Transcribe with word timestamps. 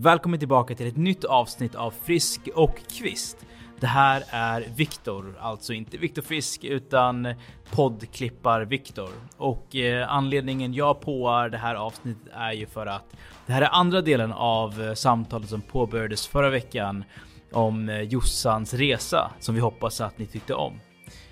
Välkommen 0.00 0.38
tillbaka 0.38 0.74
till 0.74 0.86
ett 0.86 0.96
nytt 0.96 1.24
avsnitt 1.24 1.74
av 1.74 1.90
Frisk 1.90 2.48
och 2.54 2.78
Kvist. 2.98 3.46
Det 3.80 3.86
här 3.86 4.24
är 4.30 4.60
Viktor, 4.76 5.38
alltså 5.40 5.72
inte 5.72 5.98
Viktor 5.98 6.22
Frisk 6.22 6.64
utan 6.64 7.34
poddklippar 7.70 8.60
Viktor. 8.60 9.08
Och 9.36 9.76
eh, 9.76 10.12
anledningen 10.12 10.74
jag 10.74 11.00
påar 11.00 11.48
det 11.48 11.58
här 11.58 11.74
avsnittet 11.74 12.32
är 12.32 12.52
ju 12.52 12.66
för 12.66 12.86
att 12.86 13.16
det 13.46 13.52
här 13.52 13.62
är 13.62 13.68
andra 13.72 14.00
delen 14.00 14.32
av 14.32 14.82
eh, 14.82 14.94
samtalet 14.94 15.48
som 15.48 15.62
påbörjades 15.62 16.26
förra 16.26 16.50
veckan 16.50 17.04
om 17.52 17.88
eh, 17.88 18.00
Jossans 18.00 18.74
resa 18.74 19.30
som 19.40 19.54
vi 19.54 19.60
hoppas 19.60 20.00
att 20.00 20.18
ni 20.18 20.26
tyckte 20.26 20.54
om. 20.54 20.80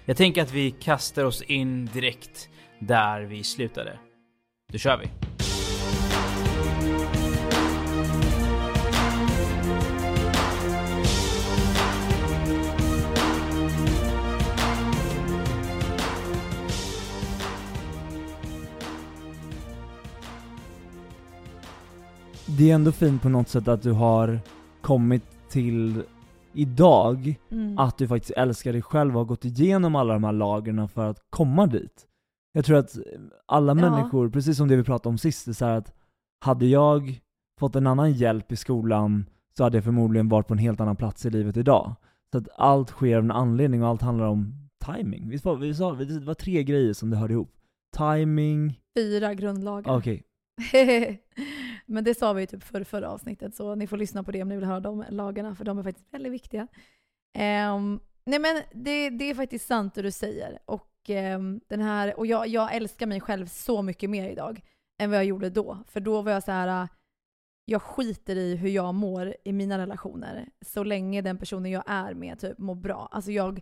Jag 0.05 0.17
tänker 0.17 0.43
att 0.43 0.53
vi 0.53 0.71
kastar 0.71 1.25
oss 1.25 1.43
in 1.43 1.87
direkt 1.87 2.49
där 2.79 3.21
vi 3.21 3.45
slutade. 3.45 3.99
Då 4.73 4.79
kör 4.79 4.97
vi! 4.97 5.11
Det 22.59 22.71
är 22.71 22.75
ändå 22.75 22.93
fint 22.93 23.23
på 23.23 23.29
något 23.29 23.49
sätt 23.49 23.69
att 23.69 23.83
du 23.83 23.93
har 23.93 24.39
kommit 24.81 25.23
till 25.51 26.03
idag, 26.53 27.39
Mm. 27.51 27.79
att 27.79 27.99
du 27.99 28.09
faktiskt 28.09 28.33
älskar 28.37 28.73
dig 28.73 28.83
själv 28.83 29.11
och 29.13 29.19
har 29.21 29.25
gått 29.25 29.45
igenom 29.45 29.97
alla 29.97 30.13
de 30.15 30.25
här 30.25 30.33
lagren 30.33 30.89
för 30.89 31.11
att 31.11 31.19
komma 31.31 31.67
dit. 31.67 32.07
Jag 32.53 32.65
tror 32.65 32.79
att 32.79 32.97
alla 33.47 33.71
Ja. 33.71 33.75
människor, 33.91 34.29
precis 34.31 34.57
som 34.57 34.69
det 34.69 34.77
vi 34.77 34.83
pratade 34.85 35.09
om 35.09 35.19
sist, 35.19 35.49
är 35.49 35.53
så 35.53 35.65
att 35.65 35.93
hade 36.45 36.67
jag 36.67 37.21
fått 37.61 37.77
en 37.77 37.87
annan 37.87 38.13
hjälp 38.13 38.53
i 38.53 38.57
skolan 38.57 39.25
så 39.57 39.65
hade 39.65 39.77
jag 39.77 39.85
förmodligen 39.85 40.29
varit 40.29 40.47
på 40.49 40.55
en 40.55 40.59
helt 40.59 40.81
annan 40.81 40.97
plats 40.97 41.27
i 41.27 41.31
livet 41.31 41.57
idag. 41.57 41.95
Så 42.33 42.39
att 42.39 42.49
allt 42.57 42.89
sker 42.91 43.17
av 43.17 43.25
en 43.25 43.31
anledning 43.31 43.83
och 43.83 43.89
allt 43.89 44.03
handlar 44.03 44.27
om 44.27 44.69
timing. 44.85 45.29
Visst 45.29 45.45
var, 45.45 45.57
vi 45.57 45.75
sa, 45.75 45.93
det 45.95 46.21
var 46.21 46.35
tre 46.35 46.63
grejer 46.65 46.93
som 46.93 47.11
det 47.11 47.17
hörde 47.17 47.33
ihop. 47.33 47.53
Timing, 47.97 48.81
Fyra 48.97 49.35
grundlagar. 49.35 49.97
okej. 49.99 50.23
men 51.87 52.05
det 52.05 52.15
sa 52.15 52.33
vi 52.33 52.41
ju 52.41 52.47
typ 52.47 52.63
för 52.63 52.85
förra 52.85 53.11
avsnittet, 53.11 53.55
så 53.55 53.75
ni 53.75 53.87
får 53.87 53.97
lyssna 53.97 54.23
på 54.23 54.31
det 54.31 54.43
om 54.43 54.49
ni 54.49 54.57
vill 54.57 54.65
höra 54.65 54.81
de 54.81 55.05
lagarna, 55.11 55.55
för 55.55 55.65
de 55.65 55.79
är 55.79 55.83
faktiskt 55.83 56.15
väldigt 56.15 56.33
viktiga. 56.33 56.69
Um, 57.73 58.01
nej 58.25 58.39
men 58.39 58.63
det, 58.73 59.11
det 59.11 59.31
är 59.31 59.35
faktiskt 59.35 59.67
sant 59.67 59.95
det 59.95 60.03
du 60.03 60.11
säger. 60.11 60.59
Och, 60.65 61.11
um, 61.37 61.61
den 61.69 61.81
här, 61.81 62.19
och 62.19 62.27
jag, 62.27 62.49
jag 62.49 62.75
älskar 62.75 63.07
mig 63.07 63.21
själv 63.21 63.47
så 63.47 63.83
mycket 63.83 64.11
mer 64.11 64.29
idag 64.29 64.61
än 64.99 65.11
vad 65.11 65.19
jag 65.19 65.25
gjorde 65.25 65.51
då. 65.51 65.79
För 65.89 66.01
då 66.01 66.23
var 66.23 66.33
jag 66.33 66.43
så 66.43 66.53
här. 66.53 66.89
jag 67.65 67.83
skiter 67.83 68.37
i 68.37 68.57
hur 68.57 68.69
jag 68.69 68.95
mår 68.95 69.37
i 69.45 69.53
mina 69.53 69.79
relationer 69.79 70.49
så 70.61 70.85
länge 70.85 71.23
den 71.23 71.39
personen 71.39 71.71
jag 71.71 71.85
är 71.87 72.15
med 72.15 72.39
typ 72.39 72.59
mår 72.59 72.75
bra. 72.75 73.09
Alltså 73.13 73.33
jag 73.33 73.61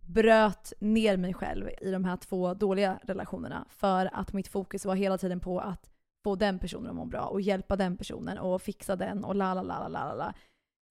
bröt 0.00 0.72
ner 0.80 1.16
mig 1.16 1.34
själv 1.34 1.68
i 1.80 1.90
de 1.90 2.04
här 2.04 2.16
två 2.16 2.54
dåliga 2.54 2.98
relationerna 3.02 3.66
för 3.68 4.10
att 4.12 4.32
mitt 4.32 4.48
fokus 4.48 4.84
var 4.84 4.94
hela 4.94 5.18
tiden 5.18 5.40
på 5.40 5.60
att 5.60 5.91
få 6.24 6.36
den 6.36 6.58
personen 6.58 6.90
att 6.90 6.96
må 6.96 7.04
bra 7.04 7.24
och 7.26 7.40
hjälpa 7.40 7.76
den 7.76 7.96
personen 7.96 8.38
och 8.38 8.62
fixa 8.62 8.96
den 8.96 9.24
och 9.24 9.34
la 9.34 9.54
la 9.54 9.62
la 9.62 9.88
la 9.88 10.14
la. 10.14 10.34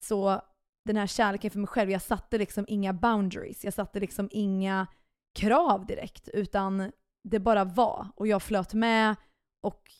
Så 0.03 0.41
den 0.85 0.97
här 0.97 1.07
kärleken 1.07 1.51
för 1.51 1.59
mig 1.59 1.67
själv, 1.67 1.89
jag 1.91 2.01
satte 2.01 2.37
liksom 2.37 2.65
inga 2.67 2.93
boundaries. 2.93 3.63
Jag 3.63 3.73
satte 3.73 3.99
liksom 3.99 4.29
inga 4.31 4.87
krav 5.35 5.85
direkt 5.85 6.27
utan 6.27 6.91
det 7.23 7.39
bara 7.39 7.63
var 7.63 8.07
och 8.15 8.27
jag 8.27 8.41
flöt 8.43 8.73
med 8.73 9.15
och 9.63 9.91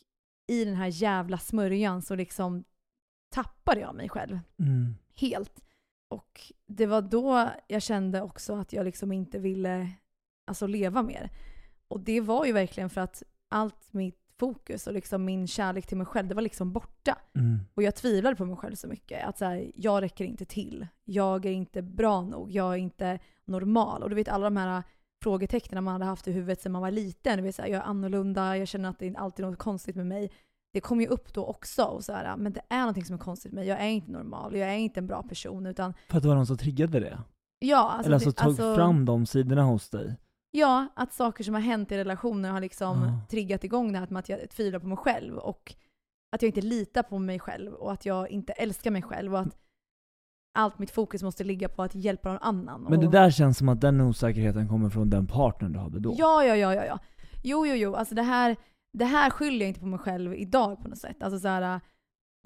i 0.48 0.64
den 0.64 0.74
här 0.74 0.86
jävla 0.86 1.38
smörjan 1.38 2.02
så 2.02 2.14
liksom 2.14 2.64
tappade 3.34 3.80
jag 3.80 3.94
mig 3.94 4.08
själv 4.08 4.38
Mm. 4.58 4.94
helt. 5.14 5.64
Och 6.10 6.40
det 6.66 6.86
var 6.86 7.02
då 7.02 7.50
jag 7.66 7.82
kände 7.82 8.22
också 8.22 8.54
att 8.56 8.72
jag 8.72 8.84
liksom 8.84 9.12
inte 9.12 9.38
ville 9.38 9.90
alltså, 10.46 10.66
leva 10.66 11.02
mer. 11.02 11.30
Och 11.88 12.00
det 12.00 12.20
var 12.20 12.44
ju 12.46 12.52
verkligen 12.52 12.90
för 12.90 13.00
att 13.00 13.22
allt 13.48 13.92
mitt 13.92 14.21
fokus 14.42 14.86
och 14.86 14.92
liksom 14.92 15.24
min 15.24 15.46
kärlek 15.46 15.86
till 15.86 15.96
mig 15.96 16.06
själv, 16.06 16.28
det 16.28 16.34
var 16.34 16.42
liksom 16.42 16.72
borta. 16.72 17.18
Mm. 17.34 17.58
Och 17.74 17.82
jag 17.82 17.94
tvivlade 17.94 18.36
på 18.36 18.44
mig 18.44 18.56
själv 18.56 18.74
så 18.74 18.86
mycket. 18.88 19.24
Att 19.28 19.38
så 19.38 19.44
här, 19.44 19.72
jag 19.74 20.02
räcker 20.02 20.24
inte 20.24 20.44
till. 20.44 20.86
Jag 21.04 21.46
är 21.46 21.50
inte 21.52 21.82
bra 21.82 22.22
nog. 22.22 22.50
Jag 22.50 22.72
är 22.72 22.76
inte 22.78 23.18
normal. 23.44 24.02
Och 24.02 24.10
du 24.10 24.16
vet 24.16 24.28
alla 24.28 24.44
de 24.44 24.56
här 24.56 24.82
frågetecknen 25.24 25.84
man 25.84 25.92
hade 25.92 26.04
haft 26.04 26.28
i 26.28 26.32
huvudet 26.32 26.60
sedan 26.60 26.72
man 26.72 26.82
var 26.82 26.90
liten. 26.90 27.36
Du 27.36 27.42
vet, 27.42 27.54
så 27.54 27.62
här, 27.62 27.68
jag 27.68 27.78
är 27.78 27.86
annorlunda, 27.86 28.56
jag 28.56 28.68
känner 28.68 28.88
att 28.88 28.98
det 28.98 29.06
är 29.06 29.18
alltid 29.18 29.44
något 29.46 29.58
konstigt 29.58 29.96
med 29.96 30.06
mig. 30.06 30.30
Det 30.72 30.80
kom 30.80 31.00
ju 31.00 31.06
upp 31.06 31.34
då 31.34 31.44
också. 31.46 31.84
Och 31.84 32.04
så 32.04 32.12
här, 32.12 32.36
men 32.36 32.52
det 32.52 32.60
är 32.68 32.78
någonting 32.80 33.04
som 33.04 33.14
är 33.14 33.18
konstigt 33.18 33.52
med 33.52 33.60
mig. 33.60 33.68
Jag 33.68 33.80
är 33.80 33.88
inte 33.88 34.10
normal. 34.12 34.56
Jag 34.56 34.68
är 34.68 34.76
inte 34.76 35.00
en 35.00 35.06
bra 35.06 35.22
person. 35.22 35.66
Utan 35.66 35.94
För 36.08 36.16
att 36.16 36.22
det 36.22 36.28
var 36.28 36.36
någon 36.36 36.46
som 36.46 36.56
triggade 36.58 37.00
det? 37.00 37.18
ja, 37.58 37.90
alltså, 37.90 38.06
Eller 38.06 38.14
alltså 38.16 38.30
det- 38.30 38.36
tog 38.36 38.48
alltså- 38.48 38.74
fram 38.74 39.04
de 39.04 39.26
sidorna 39.26 39.62
hos 39.62 39.90
dig? 39.90 40.16
Ja, 40.54 40.86
att 40.96 41.12
saker 41.12 41.44
som 41.44 41.54
har 41.54 41.60
hänt 41.60 41.92
i 41.92 41.96
relationer 41.98 42.50
har 42.50 42.60
liksom 42.60 43.02
Ja. 43.02 43.26
triggat 43.30 43.64
igång 43.64 43.92
det 43.92 43.98
här 43.98 44.06
med 44.10 44.18
att 44.20 44.28
jag 44.28 44.50
tvivlar 44.50 44.78
på 44.78 44.86
mig 44.86 44.96
själv 44.96 45.36
och 45.38 45.74
att 46.32 46.42
jag 46.42 46.48
inte 46.48 46.60
litar 46.60 47.02
på 47.02 47.18
mig 47.18 47.38
själv 47.38 47.72
och 47.72 47.92
att 47.92 48.06
jag 48.06 48.30
inte 48.30 48.52
älskar 48.52 48.90
mig 48.90 49.02
själv 49.02 49.34
och 49.34 49.40
att 49.40 49.56
allt 50.58 50.78
mitt 50.78 50.90
fokus 50.90 51.22
måste 51.22 51.44
ligga 51.44 51.68
på 51.68 51.82
att 51.82 51.94
hjälpa 51.94 52.28
någon 52.28 52.38
annan. 52.42 52.82
Men 52.90 53.00
det 53.00 53.08
där 53.10 53.30
känns 53.30 53.58
som 53.58 53.68
att 53.68 53.80
den 53.80 54.00
osäkerheten 54.00 54.68
kommer 54.68 54.90
från 54.90 55.10
den 55.10 55.26
partnern 55.26 55.72
du 55.72 55.78
hade 55.78 56.00
då? 56.00 56.14
Ja, 56.18 56.44
ja, 56.44 56.56
ja, 56.56 56.74
ja, 56.74 56.84
ja. 56.84 56.98
Jo, 57.42 57.66
jo, 57.66 57.74
jo. 57.74 57.94
Alltså 57.94 58.14
det 58.14 58.22
här, 58.22 58.56
det 58.98 59.04
här 59.04 59.30
skyller 59.30 59.60
jag 59.60 59.68
inte 59.68 59.80
på 59.80 59.86
mig 59.86 59.98
själv 59.98 60.34
idag 60.34 60.82
på 60.82 60.88
något 60.88 60.98
sätt. 60.98 61.22
Alltså 61.22 61.40
så 61.40 61.48
här, 61.48 61.80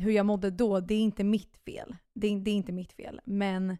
hur 0.03 0.11
jag 0.11 0.27
mådde 0.27 0.51
då, 0.51 0.81
det 0.81 0.95
är 0.95 1.01
inte 1.01 1.25
mitt 1.25 1.57
fel. 1.57 1.97
Det 2.15 2.27
är, 2.27 2.41
det 2.41 2.51
är 2.51 2.55
inte 2.55 2.73
mitt 2.73 2.93
fel. 2.93 3.21
Men, 3.25 3.77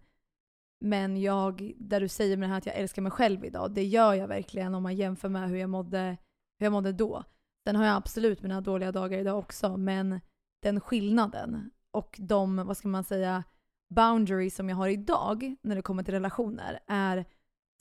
men 0.81 1.21
jag, 1.21 1.73
där 1.77 2.01
du 2.01 2.09
säger 2.09 2.37
med 2.37 2.49
det 2.49 2.51
här 2.51 2.59
att 2.59 2.67
jag 2.67 2.77
älskar 2.77 3.03
mig 3.03 3.13
själv 3.13 3.45
idag, 3.45 3.71
det 3.75 3.85
gör 3.85 4.15
jag 4.15 4.29
verkligen 4.29 4.75
om 4.75 4.83
man 4.83 4.97
jämför 4.97 5.29
med 5.29 5.49
hur 5.49 5.57
jag 5.57 5.71
mådde, 5.71 6.17
hur 6.59 6.67
jag 6.67 6.73
mådde 6.73 6.93
då. 6.93 7.25
Sen 7.67 7.77
har 7.77 7.85
jag 7.85 7.97
absolut 7.97 8.43
mina 8.43 8.61
dåliga 8.61 8.93
dagar 8.93 9.19
idag 9.19 9.39
också, 9.39 9.77
men 9.77 10.21
den 10.63 10.81
skillnaden 10.81 11.71
och 11.91 12.17
de, 12.19 12.57
vad 12.57 12.77
ska 12.77 12.89
man 12.89 13.05
säga, 13.05 13.45
boundaries 13.95 14.57
som 14.57 14.69
jag 14.69 14.77
har 14.77 14.89
idag 14.89 15.57
när 15.63 15.77
det 15.77 15.83
kommer 15.83 16.03
till 16.03 16.15
relationer 16.15 16.79
är 16.87 17.25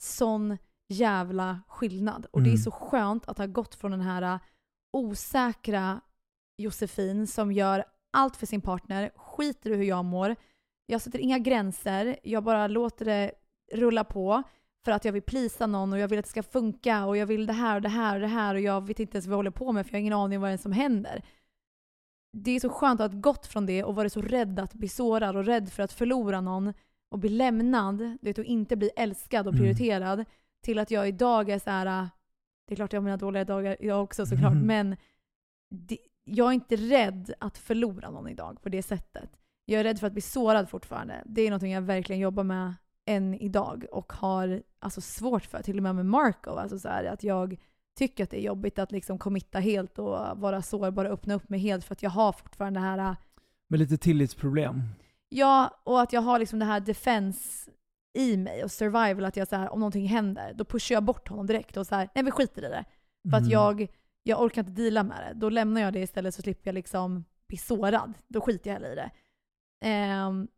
sån 0.02 0.58
jävla 0.88 1.60
skillnad. 1.68 2.26
Och 2.30 2.42
det 2.42 2.48
är 2.48 2.52
Mm. 2.52 2.62
så 2.62 2.70
skönt 2.70 3.28
att 3.28 3.38
ha 3.38 3.46
gått 3.46 3.74
från 3.74 3.90
den 3.90 4.00
här 4.00 4.38
osäkra 4.92 6.00
Josefin 6.58 7.26
som 7.26 7.52
gör 7.52 7.84
allt 8.12 8.36
för 8.36 8.46
sin 8.46 8.60
partner, 8.60 9.10
skiter 9.16 9.70
i 9.70 9.76
hur 9.76 9.84
jag 9.84 10.04
mår. 10.04 10.36
Jag 10.86 11.00
sätter 11.00 11.18
inga 11.18 11.38
gränser, 11.38 12.16
jag 12.22 12.44
bara 12.44 12.66
låter 12.66 13.04
det 13.04 13.32
rulla 13.72 14.04
på 14.04 14.42
för 14.84 14.92
att 14.92 15.04
jag 15.04 15.12
vill 15.12 15.22
plisa 15.22 15.66
någon 15.66 15.92
och 15.92 15.98
jag 15.98 16.08
vill 16.08 16.18
att 16.18 16.24
det 16.24 16.30
ska 16.30 16.42
funka 16.42 17.04
och 17.06 17.16
jag 17.16 17.26
vill 17.26 17.46
det 17.46 17.52
här 17.52 17.76
och 17.76 17.82
det 17.82 17.88
här 17.88 18.14
och 18.14 18.20
det 18.20 18.26
här 18.26 18.54
och 18.54 18.60
jag 18.60 18.86
vet 18.86 19.00
inte 19.00 19.16
ens 19.16 19.26
vad 19.26 19.32
jag 19.32 19.38
håller 19.38 19.50
på 19.50 19.72
med 19.72 19.86
för 19.86 19.92
jag 19.92 19.96
har 19.98 20.00
ingen 20.00 20.12
aning 20.12 20.40
vad 20.40 20.50
det 20.50 20.54
är 20.54 20.56
som 20.58 20.72
händer. 20.72 21.22
Det 22.32 22.50
är 22.50 22.60
så 22.60 22.68
skönt 22.68 23.00
att 23.00 23.12
ha 23.12 23.20
gått 23.20 23.46
från 23.46 23.66
det 23.66 23.84
och 23.84 23.94
varit 23.94 24.12
så 24.12 24.22
rädd 24.22 24.58
att 24.58 24.74
bli 24.74 24.88
sårad 24.88 25.36
och 25.36 25.44
rädd 25.44 25.72
för 25.72 25.82
att 25.82 25.92
förlora 25.92 26.40
någon 26.40 26.72
och 27.08 27.18
bli 27.18 27.28
lämnad, 27.28 27.98
du 27.98 28.18
vet, 28.20 28.38
och 28.38 28.44
inte 28.44 28.76
bli 28.76 28.90
älskad 28.96 29.46
och 29.46 29.52
Mm. 29.54 29.64
prioriterad 29.64 30.24
till 30.62 30.78
att 30.78 30.90
jag 30.90 31.08
idag 31.08 31.50
är 31.50 31.58
så 31.58 31.70
här. 31.70 31.86
äh, 31.86 32.08
det 32.66 32.74
är 32.74 32.76
klart 32.76 32.92
jag 32.92 33.00
har 33.00 33.04
mina 33.04 33.16
dåliga 33.16 33.44
dagar 33.44 33.76
jag 33.80 34.02
också 34.02 34.26
såklart, 34.26 34.52
Mhm. 34.54 34.66
men 34.66 34.96
det, 35.70 35.98
jag 36.24 36.48
är 36.48 36.52
inte 36.52 36.76
rädd 36.76 37.34
att 37.40 37.58
förlora 37.58 38.10
någon 38.10 38.28
idag 38.28 38.62
på 38.62 38.68
det 38.68 38.82
sättet. 38.82 39.30
Jag 39.68 39.80
är 39.80 39.84
rädd 39.84 39.98
för 39.98 40.06
att 40.06 40.12
bli 40.12 40.22
sårad 40.22 40.68
fortfarande. 40.68 41.22
Det 41.26 41.42
är 41.42 41.50
något 41.50 41.62
jag 41.62 41.82
verkligen 41.82 42.20
jobbar 42.20 42.44
med 42.44 42.74
än 43.06 43.34
idag 43.34 43.86
och 43.92 44.12
har 44.12 44.62
alltså, 44.78 45.00
svårt 45.00 45.44
för, 45.46 45.62
till 45.62 45.76
och 45.76 45.82
med 45.82 45.94
med 45.94 46.06
Marco. 46.06 46.50
Alltså, 46.50 46.78
så 46.78 46.88
här, 46.88 47.04
att 47.04 47.22
jag 47.22 47.56
tycker 47.98 48.24
att 48.24 48.30
det 48.30 48.40
är 48.40 48.44
jobbigt 48.46 48.78
att 48.78 48.92
liksom 48.92 49.18
committa 49.18 49.58
helt 49.58 49.98
och 49.98 50.38
vara 50.38 50.62
sårbar 50.62 51.04
och 51.04 51.12
öppna 51.12 51.34
upp 51.34 51.48
mig 51.48 51.60
helt 51.60 51.84
för 51.84 51.92
att 51.92 52.02
jag 52.02 52.10
har 52.10 52.32
fortfarande 52.32 52.80
det 52.80 52.86
här... 52.86 53.16
Med 53.68 53.78
lite 53.80 53.96
tillitsproblem. 53.98 54.82
Ja, 55.28 55.80
och 55.84 56.00
att 56.00 56.12
jag 56.12 56.20
har 56.20 56.38
liksom 56.38 56.58
det 56.58 56.64
här 56.64 56.80
defense 56.80 57.70
i 58.18 58.36
mig 58.36 58.64
och 58.64 58.70
survival, 58.70 59.24
att 59.24 59.36
jag 59.36 59.48
så 59.48 59.56
här, 59.56 59.72
om 59.72 59.80
någonting 59.80 60.06
händer, 60.06 60.54
då 60.54 60.64
pushar 60.64 60.94
jag 60.94 61.04
bort 61.04 61.28
honom 61.28 61.46
direkt 61.46 61.76
och 61.76 61.86
så 61.86 61.94
här, 61.94 62.08
nej 62.14 62.24
vi 62.24 62.30
skiter 62.30 62.64
i 62.64 62.68
det. 62.68 62.84
För 63.30 63.36
att 63.36 63.42
Mm. 63.42 63.50
jag, 63.52 63.86
jag 64.22 64.42
orkar 64.42 64.62
inte 64.62 64.82
deala 64.82 65.02
med 65.02 65.16
det. 65.16 65.40
Då 65.40 65.48
lämnar 65.48 65.80
jag 65.80 65.92
det 65.92 66.00
istället 66.00 66.34
så 66.34 66.42
slipper 66.42 66.68
jag 66.68 66.74
liksom 66.74 67.24
bli 67.48 67.58
sårad. 67.58 68.12
Då 68.28 68.40
skiter 68.40 68.70
jag 68.70 68.74
hellre 68.74 68.92
i 68.92 68.94
det. 68.94 69.10
Ehm, 69.80 70.48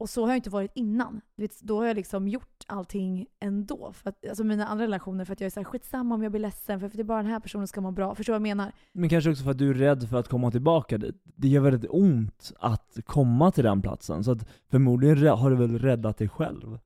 och 0.00 0.10
så 0.10 0.22
har 0.22 0.28
jag 0.28 0.36
inte 0.36 0.50
varit 0.50 0.72
innan. 0.74 1.20
Vet, 1.36 1.60
då 1.60 1.78
har 1.78 1.86
jag 1.86 1.96
liksom 1.96 2.28
gjort 2.28 2.64
allting 2.66 3.26
ändå. 3.40 3.92
För 3.92 4.10
att, 4.10 4.28
alltså 4.28 4.44
mina 4.44 4.66
andra 4.66 4.84
relationer, 4.84 5.24
för 5.24 5.32
att 5.32 5.40
jag 5.40 5.46
är 5.46 5.50
såhär 5.50 5.64
skitsamma 5.64 6.14
om 6.14 6.22
jag 6.22 6.32
blir 6.32 6.40
ledsen, 6.40 6.80
för, 6.80 6.88
för 6.88 6.96
det 6.96 7.02
är 7.02 7.04
bara 7.04 7.22
den 7.22 7.30
här 7.30 7.40
personen 7.40 7.68
ska 7.68 7.80
må 7.80 7.90
bra. 7.90 8.14
Förstår 8.14 8.32
du 8.32 8.38
vad 8.38 8.48
jag 8.48 8.56
menar? 8.56 8.72
Men 8.92 9.08
kanske 9.08 9.30
också 9.30 9.44
för 9.44 9.50
att 9.50 9.58
du 9.58 9.70
är 9.70 9.74
rädd 9.74 10.08
för 10.08 10.16
att 10.16 10.28
komma 10.28 10.50
tillbaka 10.50 10.98
dit. 10.98 11.22
Det 11.24 11.48
gör 11.48 11.60
väldigt 11.60 11.90
ont 11.90 12.52
att 12.60 12.98
komma 13.04 13.50
till 13.50 13.64
den 13.64 13.82
platsen, 13.82 14.24
så 14.24 14.32
att 14.32 14.48
förmodligen 14.70 15.26
har 15.26 15.50
du 15.50 15.56
väl 15.56 15.78
räddat 15.78 16.18
dig 16.18 16.28
själv? 16.28 16.78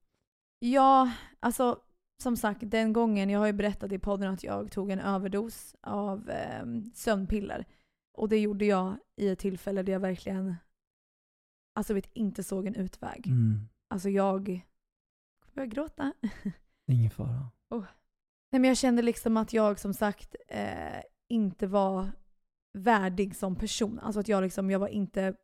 Ja, 0.59 1.11
alltså 1.41 1.79
som 2.23 2.37
sagt, 2.37 2.61
den 2.63 2.93
gången, 2.93 3.31
jag 3.31 3.39
har 3.39 3.47
ju 3.47 3.53
berättat 3.53 3.93
i 3.93 3.99
podden 3.99 4.33
att 4.33 4.45
jag 4.45 4.73
tog 4.73 4.91
en 4.91 5.01
överdos 5.01 5.75
av 5.81 6.31
eh, 6.31 6.67
sömnpiller. 6.95 7.65
Och 8.15 8.29
det 8.29 8.39
gjorde 8.39 8.65
jag 8.65 8.97
i 9.17 9.29
ett 9.29 9.39
tillfälle 9.39 9.83
där 9.83 9.93
jag 9.93 10.01
verkligen, 10.01 10.57
alltså 11.75 11.95
vet, 11.95 12.11
inte 12.13 12.43
såg 12.43 12.67
en 12.67 12.75
utväg. 12.75 13.27
Mm. 13.27 13.69
Alltså 13.89 14.09
jag 14.09 14.45
kommer 15.41 15.55
börja 15.55 15.67
gråta. 15.67 16.13
Ingen 16.87 17.11
fara. 17.11 17.51
Nej 18.53 18.61
men 18.61 18.65
jag 18.65 18.77
kände 18.77 19.03
liksom 19.03 19.37
att 19.37 19.53
jag 19.53 19.81
som 19.81 19.95
sagt 19.95 20.37
eh, 20.49 21.03
inte 21.29 21.67
var 21.67 22.11
värdig 22.73 23.37
som 23.37 23.57
person. 23.57 23.99
Alltså 23.99 24.21
att 24.21 24.29
jag 24.29 24.43
liksom, 24.43 24.71
jag 24.71 24.79
var 24.79 24.89
inte 24.89 25.35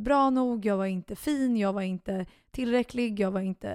bra 0.00 0.30
nog, 0.30 0.66
jag 0.66 0.76
var 0.76 0.86
inte 0.86 1.16
fin, 1.16 1.56
jag 1.56 1.72
var 1.72 1.82
inte 1.82 2.26
tillräcklig, 2.50 3.20
jag 3.20 3.30
var 3.30 3.40
inte 3.40 3.68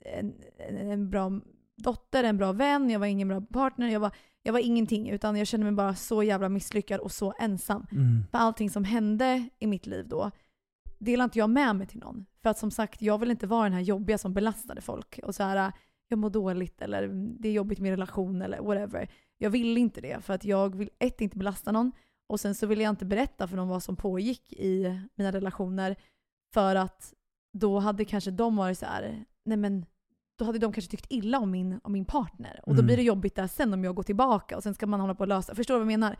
en, 0.00 0.34
en, 0.58 0.90
en 0.90 1.10
bra 1.10 1.40
dotter, 1.76 2.24
en 2.24 2.36
bra 2.36 2.52
vän, 2.52 2.90
jag 2.90 3.00
var 3.00 3.06
ingen 3.06 3.28
bra 3.28 3.40
partner, 3.40 3.88
jag 3.88 4.00
var, 4.00 4.10
jag 4.42 4.52
var 4.52 4.60
ingenting. 4.60 5.10
Utan 5.10 5.36
jag 5.36 5.46
kände 5.46 5.64
mig 5.64 5.72
bara 5.72 5.94
så 5.94 6.22
jävla 6.22 6.48
misslyckad 6.48 7.00
och 7.00 7.12
så 7.12 7.34
ensam. 7.38 7.86
Mm. 7.92 8.24
För 8.30 8.38
allting 8.38 8.70
som 8.70 8.84
hände 8.84 9.48
i 9.58 9.66
mitt 9.66 9.86
liv 9.86 10.08
då 10.08 10.30
delade 10.98 11.24
inte 11.24 11.38
jag 11.38 11.50
med 11.50 11.76
mig 11.76 11.86
till 11.86 11.98
någon. 12.00 12.26
För 12.42 12.50
att 12.50 12.58
som 12.58 12.70
sagt, 12.70 13.02
jag 13.02 13.18
vill 13.18 13.30
inte 13.30 13.46
vara 13.46 13.62
den 13.64 13.72
här 13.72 13.80
jobbiga 13.80 14.18
som 14.18 14.34
belastade 14.34 14.80
folk. 14.80 15.20
Och 15.22 15.34
så 15.34 15.42
här, 15.42 15.72
jag 16.08 16.18
mår 16.18 16.30
dåligt 16.30 16.82
eller 16.82 17.08
det 17.40 17.48
är 17.48 17.52
jobbigt 17.52 17.78
med 17.78 17.90
relation 17.90 18.42
eller 18.42 18.60
whatever. 18.60 19.10
Jag 19.38 19.50
vill 19.50 19.78
inte 19.78 20.00
det 20.00 20.24
för 20.24 20.34
att 20.34 20.44
jag 20.44 20.76
vill 20.76 20.90
ett, 20.98 21.20
inte 21.20 21.36
belasta 21.38 21.72
någon 21.72 21.92
och 22.26 22.40
sen 22.40 22.54
så 22.54 22.66
vill 22.66 22.80
jag 22.80 22.90
inte 22.90 23.04
berätta 23.04 23.48
för 23.48 23.56
någon 23.56 23.68
vad 23.68 23.82
som 23.82 23.96
pågick 23.96 24.52
i 24.52 25.00
mina 25.14 25.32
relationer 25.32 25.96
för 26.54 26.74
att 26.74 27.14
då 27.52 27.78
hade 27.78 28.04
kanske 28.04 28.30
de 28.30 28.56
varit 28.56 28.78
så 28.78 28.86
här, 28.86 29.24
nej 29.44 29.56
men 29.56 29.86
då 30.38 30.44
hade 30.44 30.58
de 30.58 30.72
kanske 30.72 30.90
tyckt 30.90 31.06
illa 31.08 31.38
om 31.38 31.50
min, 31.50 31.80
om 31.82 31.92
min 31.92 32.04
partner. 32.04 32.60
Och 32.62 32.74
då 32.74 32.80
Mm. 32.80 32.86
blir 32.86 32.96
det 32.96 33.02
jobbigt 33.02 33.34
där 33.34 33.46
sen 33.46 33.74
om 33.74 33.84
jag 33.84 33.94
går 33.94 34.02
tillbaka 34.02 34.56
och 34.56 34.62
sen 34.62 34.74
ska 34.74 34.86
man 34.86 35.00
hålla 35.00 35.14
på 35.14 35.20
och 35.20 35.28
lösa. 35.28 35.54
Förstår 35.54 35.74
du 35.74 35.78
vad 35.78 35.92
jag 35.92 35.98
menar? 36.00 36.16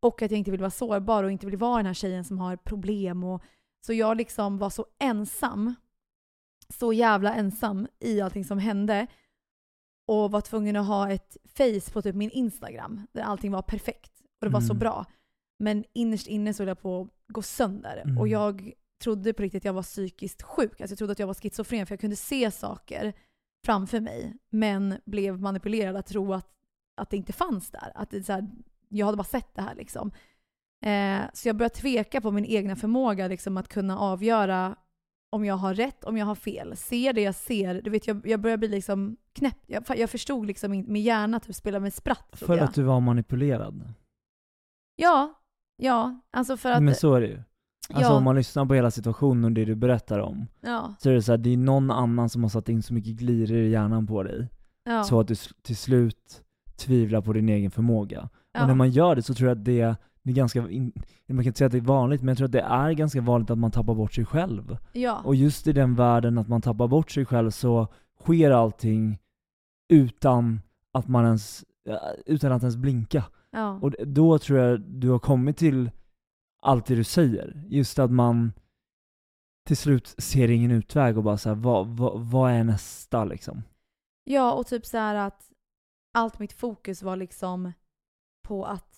Och 0.00 0.22
att 0.22 0.30
jag 0.30 0.38
inte 0.38 0.50
vill 0.50 0.60
vara 0.60 0.70
sårbar 0.70 1.24
och 1.24 1.30
inte 1.30 1.46
vill 1.46 1.56
vara 1.56 1.76
den 1.76 1.86
här 1.86 1.94
tjejen 1.94 2.24
som 2.24 2.38
har 2.38 2.56
problem. 2.56 3.24
Och, 3.24 3.42
så 3.86 3.92
jag 3.92 4.16
liksom 4.16 4.58
var 4.58 4.70
så 4.70 4.86
ensam, 4.98 5.74
så 6.68 6.92
jävla 6.92 7.34
ensam 7.34 7.86
i 8.00 8.20
allting 8.20 8.44
som 8.44 8.58
hände. 8.58 9.06
Och 10.06 10.30
var 10.30 10.40
tvungen 10.40 10.76
att 10.76 10.86
ha 10.86 11.10
ett 11.10 11.36
face 11.44 11.92
på 11.92 12.02
typ 12.02 12.14
min 12.14 12.30
Instagram 12.30 13.06
där 13.12 13.22
allting 13.22 13.52
var 13.52 13.62
perfekt. 13.62 14.12
Och 14.40 14.46
det 14.46 14.52
var 14.52 14.60
så 14.60 14.72
Mm. 14.72 14.78
bra. 14.78 15.04
Men 15.58 15.84
innerst 15.92 16.26
inne 16.26 16.54
så 16.54 16.62
höll 16.62 16.68
jag 16.68 16.80
på 16.80 17.00
att 17.00 17.08
gå 17.34 17.42
sönder. 17.42 18.02
Mm. 18.04 18.18
Och 18.18 18.28
jag 18.28 18.72
trodde 19.02 19.32
på 19.32 19.42
riktigt 19.42 19.60
att 19.60 19.64
jag 19.64 19.72
var 19.72 19.82
psykiskt 19.82 20.42
sjuk. 20.42 20.80
Alltså 20.80 20.92
jag 20.92 20.98
trodde 20.98 21.12
att 21.12 21.18
jag 21.18 21.26
var 21.26 21.34
schizofren 21.34 21.86
för 21.86 21.92
jag 21.92 22.00
kunde 22.00 22.16
se 22.16 22.50
saker 22.50 23.12
framför 23.64 24.00
mig. 24.00 24.36
Men 24.50 24.94
blev 25.04 25.40
manipulerad 25.40 25.96
att 25.96 26.06
tro 26.06 26.34
att, 26.34 26.48
att 26.96 27.10
det 27.10 27.16
inte 27.16 27.32
fanns 27.32 27.70
där. 27.70 27.92
Att 27.94 28.10
det 28.10 28.22
så 28.22 28.32
här, 28.32 28.50
jag 28.88 29.06
hade 29.06 29.16
bara 29.16 29.24
sett 29.24 29.54
det 29.54 29.62
här 29.62 29.74
liksom. 29.74 30.12
Eh, 30.86 31.20
så 31.32 31.48
jag 31.48 31.56
började 31.56 31.74
tveka 31.74 32.20
på 32.20 32.30
min 32.30 32.44
egna 32.44 32.76
förmåga 32.76 33.28
liksom, 33.28 33.56
att 33.56 33.68
kunna 33.68 33.98
avgöra 33.98 34.76
om 35.32 35.44
jag 35.44 35.54
har 35.54 35.74
rätt, 35.74 36.04
om 36.04 36.16
jag 36.16 36.26
har 36.26 36.34
fel. 36.34 36.76
Ser 36.76 37.12
det 37.12 37.20
jag 37.20 37.34
ser. 37.34 37.82
Du 37.82 37.90
vet, 37.90 38.06
jag, 38.06 38.26
jag 38.26 38.40
börjar 38.40 38.56
bli 38.56 38.68
liksom 38.68 39.16
knäpp. 39.32 39.58
Jag, 39.66 39.84
jag 39.96 40.10
förstod 40.10 40.46
liksom 40.46 40.72
inte, 40.72 40.90
min 40.90 41.02
hjärna 41.02 41.40
typ 41.40 41.54
spelade 41.54 41.82
med 41.82 41.94
spratt. 41.94 42.28
För 42.32 42.56
jag. 42.56 42.64
att 42.64 42.74
du 42.74 42.82
var 42.82 43.00
manipulerad? 43.00 43.92
Ja, 44.96 45.34
ja. 45.76 46.20
Alltså 46.30 46.56
för 46.56 46.70
att... 46.70 46.82
Men 46.82 46.94
så 46.94 47.14
är 47.14 47.20
det 47.20 47.26
ju. 47.26 47.42
Alltså 47.94 48.12
ja, 48.12 48.16
om 48.16 48.24
man 48.24 48.36
lyssnar 48.36 48.66
på 48.66 48.74
hela 48.74 48.90
situationen 48.90 49.44
och 49.44 49.52
det 49.52 49.64
du 49.64 49.74
berättar 49.74 50.18
om, 50.18 50.46
ja, 50.60 50.94
så 50.98 51.10
är 51.10 51.14
det 51.14 51.22
så 51.22 51.32
här, 51.32 51.38
det 51.38 51.52
är 51.52 51.56
någon 51.56 51.90
annan 51.90 52.28
som 52.28 52.42
har 52.42 52.48
satt 52.48 52.68
in 52.68 52.82
så 52.82 52.94
mycket 52.94 53.12
gliror 53.12 53.58
i 53.58 53.70
hjärnan 53.70 54.06
på 54.06 54.22
dig, 54.22 54.48
ja, 54.84 55.04
så 55.04 55.20
att 55.20 55.28
du 55.28 55.34
till 55.62 55.76
slut 55.76 56.42
tvivlar 56.76 57.20
på 57.20 57.32
din 57.32 57.48
egen 57.48 57.70
förmåga. 57.70 58.28
Och 58.60 58.66
när 58.66 58.74
man 58.74 58.90
gör 58.90 59.14
det 59.14 59.22
så 59.22 59.34
tror 59.34 59.48
jag 59.48 59.58
att 59.58 59.64
det, 59.64 59.96
det 60.22 60.30
är 60.30 60.34
ganska, 60.34 60.60
man 60.62 60.92
kan 61.26 61.46
inte 61.46 61.58
säga 61.58 61.66
att 61.66 61.72
det 61.72 61.78
är 61.78 61.82
vanligt, 61.82 62.22
men 62.22 62.28
jag 62.28 62.36
tror 62.36 62.44
att 62.44 62.52
det 62.52 62.60
är 62.60 62.92
ganska 62.92 63.20
vanligt 63.20 63.50
att 63.50 63.58
man 63.58 63.70
tappar 63.70 63.94
bort 63.94 64.12
sig 64.12 64.24
själv. 64.24 64.76
ja. 64.92 65.22
Och 65.24 65.34
just 65.34 65.66
i 65.66 65.72
den 65.72 65.94
världen 65.94 66.38
att 66.38 66.48
man 66.48 66.62
tappar 66.62 66.88
bort 66.88 67.10
sig 67.10 67.24
själv 67.26 67.50
så 67.50 67.88
sker 68.20 68.50
allting 68.50 69.18
utan 69.88 70.60
att 70.92 71.08
man 71.08 71.24
ens, 71.24 71.64
utan 72.26 72.52
att 72.52 72.62
ens 72.62 72.76
blinka. 72.76 73.24
ja. 73.50 73.78
Och 73.82 73.94
då 74.06 74.38
tror 74.38 74.58
jag 74.58 74.80
du 74.80 75.10
har 75.10 75.18
kommit 75.18 75.56
till 75.56 75.90
allt 76.62 76.86
det 76.86 76.94
du 76.94 77.04
säger. 77.04 77.64
Just 77.68 77.98
att 77.98 78.10
man 78.10 78.52
till 79.66 79.76
slut 79.76 80.14
ser 80.18 80.50
ingen 80.50 80.70
utväg 80.70 81.16
och 81.18 81.24
bara 81.24 81.38
såhär, 81.38 81.56
vad, 81.56 81.86
vad, 81.86 82.20
vad 82.20 82.52
är 82.52 82.64
nästa 82.64 83.24
liksom? 83.24 83.62
Ja, 84.24 84.52
och 84.52 84.66
typ 84.66 84.86
så 84.86 84.98
här 84.98 85.14
att 85.14 85.50
allt 86.14 86.38
mitt 86.38 86.52
fokus 86.52 87.02
var 87.02 87.16
liksom 87.16 87.72
på 88.42 88.64
att 88.64 88.89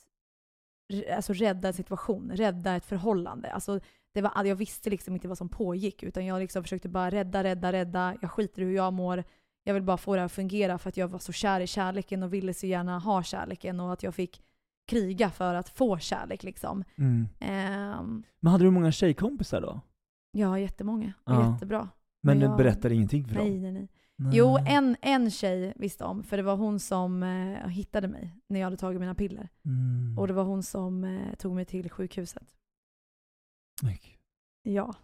alltså, 1.16 1.32
rädda 1.32 1.68
en 1.68 1.74
situation, 1.74 2.30
rädda 2.34 2.76
ett 2.76 2.84
förhållande. 2.84 3.52
Alltså, 3.52 3.80
det 4.14 4.22
var, 4.22 4.44
jag 4.44 4.56
visste 4.56 4.90
liksom 4.90 5.14
inte 5.14 5.28
vad 5.28 5.38
som 5.38 5.48
pågick 5.48 6.02
utan 6.02 6.26
jag 6.26 6.38
liksom 6.40 6.62
försökte 6.62 6.88
bara 6.88 7.10
rädda, 7.10 7.44
rädda, 7.44 7.72
rädda. 7.72 8.16
Jag 8.20 8.30
skiter 8.30 8.62
i 8.62 8.64
hur 8.64 8.72
jag 8.74 8.92
mår. 8.92 9.24
Jag 9.64 9.74
vill 9.74 9.82
bara 9.82 9.96
få 9.96 10.14
det 10.14 10.20
här 10.20 10.26
att 10.26 10.32
fungera 10.32 10.78
för 10.78 10.88
att 10.88 10.96
jag 10.96 11.08
var 11.08 11.18
så 11.18 11.32
kär 11.32 11.60
i 11.60 11.66
kärleken 11.66 12.22
och 12.22 12.32
ville 12.34 12.54
så 12.54 12.66
gärna 12.66 12.98
ha 12.98 13.22
kärleken 13.22 13.80
och 13.80 13.92
att 13.92 14.02
jag 14.02 14.14
fick 14.14 14.42
kriga 14.90 15.30
för 15.30 15.54
att 15.54 15.68
få 15.68 15.98
kärlek 15.98 16.42
liksom. 16.42 16.84
Mm. 16.98 17.28
Ehm, 17.40 18.22
Men 18.40 18.52
hade 18.52 18.64
du 18.64 18.70
många 18.70 18.92
tjejkompisar 18.92 19.60
då? 19.60 19.80
ja, 20.32 20.58
jättemånga. 20.58 21.12
Ja. 21.24 21.52
jättebra. 21.52 21.88
Men 22.22 22.38
du 22.38 22.46
jag- 22.46 22.56
berättade 22.56 22.94
ingenting 22.94 23.24
för 23.28 23.34
Nej, 23.34 23.50
dem? 23.50 23.62
nej, 23.62 23.72
nej. 23.72 23.88
Nej. 24.18 24.36
Jo, 24.36 24.58
en, 24.66 24.96
en 25.02 25.30
tjej 25.30 25.72
visste 25.76 26.04
om, 26.04 26.22
för 26.22 26.36
det 26.36 26.42
var 26.42 26.56
hon 26.56 26.80
som 26.80 27.22
eh, 27.22 27.68
hittade 27.68 28.08
mig 28.08 28.36
när 28.48 28.60
jag 28.60 28.66
hade 28.66 28.76
tagit 28.76 29.00
mina 29.00 29.14
piller. 29.14 29.48
Mm. 29.64 30.18
Och 30.18 30.26
det 30.28 30.32
var 30.34 30.44
hon 30.44 30.62
som 30.62 31.04
eh, 31.04 31.34
tog 31.34 31.54
mig 31.54 31.64
till 31.64 31.90
sjukhuset. 31.90 32.54
Mycket. 33.82 34.18
Ja. 34.62 34.94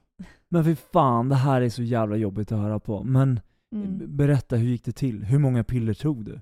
Men 0.48 0.64
för 0.64 0.74
fan, 0.74 1.28
det 1.28 1.34
här 1.34 1.60
är 1.60 1.68
så 1.68 1.82
jävla 1.82 2.16
jobbigt 2.16 2.52
att 2.52 2.58
höra 2.58 2.80
på. 2.80 3.02
Men 3.04 3.40
Mm. 3.72 4.16
berätta, 4.16 4.56
hur 4.56 4.68
gick 4.68 4.84
det 4.84 4.92
till? 4.92 5.24
Hur 5.24 5.38
många 5.38 5.64
piller 5.64 5.94
tog 5.94 6.24
du? 6.24 6.40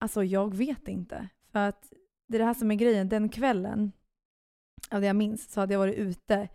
Alltså 0.00 0.24
jag 0.24 0.54
vet 0.56 0.88
inte. 0.88 1.28
För 1.52 1.68
att 1.68 1.92
det 2.28 2.36
är 2.36 2.38
det 2.38 2.44
här 2.44 2.54
som 2.54 2.70
är 2.70 2.74
grejen. 2.74 3.08
Den 3.08 3.28
kvällen, 3.28 3.92
av 4.90 5.00
det 5.00 5.06
jag 5.06 5.16
minns, 5.16 5.52
så 5.52 5.60
hade 5.60 5.72
jag 5.74 5.78
varit 5.78 5.94
ute. 5.96 6.48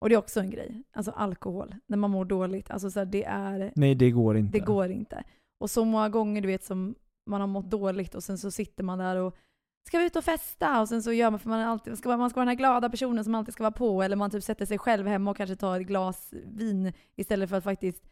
Och 0.00 0.08
det 0.08 0.14
är 0.14 0.18
också 0.18 0.40
en 0.40 0.50
grej. 0.50 0.82
Alltså 0.92 1.10
alkohol, 1.10 1.74
när 1.86 1.96
man 1.96 2.10
mår 2.10 2.24
dåligt. 2.24 2.70
Alltså 2.70 2.90
så 2.90 2.98
här, 2.98 3.06
det 3.06 3.24
är... 3.24 3.72
Nej, 3.76 3.94
det 3.94 4.10
går 4.10 4.36
inte. 4.36 4.58
Det 4.58 4.64
går 4.64 4.90
inte. 4.90 5.24
Och 5.60 5.70
så 5.70 5.84
många 5.84 6.08
gånger 6.08 6.40
du 6.42 6.46
vet 6.48 6.64
som 6.64 6.94
man 7.30 7.40
har 7.40 7.48
mått 7.48 7.70
dåligt 7.70 8.14
och 8.14 8.22
sen 8.22 8.38
så 8.38 8.50
sitter 8.50 8.84
man 8.84 8.98
där 8.98 9.16
och 9.16 9.36
ska 9.88 9.98
vi 9.98 10.06
ut 10.06 10.16
och 10.16 10.24
festa? 10.24 10.80
Och 10.80 10.88
sen 10.88 11.02
så 11.02 11.12
gör 11.12 11.30
man, 11.30 11.40
för 11.40 11.48
man, 11.48 11.60
alltid, 11.60 11.98
ska, 11.98 12.08
vara- 12.08 12.18
man 12.18 12.30
ska 12.30 12.38
vara 12.40 12.44
den 12.44 12.48
här 12.48 12.56
glada 12.56 12.90
personen 12.90 13.24
som 13.24 13.34
alltid 13.34 13.54
ska 13.54 13.62
vara 13.62 13.72
på. 13.72 14.02
Eller 14.02 14.16
man 14.16 14.30
typ 14.30 14.42
sätter 14.44 14.66
sig 14.66 14.78
själv 14.78 15.06
hemma 15.06 15.30
och 15.30 15.36
kanske 15.36 15.56
tar 15.56 15.80
ett 15.80 15.86
glas 15.86 16.34
vin 16.46 16.92
istället 17.16 17.50
för 17.50 17.56
att 17.56 17.64
faktiskt 17.64 18.02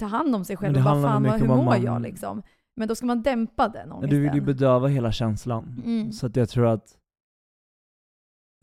ta 0.00 0.06
hand 0.06 0.34
om 0.34 0.44
sig 0.44 0.56
själv 0.56 0.76
och 0.76 0.82
bara 0.84 1.02
fan 1.02 1.22
vad, 1.22 1.40
hur 1.40 1.48
mår 1.48 1.64
man- 1.64 1.82
jag 1.82 2.02
liksom? 2.02 2.42
Men 2.76 2.88
då 2.88 2.94
ska 2.94 3.06
man 3.06 3.22
dämpa 3.22 3.68
den 3.68 3.92
ångesten. 3.92 4.10
Du 4.10 4.20
vill 4.22 4.34
ju 4.34 4.40
bedöva 4.40 4.88
hela 4.88 5.12
känslan. 5.12 5.82
Mm. 5.84 6.12
Så 6.12 6.26
att 6.26 6.36
jag 6.36 6.48
tror 6.48 6.66
att... 6.66 6.96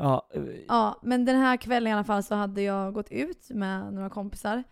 Ja, 0.02 0.30
eh, 0.34 0.44
Ja, 0.68 1.00
men 1.02 1.26
den 1.26 1.36
här 1.36 1.58
kvällen 1.58 1.92
i 1.92 1.94
alla 1.94 2.04
fall 2.04 2.24
så 2.24 2.36
hade 2.36 2.62
jag 2.62 2.94
gått 2.94 3.12
ut 3.12 3.50
med 3.50 3.94
några 3.94 4.10
kompisar. 4.10 4.64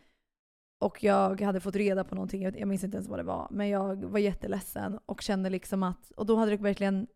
Och 0.81 1.03
jag 1.03 1.41
hade 1.41 1.59
fått 1.59 1.75
reda 1.75 2.03
på 2.03 2.15
någonting, 2.15 2.43
jag 2.43 2.67
minns 2.67 2.83
inte 2.83 2.97
ens 2.97 3.09
vad 3.09 3.19
det 3.19 3.23
var. 3.23 3.47
Men 3.51 3.69
jag 3.69 4.03
var 4.03 4.19
jätteledsen 4.19 4.99
och 5.05 5.21
kände 5.21 5.49
liksom 5.49 5.83
att, 5.83 6.11
och 6.11 6.25
då 6.25 6.35
hade 6.35 6.51
det 6.51 6.57
verkligen 6.57 7.07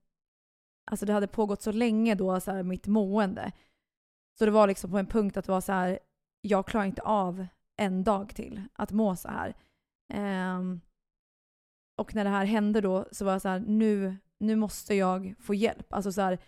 alltså 0.92 1.06
det 1.06 1.14
hade 1.14 1.28
pågått 1.28 1.62
så 1.62 1.72
länge 1.72 2.16
då, 2.16 2.40
så 2.40 2.52
här, 2.52 2.64
mitt 2.64 2.88
mående. 2.88 3.52
Så 4.40 4.46
det 4.46 4.52
var 4.52 4.68
liksom 4.68 4.92
på 4.92 4.98
en 4.98 5.08
punkt 5.08 5.38
att 5.38 5.46
det 5.46 5.52
var 5.52 5.62
så 5.62 5.72
här, 5.72 6.00
jag 6.42 6.68
klarar 6.68 6.86
inte 6.86 7.02
av 7.02 7.48
en 7.76 8.04
dag 8.04 8.36
till 8.36 8.62
att 8.74 8.92
må 8.92 9.16
så 9.16 9.28
här. 9.28 9.56
Um, 10.58 10.82
och 11.98 12.16
när 12.16 12.24
det 12.24 12.30
här 12.30 12.46
hände 12.46 12.82
då 12.82 13.06
så 13.12 13.26
var 13.26 13.32
jag 13.32 13.42
så 13.42 13.50
här, 13.50 13.60
nu, 13.60 14.18
nu 14.40 14.56
måste 14.56 14.96
jag 14.96 15.36
få 15.40 15.54
hjälp. 15.54 15.94
Alltså 15.94 16.12
så 16.12 16.22
här, 16.22 16.40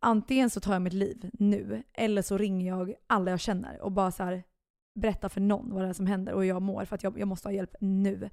antingen 0.00 0.50
så 0.50 0.60
tar 0.60 0.72
jag 0.72 0.82
mitt 0.82 0.92
liv 0.92 1.30
nu, 1.32 1.82
eller 1.92 2.22
så 2.22 2.38
ringer 2.38 2.66
jag 2.66 2.94
alla 3.06 3.30
jag 3.30 3.40
känner 3.40 3.80
och 3.80 3.92
bara 3.92 4.10
så 4.10 4.22
här, 4.22 4.42
berättar 4.94 5.28
för 5.28 5.40
någon 5.40 5.74
vad 5.74 5.82
det 5.82 5.88
är 5.88 5.92
som 5.92 6.06
händer 6.06 6.32
och 6.32 6.40
hur 6.40 6.48
jag 6.48 6.62
mår 6.62 6.84
för 6.84 6.94
att 6.94 7.02
jag, 7.02 7.18
jag 7.18 7.28
måste 7.28 7.48
ha 7.48 7.52
hjälp 7.52 7.74
nu. 7.80 8.30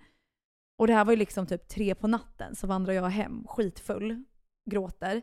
Och 0.77 0.88
det 0.88 0.94
här 0.94 1.06
var 1.06 1.13
ju 1.13 1.18
liksom 1.18 1.48
typ 1.48 1.68
tre 1.68 1.96
på 1.96 2.08
natten 2.08 2.56
så 2.56 2.68
vandrar 2.68 2.94
jag 2.94 3.10
hem 3.10 3.46
skitfull, 3.48 4.24
gråter 4.70 5.22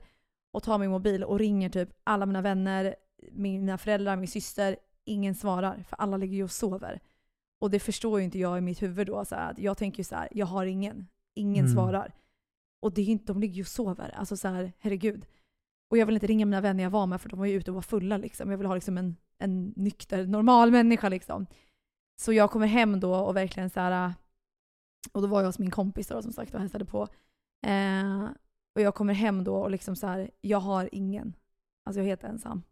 och 0.53 0.63
tar 0.63 0.79
min 0.79 0.91
mobil 0.91 1.25
och 1.25 1.39
ringer 1.39 1.69
typ 1.71 1.89
alla 2.05 2.27
mina 2.27 2.43
vänner, 2.43 2.97
mina 3.33 3.79
föräldrar, 3.79 4.17
min 4.17 4.29
syster. 4.29 4.77
Ingen 5.05 5.35
svarar 5.35 5.85
för 5.89 5.97
alla 5.97 6.17
ligger 6.17 6.37
ju 6.37 6.45
och 6.45 6.51
sover. 6.51 7.01
Och 7.61 7.71
det 7.71 7.79
förstår 7.81 8.19
ju 8.19 8.25
inte 8.25 8.39
jag 8.39 8.59
i 8.59 8.61
mitt 8.61 8.83
huvud 8.83 9.07
då. 9.07 9.25
Så 9.25 9.35
här, 9.35 9.51
att 9.51 9.59
jag 9.59 9.79
tänker 9.79 9.99
ju 9.99 10.05
så 10.05 10.15
här, 10.15 10.29
jag 10.31 10.47
har 10.47 10.67
ingen. 10.67 11.07
Ingen 11.35 11.65
Mm. 11.65 11.75
svarar. 11.75 12.15
Och 12.81 12.93
det 12.93 13.01
är 13.01 13.05
ju 13.05 13.13
inte, 13.13 13.33
de 13.33 13.41
ligger 13.41 13.55
ju 13.55 13.63
och 13.63 13.67
sover. 13.69 14.15
Alltså 14.17 14.37
så 14.37 14.49
här, 14.49 14.73
herregud. 14.79 15.27
Och 15.89 15.99
jag 15.99 16.07
vill 16.07 16.15
inte 16.15 16.27
ringa 16.27 16.47
mina 16.47 16.61
vänner 16.61 16.83
jag 16.83 16.91
var 16.91 17.07
med 17.07 17.21
för 17.21 17.29
de 17.29 17.39
var 17.39 17.47
ju 17.47 17.55
ute 17.55 17.71
och 17.71 17.75
var 17.75 17.83
fulla 17.83 18.17
liksom. 18.17 18.51
Jag 18.51 18.59
vill 18.59 18.67
ha 18.67 18.75
liksom 18.75 18.99
en, 18.99 19.17
en 19.39 19.73
nykter, 19.77 20.27
normal 20.27 20.71
människa 20.71 21.09
liksom. 21.09 21.47
Så 22.17 22.33
jag 22.33 22.51
kommer 22.51 22.67
hem 22.67 23.01
då 23.01 23.15
och 23.15 23.37
verkligen 23.37 23.71
så 23.71 23.81
här. 23.81 24.15
Och 25.13 25.23
då 25.23 25.29
var 25.29 25.41
jag 25.41 25.47
hos 25.47 25.59
min 25.59 25.71
kompis 25.71 26.09
då, 26.09 26.23
som 26.23 26.33
sagt 26.33 26.55
och 26.55 26.61
hälsade 26.61 26.85
på. 26.85 27.09
Eh, 27.67 28.29
och 28.75 28.81
jag 28.81 28.95
kommer 28.95 29.15
hem 29.15 29.45
då 29.45 29.57
och 29.57 29.71
liksom 29.71 29.97
så 29.97 30.07
här, 30.07 30.31
jag 30.41 30.59
har 30.59 30.89
ingen. 30.93 31.37
Alltså 31.85 32.01
jag 32.01 32.05
är 32.05 32.09
helt 32.09 32.25
ensam. 32.25 32.63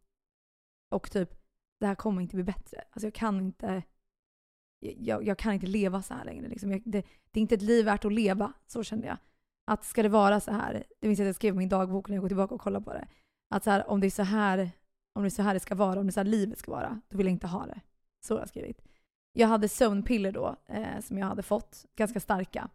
Och 0.90 1.10
typ, 1.10 1.34
det 1.80 1.86
här 1.86 1.94
kommer 1.94 2.22
inte 2.22 2.36
bli 2.36 2.44
bättre. 2.44 2.84
Alltså 2.90 3.06
jag 3.06 3.14
kan 3.14 3.40
inte, 3.40 3.82
jag, 4.80 5.24
jag 5.24 5.38
kan 5.38 5.52
inte 5.52 5.66
leva 5.66 6.02
så 6.02 6.14
här 6.14 6.24
längre. 6.24 6.48
Liksom. 6.48 6.70
Jag, 6.70 6.82
det, 6.84 7.06
det 7.30 7.40
är 7.40 7.42
inte 7.42 7.54
ett 7.54 7.62
liv 7.62 7.84
värt 7.84 8.04
att 8.04 8.12
leva, 8.12 8.52
så 8.66 8.82
kände 8.82 9.06
jag. 9.06 9.16
Att 9.66 9.84
ska 9.84 10.02
det 10.02 10.08
vara 10.08 10.40
så 10.40 10.50
här, 10.52 10.84
det 11.00 11.06
minns 11.08 11.18
jag 11.18 11.24
att 11.24 11.28
jag 11.28 11.34
skrev 11.34 11.54
i 11.54 11.58
min 11.58 11.68
dagbok 11.68 12.08
när 12.08 12.16
jag 12.16 12.22
går 12.22 12.28
tillbaka 12.28 12.54
och 12.54 12.60
kollar 12.60 12.80
på 12.80 12.92
det. 12.92 13.08
Att 13.54 13.64
så 13.64 13.70
här, 13.70 13.90
om 13.90 14.00
det 14.00 14.06
är 14.06 14.10
så 14.10 14.22
här, 14.22 14.70
om 15.14 15.22
det 15.22 15.28
är 15.28 15.30
så 15.30 15.42
här 15.42 15.54
det 15.54 15.60
ska 15.60 15.74
vara, 15.74 16.00
om 16.00 16.06
det 16.06 16.10
är 16.10 16.12
så 16.12 16.20
här 16.20 16.24
livet 16.24 16.58
ska 16.58 16.70
vara, 16.70 17.00
då 17.08 17.16
vill 17.16 17.26
jag 17.26 17.32
inte 17.32 17.46
ha 17.46 17.66
det. 17.66 17.80
Så 18.26 18.34
har 18.34 18.40
jag 18.40 18.48
skrivit. 18.48 18.82
Jag 19.32 19.48
hade 19.48 19.68
sömnpiller 19.68 20.32
då, 20.32 20.56
eh, 20.66 21.00
som 21.00 21.18
jag 21.18 21.26
hade 21.26 21.42
fått, 21.42 21.86
ganska 21.96 22.20
starka. 22.20 22.68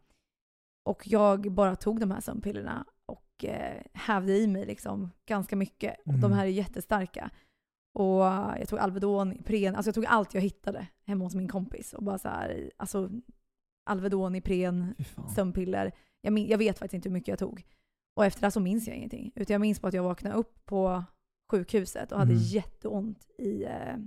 Och 0.85 1.07
jag 1.07 1.51
bara 1.51 1.75
tog 1.75 1.99
de 1.99 2.11
här 2.11 2.19
sömnpillerna 2.21 2.85
och 3.05 3.45
eh, 3.45 3.81
hävde 3.93 4.37
i 4.37 4.47
mig 4.47 4.65
liksom 4.65 5.11
ganska 5.25 5.55
mycket. 5.55 5.95
Och 6.05 6.13
de 6.13 6.25
Mm. 6.25 6.31
här 6.37 6.45
är 6.45 6.49
jättestarka. 6.49 7.29
Och 7.93 8.19
jag 8.59 8.67
tog 8.67 8.79
Alvedon, 8.79 9.33
Ipren, 9.33 9.75
alltså 9.75 9.87
jag 9.87 9.95
tog 9.95 10.05
allt 10.05 10.33
jag 10.33 10.41
hittade 10.41 10.87
hemma 11.05 11.23
hos 11.23 11.35
min 11.35 11.47
kompis. 11.47 11.93
Och 11.93 12.03
bara 12.03 12.17
så 12.17 12.27
här, 12.27 12.71
alltså 12.77 13.09
Alvedon, 13.85 14.35
Ipren, 14.35 14.95
sömnpiller. 15.35 15.91
Jag, 16.21 16.39
jag 16.39 16.57
vet 16.57 16.79
faktiskt 16.79 16.93
inte 16.93 17.09
hur 17.09 17.13
mycket 17.13 17.27
jag 17.27 17.39
tog. 17.39 17.63
Och 18.15 18.25
efter 18.25 18.41
det 18.41 18.51
så 18.51 18.59
minns 18.59 18.87
jag 18.87 18.97
ingenting. 18.97 19.31
Utan 19.35 19.53
jag 19.53 19.61
minns 19.61 19.81
bara 19.81 19.87
att 19.87 19.93
jag 19.93 20.03
vaknade 20.03 20.35
upp 20.35 20.65
på 20.65 21.03
sjukhuset 21.51 22.11
och 22.11 22.17
hade 22.19 22.31
Mm. 22.31 22.43
jätteont 22.43 23.27
i, 23.37 23.63
eh, 23.63 23.97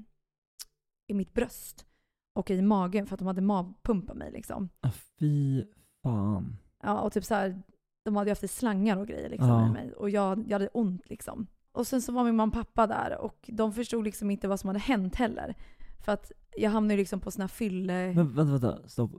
i 1.07 1.15
mitt 1.15 1.33
bröst. 1.35 1.87
Och 2.35 2.51
i 2.51 2.63
magen 2.63 3.07
för 3.07 3.15
att 3.15 3.19
de 3.19 3.27
hade 3.27 3.41
magpumpat 3.41 4.17
mig 4.17 4.31
liksom. 4.33 4.69
Ah, 4.81 4.91
Fy 5.19 5.65
fan. 6.03 6.57
Ja, 6.83 7.01
och 7.01 7.13
typ 7.13 7.25
så 7.25 7.35
här, 7.35 7.63
de 8.05 8.17
hade 8.17 8.29
ju 8.31 8.33
haft 8.33 8.51
slangar 8.51 8.97
och 8.97 9.09
grejer 9.09 9.29
liksom 9.31 9.49
Ja. 9.49 9.69
i 9.69 9.73
mig. 9.73 9.93
Och 9.93 10.11
jag, 10.11 10.39
jag 10.47 10.53
hade 10.55 10.69
ont 10.69 11.09
liksom. 11.11 11.47
Och 11.73 11.87
sen 11.87 12.03
så 12.03 12.13
var 12.13 12.25
min 12.25 12.37
mamma 12.37 12.51
och 12.61 12.67
pappa 12.67 12.87
där 12.87 13.19
och 13.19 13.51
de 13.53 13.73
förstod 13.73 14.05
liksom 14.05 14.31
inte 14.31 14.49
vad 14.49 14.61
som 14.61 14.69
hade 14.69 14.79
hänt 14.79 15.15
heller. 15.15 15.55
För 16.03 16.13
att 16.13 16.33
jag 16.57 16.71
hamnade 16.71 16.95
ju 16.95 16.99
liksom 16.99 17.21
på 17.21 17.31
såna 17.31 17.49
fylle... 17.49 18.13
Men 18.15 18.35
vänta, 18.35 18.53
vänta, 18.53 18.89
stopp. 18.89 19.11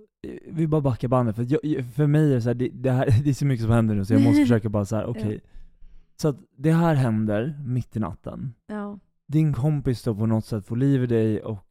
Vi 0.48 0.68
bara 0.68 0.82
backar 0.82 1.08
bandet, 1.08 1.36
för, 1.36 1.48
jag, 1.50 1.86
för 1.96 2.08
mig 2.08 2.32
är 2.32 2.36
det 2.36 2.42
så 2.42 2.50
här, 2.50 2.54
det, 2.54 2.70
det, 2.74 2.92
här, 2.92 3.06
det 3.24 3.30
är 3.30 3.34
så 3.34 3.46
mycket 3.46 3.64
som 3.66 3.74
händer 3.74 3.96
nu 3.96 4.06
så 4.06 4.14
jag 4.14 4.22
måste 4.22 4.42
försöka 4.42 4.70
bara 4.70 4.86
så 4.86 4.96
här, 4.96 5.06
okej. 5.06 5.42
Så 6.16 6.28
att 6.28 6.38
det 6.58 6.72
här 6.72 6.96
händer 6.96 7.60
mitt 7.66 7.96
i 7.96 8.00
natten. 8.00 8.54
Ja. 8.68 9.00
Din 9.28 9.54
kompis 9.54 10.04
då 10.04 10.16
på 10.16 10.26
något 10.26 10.46
sätt 10.46 10.66
får 10.66 10.76
liv 10.76 11.04
i 11.04 11.08
dig 11.08 11.42
och 11.44 11.68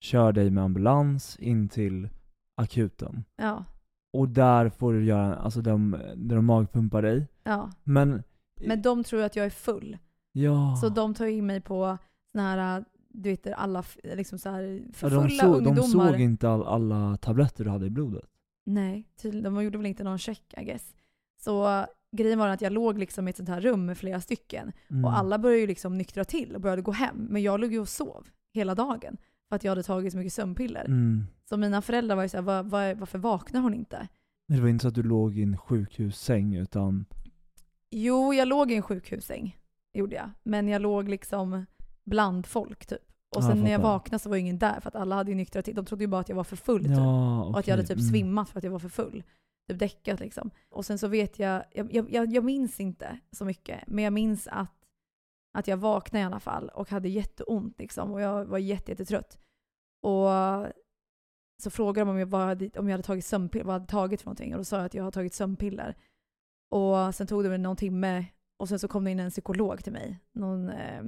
kör 0.00 0.32
dig 0.32 0.50
med 0.50 0.64
ambulans 0.64 1.36
in 1.36 1.68
till 1.68 2.08
akuten. 2.56 3.24
Ja. 3.36 3.64
Och 4.12 4.28
där 4.28 4.68
får 4.68 4.92
du 4.92 5.04
göra, 5.04 5.36
alltså 5.36 5.60
de, 5.60 5.90
där 6.16 6.36
de 6.36 6.44
magpumpar 6.44 7.02
dig. 7.02 7.28
Ja. 7.42 7.70
Men, 7.84 8.22
Men 8.66 8.82
de 8.82 9.04
tror 9.04 9.22
att 9.22 9.36
jag 9.36 9.46
är 9.46 9.50
full. 9.50 9.98
ja. 10.32 10.76
Så 10.80 10.88
de 10.88 11.14
tar 11.14 11.26
in 11.26 11.46
mig 11.46 11.60
på 11.60 11.98
såna 12.32 12.42
här, 12.50 12.84
du 13.14 13.30
vet 13.30 13.46
alla 13.46 13.84
liksom 14.02 14.38
så 14.38 14.50
här 14.50 14.82
för 14.92 15.10
ja, 15.10 15.16
de, 15.16 15.44
ungdomar. 15.44 15.76
de 15.76 15.82
såg 15.82 16.20
inte 16.20 16.48
all, 16.48 16.62
alla 16.62 17.16
tabletter 17.16 17.64
du 17.64 17.70
hade 17.70 17.86
i 17.86 17.90
blodet. 17.90 18.24
Nej, 18.66 19.08
tydligen, 19.16 19.54
de 19.54 19.64
gjorde 19.64 19.78
väl 19.78 19.86
inte 19.86 20.04
någon 20.04 20.18
check 20.18 20.54
I 20.56 20.64
guess. 20.64 20.94
Så 21.40 21.86
grejen 22.12 22.38
var 22.38 22.48
att 22.48 22.60
jag 22.60 22.72
låg 22.72 22.98
liksom 22.98 23.28
i 23.28 23.30
ett 23.30 23.36
sånt 23.36 23.48
här 23.48 23.60
rum 23.60 23.86
med 23.86 23.98
flera 23.98 24.20
stycken. 24.20 24.72
Mm. 24.90 25.04
Och 25.04 25.18
alla 25.18 25.38
började 25.38 25.60
ju 25.60 25.66
liksom 25.66 25.98
nyktra 25.98 26.24
till 26.24 26.54
och 26.54 26.60
började 26.60 26.82
gå 26.82 26.92
hem. 26.92 27.26
Men 27.30 27.42
jag 27.42 27.60
låg 27.60 27.72
ju 27.72 27.80
och 27.80 27.88
sov 27.88 28.26
hela 28.52 28.74
dagen. 28.74 29.16
För 29.48 29.56
att 29.56 29.64
jag 29.64 29.70
hade 29.70 29.82
tagit 29.82 30.12
så 30.12 30.18
mycket 30.18 30.32
sömnpiller. 30.32 30.84
Mm. 30.84 31.24
Så 31.48 31.56
mina 31.56 31.82
föräldrar 31.82 32.16
var 32.16 32.22
ju 32.22 32.28
såhär, 32.28 32.42
var, 32.42 32.62
var, 32.62 32.94
varför 32.94 33.18
vaknar 33.18 33.60
hon 33.60 33.74
inte? 33.74 34.08
Men 34.46 34.56
Det 34.56 34.62
var 34.62 34.68
inte 34.68 34.82
så 34.82 34.88
att 34.88 34.94
du 34.94 35.02
låg 35.02 35.38
i 35.38 35.42
en 35.42 35.58
sjukhussäng 35.58 36.54
utan, 36.54 37.04
Jo, 37.90 38.34
jag 38.34 38.48
låg 38.48 38.72
i 38.72 38.74
en 38.74 38.82
sjukhussäng. 38.82 39.58
Gjorde 39.92 40.16
jag. 40.16 40.30
Men 40.42 40.68
jag 40.68 40.82
låg 40.82 41.08
liksom 41.08 41.66
bland 42.04 42.46
folk 42.46 42.86
typ. 42.86 43.14
Och 43.36 43.42
Ja, 43.42 43.46
sen 43.46 43.56
jag 43.56 43.64
när 43.64 43.70
jag 43.70 43.78
vaknade 43.78 44.22
så 44.22 44.28
var 44.28 44.36
ju 44.36 44.40
ingen 44.40 44.58
där 44.58 44.80
för 44.80 44.88
att 44.88 44.96
alla 44.96 45.14
hade 45.14 45.30
ju 45.30 45.36
nyktrat 45.36 45.64
till. 45.64 45.74
De 45.74 45.84
trodde 45.84 46.04
ju 46.04 46.08
bara 46.08 46.20
att 46.20 46.28
jag 46.28 46.36
var 46.36 46.44
för 46.44 46.56
full 46.56 46.84
typ. 46.84 46.96
ja 46.96 47.44
Och 47.44 47.58
att 47.58 47.66
jag 47.66 47.76
hade 47.76 47.86
typ 47.86 47.98
mm. 47.98 48.10
svimmat 48.10 48.50
för 48.50 48.58
att 48.58 48.64
jag 48.64 48.70
var 48.70 48.78
för 48.78 48.88
full. 48.88 49.22
Typ 49.68 49.78
däckat 49.78 50.20
liksom. 50.20 50.50
Och 50.68 50.86
sen 50.86 50.98
så 50.98 51.08
vet 51.08 51.38
jag, 51.38 51.64
jag, 51.72 52.10
jag, 52.10 52.32
jag, 52.32 52.44
minns 52.44 52.80
inte 52.80 53.18
så 53.32 53.44
mycket, 53.44 53.80
men 53.86 54.04
jag 54.04 54.12
minns 54.12 54.48
att, 54.50 54.86
att 55.58 55.68
jag 55.68 55.76
vaknade 55.76 56.22
i 56.22 56.26
alla 56.26 56.40
fall 56.40 56.68
och 56.68 56.90
hade 56.90 57.08
jätteont 57.08 57.78
liksom. 57.78 58.12
Och 58.12 58.20
jag 58.20 58.44
var 58.44 58.58
jätte, 58.58 58.92
jättetrött. 58.92 59.38
Och 60.02 60.28
så 61.62 61.70
frågade 61.70 62.00
de 62.00 62.08
om 62.10 62.18
jag, 62.18 62.46
hade, 62.46 62.70
om 62.78 62.88
jag 62.88 62.92
hade 62.92 63.02
tagit 63.02 63.24
sömnpiller, 63.24 63.64
vad 63.64 63.74
jag 63.74 63.80
hade 63.80 63.90
tagit 63.90 64.20
för 64.20 64.26
någonting. 64.26 64.52
Och 64.52 64.58
då 64.58 64.64
sa 64.64 64.76
jag 64.76 64.86
att 64.86 64.94
jag 64.94 65.04
har 65.04 65.10
tagit 65.10 65.34
sömnpiller. 65.34 65.96
Och 66.70 67.14
sen 67.14 67.26
tog 67.26 67.42
det 67.42 67.48
väl 67.48 67.60
någon 67.60 67.76
timme 67.76 68.26
och 68.56 68.68
sen 68.68 68.78
så 68.78 68.88
kom 68.88 69.04
det 69.04 69.10
in 69.10 69.20
en 69.20 69.30
psykolog 69.30 69.84
till 69.84 69.92
mig. 69.92 70.20
Någon 70.32 70.68
eh, 70.68 71.02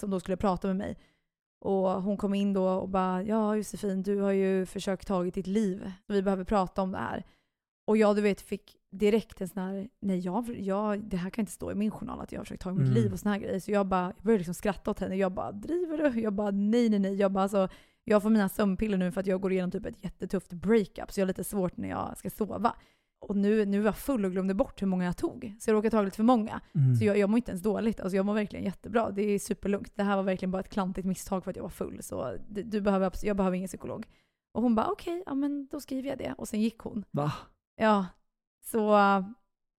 som 0.00 0.10
då 0.10 0.20
skulle 0.20 0.36
prata 0.36 0.66
med 0.68 0.76
mig. 0.76 0.98
Och 1.60 2.02
hon 2.02 2.16
kom 2.16 2.34
in 2.34 2.52
då 2.52 2.68
och 2.68 2.88
bara 2.88 3.22
“Ja 3.22 3.56
Josefin, 3.56 4.02
du 4.02 4.20
har 4.20 4.32
ju 4.32 4.66
försökt 4.66 5.06
tagit 5.06 5.34
ditt 5.34 5.46
liv. 5.46 5.92
Vi 6.06 6.22
behöver 6.22 6.44
prata 6.44 6.82
om 6.82 6.92
det 6.92 6.98
här”. 6.98 7.24
Och 7.86 7.96
jag 7.96 8.16
du 8.16 8.22
vet 8.22 8.40
fick 8.40 8.76
direkt 8.90 9.40
en 9.40 9.48
sån 9.48 9.62
här 9.62 9.88
“Nej, 10.00 10.18
jag, 10.18 10.58
jag, 10.58 11.04
det 11.04 11.16
här 11.16 11.30
kan 11.30 11.42
inte 11.42 11.52
stå 11.52 11.72
i 11.72 11.74
min 11.74 11.90
journal 11.90 12.20
att 12.20 12.32
jag 12.32 12.40
har 12.40 12.44
försökt 12.44 12.62
ta 12.62 12.72
mitt 12.72 12.80
Mm. 12.80 12.94
liv” 12.94 13.12
och 13.12 13.20
såna 13.20 13.32
här 13.34 13.40
grejer. 13.40 13.60
Så 13.60 13.70
jag 13.70 13.86
bara 13.86 14.04
jag 14.16 14.24
började 14.24 14.38
liksom 14.38 14.54
skratta 14.54 14.90
åt 14.90 15.00
henne. 15.00 15.16
Jag 15.16 15.32
bara 15.32 15.52
“Driver 15.52 15.98
du?” 16.10 16.20
Jag 16.20 16.32
bara 16.32 16.50
“Nej, 16.50 16.88
nej, 16.88 16.98
nej”. 16.98 17.14
Jag 17.14 17.32
bara 17.32 17.42
alltså, 17.42 17.68
jag 18.04 18.22
får 18.22 18.30
mina 18.30 18.48
sömnpiller 18.48 18.98
nu 18.98 19.12
för 19.12 19.20
att 19.20 19.26
jag 19.26 19.40
går 19.40 19.52
igenom 19.52 19.70
typ 19.70 19.86
ett 19.86 20.04
jättetufft 20.04 20.52
breakup. 20.52 21.12
Så 21.12 21.20
jag 21.20 21.24
har 21.24 21.28
lite 21.28 21.44
svårt 21.44 21.76
när 21.76 21.88
jag 21.88 22.18
ska 22.18 22.30
sova. 22.30 22.76
Och 23.20 23.36
nu, 23.36 23.64
nu 23.64 23.78
var 23.78 23.86
jag 23.86 23.96
full 23.96 24.24
och 24.24 24.32
glömde 24.32 24.54
bort 24.54 24.82
hur 24.82 24.86
många 24.86 25.04
jag 25.04 25.16
tog. 25.16 25.56
Så 25.60 25.70
jag 25.70 25.74
råkade 25.74 25.90
ta 25.90 26.02
lite 26.02 26.16
för 26.16 26.24
många. 26.24 26.60
Mm. 26.74 26.96
Så 26.96 27.04
jag, 27.04 27.18
jag 27.18 27.30
mår 27.30 27.36
inte 27.36 27.50
ens 27.50 27.62
dåligt. 27.62 28.00
Alltså 28.00 28.16
jag 28.16 28.26
mår 28.26 28.34
verkligen 28.34 28.64
jättebra. 28.64 29.10
Det 29.10 29.22
är 29.22 29.38
superlugnt. 29.38 29.92
Det 29.96 30.02
här 30.02 30.16
var 30.16 30.22
verkligen 30.22 30.50
bara 30.50 30.60
ett 30.60 30.68
klantigt 30.68 31.06
misstag 31.06 31.44
för 31.44 31.50
att 31.50 31.56
jag 31.56 31.62
var 31.62 31.70
full. 31.70 32.02
Så 32.02 32.36
du, 32.48 32.62
du 32.62 32.80
behöver, 32.80 33.12
jag 33.22 33.36
behöver 33.36 33.56
ingen 33.56 33.68
psykolog. 33.68 34.06
Och 34.54 34.62
hon 34.62 34.74
bara 34.74 34.86
okej, 34.86 35.22
ja 35.26 35.34
men 35.34 35.66
då 35.66 35.80
skriver 35.80 36.08
jag 36.08 36.18
det. 36.18 36.34
Och 36.38 36.48
sen 36.48 36.60
gick 36.60 36.78
hon. 36.78 37.04
Va? 37.10 37.32
Ja, 37.76 38.06
så 38.64 38.96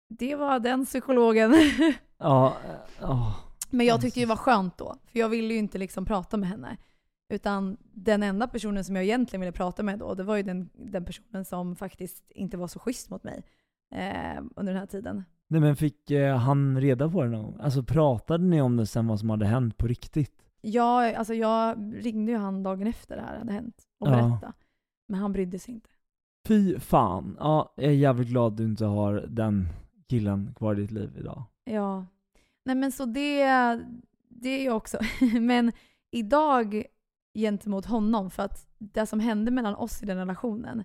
det 0.08 0.34
var 0.34 0.58
den 0.60 0.84
psykologen. 0.84 1.54
Ja, 2.18 2.56
ja. 3.00 3.34
men 3.70 3.86
jag 3.86 4.00
tyckte 4.00 4.20
det 4.20 4.26
var 4.26 4.36
skönt 4.36 4.78
då. 4.78 4.96
För 5.06 5.18
jag 5.18 5.28
ville 5.28 5.54
ju 5.54 5.58
inte 5.58 5.78
liksom 5.78 6.04
prata 6.04 6.36
med 6.36 6.48
henne. 6.48 6.76
Utan 7.28 7.76
den 7.92 8.22
enda 8.22 8.48
personen 8.48 8.84
som 8.84 8.96
jag 8.96 9.04
egentligen 9.04 9.40
ville 9.40 9.52
prata 9.52 9.82
med 9.82 9.98
då, 9.98 10.14
det 10.14 10.22
var 10.22 10.36
ju 10.36 10.42
den, 10.42 10.70
den 10.74 11.04
personen 11.04 11.44
som 11.44 11.76
faktiskt 11.76 12.30
inte 12.30 12.56
var 12.56 12.68
så 12.68 12.78
schysst 12.78 13.10
mot 13.10 13.24
mig 13.24 13.44
eh, 13.94 14.42
under 14.56 14.72
den 14.72 14.76
här 14.80 14.86
tiden. 14.86 15.24
Nej 15.48 15.60
men 15.60 15.76
fick 15.76 16.10
eh, 16.10 16.36
han 16.36 16.80
reda 16.80 17.10
på 17.10 17.22
det 17.22 17.28
någon 17.28 17.42
gång? 17.42 17.60
Alltså 17.60 17.82
pratade 17.82 18.44
ni 18.44 18.60
om 18.60 18.76
det 18.76 18.86
sen 18.86 19.06
vad 19.06 19.20
som 19.20 19.30
hade 19.30 19.46
hänt 19.46 19.76
på 19.76 19.86
riktigt? 19.86 20.42
Ja, 20.60 21.16
alltså 21.16 21.34
jag 21.34 21.76
ringde 22.04 22.32
ju 22.32 22.38
han 22.38 22.62
dagen 22.62 22.86
efter 22.86 23.16
det 23.16 23.22
här 23.22 23.38
hade 23.38 23.52
hänt 23.52 23.82
och 23.98 24.08
Ja. 24.08 24.10
berättade. 24.10 24.52
Men 25.08 25.20
han 25.20 25.32
brydde 25.32 25.58
sig 25.58 25.74
inte. 25.74 25.90
Fy 26.48 26.78
fan. 26.78 27.36
Ja, 27.40 27.72
jag 27.76 27.86
är 27.86 27.90
jävligt 27.90 28.28
glad 28.28 28.52
att 28.52 28.56
du 28.56 28.64
inte 28.64 28.84
har 28.84 29.24
den 29.28 29.68
killen 30.08 30.54
kvar 30.56 30.74
i 30.74 30.80
ditt 30.80 30.90
liv 30.90 31.16
idag. 31.18 31.42
Ja. 31.64 32.06
Nej 32.64 32.76
men 32.76 32.92
så 32.92 33.04
det, 33.04 33.44
det 34.28 34.48
är 34.48 34.64
jag 34.64 34.76
också. 34.76 34.98
men 35.40 35.72
idag 36.10 36.84
gentemot 37.36 37.86
honom, 37.86 38.30
för 38.30 38.42
att 38.42 38.68
det 38.78 39.06
som 39.06 39.20
hände 39.20 39.50
mellan 39.50 39.74
oss 39.74 40.02
i 40.02 40.06
den 40.06 40.16
relationen 40.18 40.84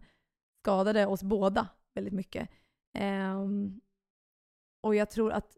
skadade 0.63 1.05
oss 1.05 1.23
båda 1.23 1.67
väldigt 1.95 2.13
mycket. 2.13 2.49
Ehm, 2.97 3.81
och 4.83 4.95
jag 4.95 5.09
tror 5.09 5.31
att 5.31 5.57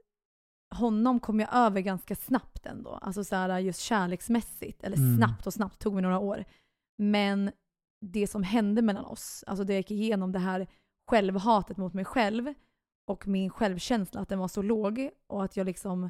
honom 0.76 1.20
kom 1.20 1.40
jag 1.40 1.50
över 1.56 1.82
ganska 1.82 2.16
snabbt 2.16 2.66
ändå. 2.66 2.90
Alltså 2.90 3.24
så 3.24 3.36
här, 3.36 3.60
just 3.60 3.80
kärleksmässigt. 3.80 4.84
Eller 4.84 4.98
Mm. 4.98 5.18
snabbt 5.18 5.48
och 5.48 5.54
snabbt, 5.54 5.80
tog 5.80 5.94
mig 5.94 6.02
några 6.04 6.20
år. 6.20 6.46
Men 6.98 7.52
det 8.02 8.28
som 8.28 8.44
hände 8.44 8.82
mellan 8.82 9.06
oss, 9.06 9.44
alltså 9.48 9.64
det 9.64 9.74
jag 9.74 9.80
gick 9.80 9.92
igenom 9.92 10.32
det 10.32 10.40
här 10.40 10.68
självhatet 11.10 11.78
mot 11.78 11.94
mig 11.94 12.06
själv 12.06 12.54
och 13.08 13.28
min 13.28 13.50
självkänsla, 13.50 14.22
att 14.22 14.30
den 14.30 14.40
var 14.40 14.48
så 14.48 14.62
låg 14.62 15.10
och 15.28 15.44
att 15.44 15.58
jag 15.58 15.66
liksom 15.66 16.10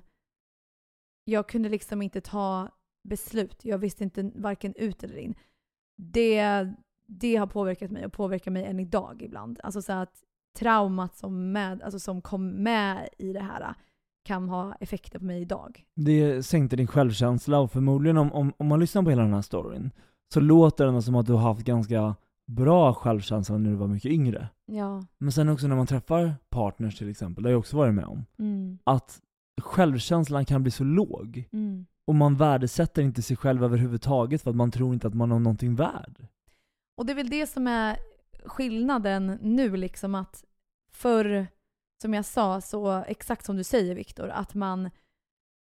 jag 1.26 1.48
kunde 1.50 1.70
liksom 1.70 2.02
inte 2.02 2.22
ta 2.22 2.70
beslut. 3.04 3.66
Jag 3.66 3.78
visste 3.78 4.04
inte 4.04 4.32
varken 4.36 4.74
ut 4.76 5.04
eller 5.04 5.18
in. 5.18 5.36
Det, 5.98 6.68
det 7.08 7.36
har 7.36 7.48
påverkat 7.48 7.92
mig 7.92 8.06
och 8.06 8.14
påverkar 8.14 8.52
mig 8.52 8.66
än 8.66 8.80
idag 8.80 9.22
ibland. 9.22 9.60
Alltså 9.64 9.82
så 9.82 9.94
att 9.94 10.14
traumat 10.60 11.16
som, 11.16 11.52
med, 11.52 11.82
alltså 11.82 12.00
som 12.00 12.22
kom 12.22 12.50
med 12.50 13.10
i 13.18 13.34
det 13.34 13.40
här 13.40 13.76
kan 14.26 14.50
ha 14.50 14.74
effekter 14.80 15.20
på 15.20 15.26
mig 15.26 15.42
idag. 15.42 15.84
Det 15.96 16.44
sänkte 16.44 16.76
din 16.76 16.88
självkänsla 16.88 17.60
och 17.60 17.72
förmodligen 17.72 18.18
om, 18.18 18.34
om, 18.34 18.54
om 18.58 18.68
man 18.68 18.80
lyssnar 18.80 19.04
på 19.04 19.10
hela 19.10 19.22
den 19.22 19.34
här 19.34 19.42
storyn 19.42 19.92
så 20.34 20.40
låter 20.40 20.86
det 20.86 21.02
som 21.02 21.16
att 21.16 21.26
du 21.26 21.34
har 21.34 21.40
haft 21.40 21.66
ganska 21.66 22.16
bra 22.48 22.94
självkänsla 22.94 23.58
när 23.58 23.70
du 23.70 23.76
var 23.76 23.88
mycket 23.88 24.12
yngre. 24.12 24.50
Ja. 24.66 25.02
Men 25.18 25.32
sen 25.32 25.50
också 25.50 25.68
när 25.68 25.76
man 25.76 25.88
träffar 25.88 26.34
partners 26.50 26.98
till 26.98 27.10
exempel, 27.10 27.44
det 27.44 27.50
har 27.50 27.52
jag 27.52 27.60
också 27.60 27.78
varit 27.78 27.94
med 27.94 28.06
om, 28.06 28.26
Mm. 28.40 28.78
att 28.84 29.20
självkänslan 29.62 30.46
kan 30.46 30.62
bli 30.64 30.72
så 30.72 30.84
låg 30.84 31.50
Mm 31.52 31.86
och 32.06 32.16
man 32.16 32.36
värdesätter 32.36 33.02
inte 33.02 33.22
sig 33.22 33.38
själv 33.38 33.64
överhuvudtaget 33.64 34.42
för 34.42 34.50
att 34.50 34.56
man 34.56 34.72
tror 34.72 34.94
inte 34.94 35.08
att 35.08 35.14
man 35.14 35.32
har 35.32 35.40
någonting 35.40 35.76
värd. 35.76 36.28
Och 36.98 37.06
det 37.06 37.14
är 37.14 37.16
väl 37.16 37.30
det 37.30 37.48
som 37.48 37.68
är 37.68 37.98
skillnaden 38.46 39.38
nu 39.42 39.78
liksom 39.78 40.16
att 40.16 40.44
förr, 40.92 41.48
som 42.02 42.14
jag 42.14 42.26
sa, 42.26 42.62
så 42.62 43.04
exakt 43.08 43.46
som 43.46 43.58
du 43.58 43.64
säger 43.64 43.96
Viktor, 43.96 44.30
att 44.30 44.54
man, 44.54 44.90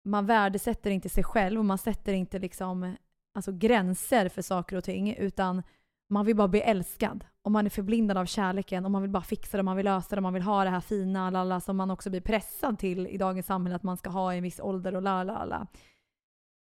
man 0.06 0.26
värdesätter 0.26 0.92
inte 0.92 1.10
sig 1.10 1.24
själv 1.24 1.60
och 1.60 1.66
man 1.66 1.78
sätter 1.78 2.14
inte 2.14 2.40
liksom 2.40 2.96
alltså 3.34 3.52
gränser 3.52 4.30
för 4.30 4.42
saker 4.42 4.78
och 4.78 4.84
ting 4.84 5.16
utan 5.16 5.64
man 6.10 6.26
vill 6.26 6.36
bara 6.36 6.48
bli 6.48 6.62
älskad. 6.62 7.26
Och 7.42 7.52
man 7.52 7.66
är 7.66 7.70
förblindad 7.70 8.18
av 8.18 8.26
kärleken 8.26 8.86
och 8.86 8.92
man 8.92 9.02
vill 9.02 9.12
bara 9.12 9.24
fixa 9.24 9.58
det, 9.58 9.64
man 9.64 9.78
vill 9.78 9.86
lösa 9.86 10.16
det, 10.16 10.22
man 10.22 10.34
vill 10.34 10.44
ha 10.44 10.64
det 10.64 10.70
här 10.70 10.82
fina, 10.82 11.30
lala, 11.30 11.62
som 11.62 11.78
man 11.78 11.92
också 11.92 12.10
blir 12.10 12.22
pressad 12.22 12.80
till 12.80 13.08
i 13.08 13.18
dagens 13.18 13.46
samhälle 13.46 13.76
att 13.76 13.84
man 13.84 13.98
ska 13.98 14.10
ha 14.10 14.34
i 14.34 14.38
en 14.38 14.44
viss 14.44 14.60
ålder 14.60 14.96
och 14.96 15.02
la 15.02 15.24
la 15.24 15.46
la. 15.46 15.68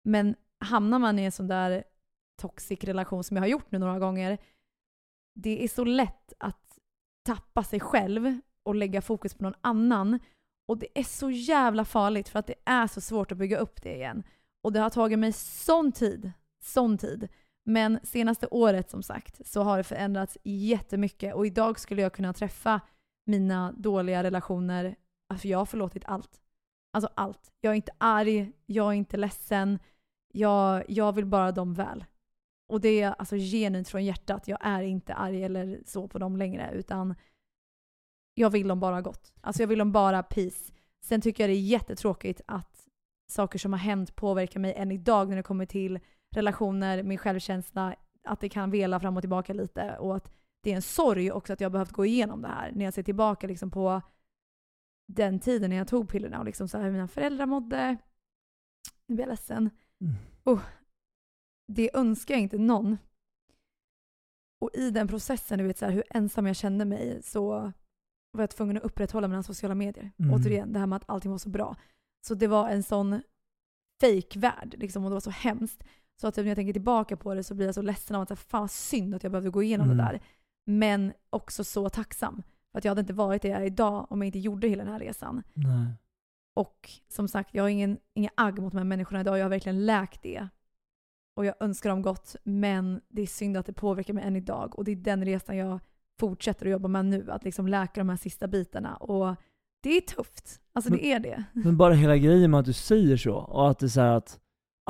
Men 0.03 0.35
hamnar 0.61 0.99
man 0.99 1.19
i 1.19 1.25
en 1.25 1.33
sån 1.33 1.49
där 1.49 1.85
toxic 2.41 2.85
relation 2.85 3.25
som 3.25 3.37
jag 3.37 3.43
har 3.43 3.49
gjort 3.49 3.73
nu 3.73 3.79
några 3.79 3.99
gånger, 3.99 4.39
det 5.35 5.65
är 5.65 5.69
så 5.69 5.85
lätt 5.85 6.33
att 6.39 6.79
tappa 7.23 7.65
sig 7.65 7.81
själv 7.81 8.41
och 8.63 8.75
lägga 8.75 9.03
fokus 9.03 9.35
på 9.35 9.43
någon 9.43 9.55
annan. 9.61 10.19
Och 10.67 10.79
det 10.79 10.99
är 10.99 11.05
så 11.05 11.31
jävla 11.31 11.85
farligt 11.85 12.29
för 12.29 12.39
att 12.39 12.47
det 12.47 12.55
är 12.65 12.87
så 12.87 13.01
svårt 13.01 13.33
att 13.33 13.39
bygga 13.39 13.59
upp 13.59 13.83
det 13.83 13.95
igen. 13.95 14.23
Och 14.63 14.73
det 14.73 14.81
har 14.81 14.91
tagit 14.91 15.19
mig 15.19 15.33
sån 15.33 15.93
tid, 15.93 16.33
sån 16.61 16.99
tid. 16.99 17.29
Men 17.65 17.99
senaste 18.03 18.47
året 18.47 18.91
som 18.91 19.03
sagt 19.03 19.47
så 19.47 19.63
har 19.63 19.79
det 19.79 19.85
förändrats 19.85 20.39
jättemycket 20.43 21.35
och 21.35 21.47
idag 21.47 21.81
skulle 21.81 22.03
jag 22.03 22.13
kunna 22.13 22.33
träffa 22.33 22.81
mina 23.27 23.73
dåliga 23.73 24.23
relationer, 24.23 24.97
alltså 25.29 25.49
jag 25.49 25.59
har 25.59 25.67
förlåtit 25.67 26.05
allt. 26.05 26.41
Alltså 26.93 27.11
allt. 27.15 27.53
Jag 27.61 27.71
är 27.71 27.75
inte 27.75 27.93
arg, 27.99 28.53
jag 28.67 28.87
är 28.87 28.93
inte 28.93 29.17
ledsen, 29.17 29.79
jag, 30.33 30.85
jag 30.89 31.13
vill 31.13 31.27
bara 31.27 31.53
dem 31.53 31.75
väl. 31.75 32.05
Och 32.69 32.81
det 32.81 33.01
är 33.01 33.15
alltså 33.19 33.37
genuint 33.37 33.89
från 33.89 34.05
hjärtat. 34.05 34.49
Jag 34.49 34.59
är 34.63 34.83
inte 34.83 35.15
arg 35.15 35.45
eller 35.45 35.81
så 35.87 36.09
på 36.09 36.19
dem 36.19 36.37
längre 36.37 36.71
utan 36.75 37.15
jag 38.35 38.51
vill 38.51 38.69
dem 38.69 38.81
bara 38.81 39.01
gott. 39.01 39.33
Alltså 39.41 39.63
jag 39.63 39.69
vill 39.69 39.79
dem 39.79 39.93
bara 39.93 40.23
peace. 40.23 40.73
Sen 41.05 41.21
tycker 41.21 41.43
jag 41.43 41.51
det 41.51 41.57
är 41.57 41.61
jättetråkigt 41.61 42.41
att 42.47 42.89
saker 43.29 43.59
som 43.59 43.73
har 43.73 43.81
hänt 43.81 44.17
påverkar 44.17 44.61
mig 44.61 44.75
än 44.75 44.93
idag 44.93 45.29
när 45.29 45.37
det 45.37 45.43
kommer 45.43 45.67
till 45.67 46.01
relationer, 46.35 47.03
min 47.03 47.19
självkänsla, 47.19 47.95
att 48.25 48.41
det 48.41 48.49
kan 48.49 48.71
vela 48.71 49.01
fram 49.01 49.17
och 49.17 49.23
tillbaka 49.23 49.53
lite 49.53 49.97
och 49.99 50.17
att 50.17 50.33
det 50.63 50.73
är 50.73 50.77
en 50.77 50.83
sorg 50.83 51.33
också 51.33 51.53
att 51.53 51.61
jag 51.61 51.67
har 51.67 51.73
behövt 51.73 51.93
gå 51.93 52.05
igenom 52.05 52.43
det 52.43 52.49
här. 52.49 52.73
När 52.73 52.85
jag 52.85 52.95
ser 52.95 53.03
tillbaka 53.03 53.47
liksom 53.47 53.71
på 53.71 54.03
den 55.09 55.39
tiden 55.41 55.71
när 55.71 55.77
jag 55.77 55.89
tog 55.89 56.09
pillerna 56.09 56.39
och 56.39 56.45
liksom 56.45 56.69
så 56.69 56.79
här 56.79 56.85
hur 56.85 56.93
mina 56.93 57.09
föräldrar 57.09 57.47
mådde. 57.47 57.97
Nu 59.07 59.15
blir 59.15 59.25
jag 59.25 59.31
ledsen. 59.31 59.71
Oh, 60.45 60.61
det 61.69 61.97
önskar 61.97 62.35
jag 62.35 62.41
inte 62.43 62.59
någon. 62.59 62.99
Och 64.61 64.71
i 64.75 64.91
den 64.91 65.09
processen, 65.09 65.59
du 65.59 65.65
vet 65.65 65.79
så 65.79 65.85
här, 65.85 65.93
hur 65.93 66.05
ensam 66.11 66.47
jag 66.47 66.57
kände 66.57 66.85
mig, 66.85 67.23
så 67.23 67.73
var 68.33 68.43
jag 68.43 68.51
tvungen 68.51 68.77
att 68.77 68.83
upprätthålla 68.83 69.29
mina 69.29 69.43
sociala 69.43 69.75
medier. 69.75 70.11
Mm. 70.19 70.35
Återigen, 70.35 70.73
det 70.73 70.79
här 70.79 70.87
med 70.87 70.97
att 70.97 71.09
allting 71.11 71.31
var 71.31 71.39
så 71.39 71.49
bra. 71.49 71.77
Så 72.27 72.35
det 72.35 72.47
var 72.47 72.69
en 72.69 72.83
sån 72.83 73.23
fake-värld 74.01 74.75
liksom, 74.79 75.05
och 75.05 75.11
det 75.11 75.15
var 75.15 75.21
så 75.21 75.31
hemskt. 75.31 75.85
Så 76.21 76.27
att 76.29 76.35
typ 76.35 76.43
när 76.45 76.51
jag 76.51 76.57
tänker 76.57 76.73
tillbaka 76.73 77.17
på 77.17 77.35
det 77.35 77.45
så 77.45 77.55
blir 77.55 77.67
jag 77.67 77.75
så 77.75 77.83
ledsen 77.83 78.17
av 78.17 78.23
att 78.23 78.39
fan 78.39 78.61
vad 78.61 78.71
synd 78.71 79.15
att 79.15 79.23
jag 79.23 79.33
behövde 79.33 79.51
gå 79.51 79.63
igenom 79.63 79.87
Mm. 79.87 79.97
det 79.97 80.03
där. 80.03 80.21
Men 80.67 81.13
också 81.31 81.65
så 81.65 81.89
tacksam. 81.89 82.43
För 82.73 82.79
att 82.79 82.85
jag 82.85 82.91
hade 82.91 83.01
inte 83.01 83.13
varit 83.13 83.43
det 83.43 83.49
jag 83.49 83.61
är 83.61 83.67
idag 83.67 84.07
om 84.11 84.23
jag 84.23 84.27
inte 84.27 84.39
gjorde 84.39 84.69
hela 84.69 84.85
den 84.85 84.93
här 84.93 85.01
resan. 85.01 85.43
Nej. 85.55 85.87
Och 86.55 86.91
som 87.09 87.29
sagt, 87.29 87.51
jag 87.55 87.63
har 87.63 87.69
ingen, 87.69 87.99
ingen 88.15 88.31
agg 88.35 88.59
mot 88.59 88.73
de 88.73 88.79
här 88.79 88.85
människorna 88.85 89.21
idag. 89.21 89.39
Jag 89.39 89.45
har 89.45 89.51
verkligen 89.51 89.87
läkt 89.87 90.23
det. 90.23 90.49
Och 91.37 91.45
jag 91.45 91.55
önskar 91.61 91.91
dem 91.91 92.03
gott, 92.03 92.37
men 92.45 93.01
det 93.09 93.23
är 93.23 93.27
synd 93.27 93.57
att 93.57 93.67
det 93.67 93.73
påverkar 93.73 94.15
mig 94.15 94.25
än 94.25 94.37
idag. 94.37 94.79
Och 94.79 94.85
det 94.85 94.93
är 94.93 94.97
den 94.97 95.25
resan 95.25 95.57
jag 95.57 95.81
fortsätter 96.21 96.67
att 96.67 96.73
jobba 96.73 96.89
med 96.89 97.05
nu. 97.05 97.31
Att 97.31 97.45
liksom 97.45 97.69
läka 97.69 98.01
de 98.01 98.09
här 98.09 98.17
sista 98.17 98.49
bitarna. 98.49 98.97
Och 98.97 99.37
det 99.83 99.97
är 99.97 100.01
tufft. 100.01 100.61
Alltså 100.73 100.91
Men- 100.91 100.99
det 100.99 101.13
är 101.13 101.21
det. 101.21 101.45
Men 101.53 101.77
bara 101.77 101.95
hela 101.95 102.17
grejen 102.17 102.51
med 102.51 102.61
att 102.61 102.67
du 102.67 102.73
säger 102.73 103.17
så, 103.17 103.35
och 103.35 103.71
att 103.71 103.79
det 103.79 103.87
är 103.87 103.89
så 103.89 104.01
att, 104.01 104.41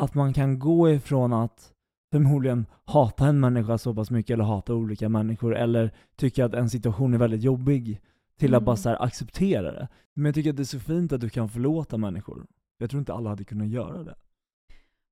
att 0.00 0.14
man 0.14 0.32
kan 0.32 0.58
gå 0.58 0.90
ifrån 0.90 1.32
att 1.32 1.72
förmodligen 2.12 2.66
hata 2.84 3.26
en 3.26 3.40
människa 3.40 3.78
så 3.78 3.94
pass 3.94 4.10
mycket, 4.10 4.34
eller 4.34 4.44
hata 4.44 4.74
olika 4.74 5.08
människor, 5.08 5.56
eller 5.56 5.94
tycka 6.16 6.44
att 6.44 6.54
en 6.54 6.70
situation 6.70 7.14
är 7.14 7.18
väldigt 7.18 7.42
jobbig, 7.42 8.00
till 8.46 8.54
att 8.54 8.58
Mm. 8.58 8.64
bara 8.64 8.76
så 8.76 8.88
här 8.88 9.02
acceptera 9.02 9.72
det. 9.72 9.88
Men 10.14 10.24
jag 10.24 10.34
tycker 10.34 10.50
att 10.50 10.56
det 10.56 10.62
är 10.62 10.64
så 10.64 10.80
fint 10.80 11.12
att 11.12 11.20
du 11.20 11.28
kan 11.30 11.48
förlåta 11.48 11.96
människor. 11.96 12.46
Jag 12.78 12.90
tror 12.90 12.98
inte 13.00 13.12
alla 13.14 13.30
hade 13.30 13.44
kunnat 13.44 13.68
göra 13.68 14.02
det. 14.02 14.14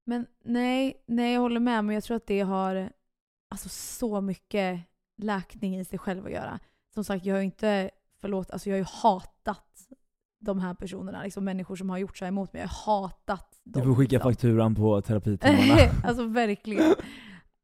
Men 0.06 0.26
nej, 0.44 1.04
nej, 1.06 1.34
jag 1.34 1.40
håller 1.40 1.60
med. 1.60 1.84
Men 1.84 1.94
jag 1.94 2.04
tror 2.04 2.16
att 2.16 2.26
det 2.26 2.40
har 2.40 2.90
alltså, 3.50 3.68
så 3.68 4.20
mycket 4.20 4.80
läkning 5.16 5.76
i 5.78 5.84
sig 5.84 5.98
själv 5.98 6.26
att 6.26 6.32
göra. 6.32 6.58
Som 6.94 7.04
sagt, 7.04 7.24
jag 7.26 7.34
har 7.34 7.38
ju 7.40 7.44
inte 7.44 7.90
förlåt, 8.20 8.50
alltså 8.50 8.68
jag 8.70 8.74
har 8.74 8.78
ju 8.78 8.84
hatat 9.02 9.66
de 10.40 10.60
här 10.60 10.74
personerna, 10.74 11.22
liksom 11.22 11.44
människor 11.44 11.76
som 11.76 11.90
har 11.90 11.98
gjort 11.98 12.16
så 12.18 12.24
här 12.24 12.28
emot 12.28 12.52
mig. 12.52 12.62
Jag 12.62 12.68
har 12.68 13.00
hatat 13.02 13.60
Du 13.64 13.80
dem. 13.80 13.88
får 13.88 13.94
skicka 13.94 14.16
liksom. 14.16 14.32
fakturan 14.32 14.74
på 14.74 15.00
terapitimmarna. 15.02 15.80
alltså 16.04 16.26
verkligen. 16.26 16.94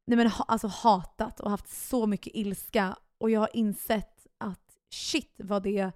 Nej 0.07 0.17
men 0.17 0.27
ha, 0.27 0.45
alltså 0.47 0.67
hatat 0.67 1.39
och 1.39 1.49
haft 1.51 1.67
så 1.69 2.07
mycket 2.07 2.35
ilska. 2.35 2.95
Och 3.17 3.29
jag 3.29 3.39
har 3.39 3.49
insett 3.53 4.16
shit 4.93 5.33
vad 5.37 5.63
det 5.63 5.91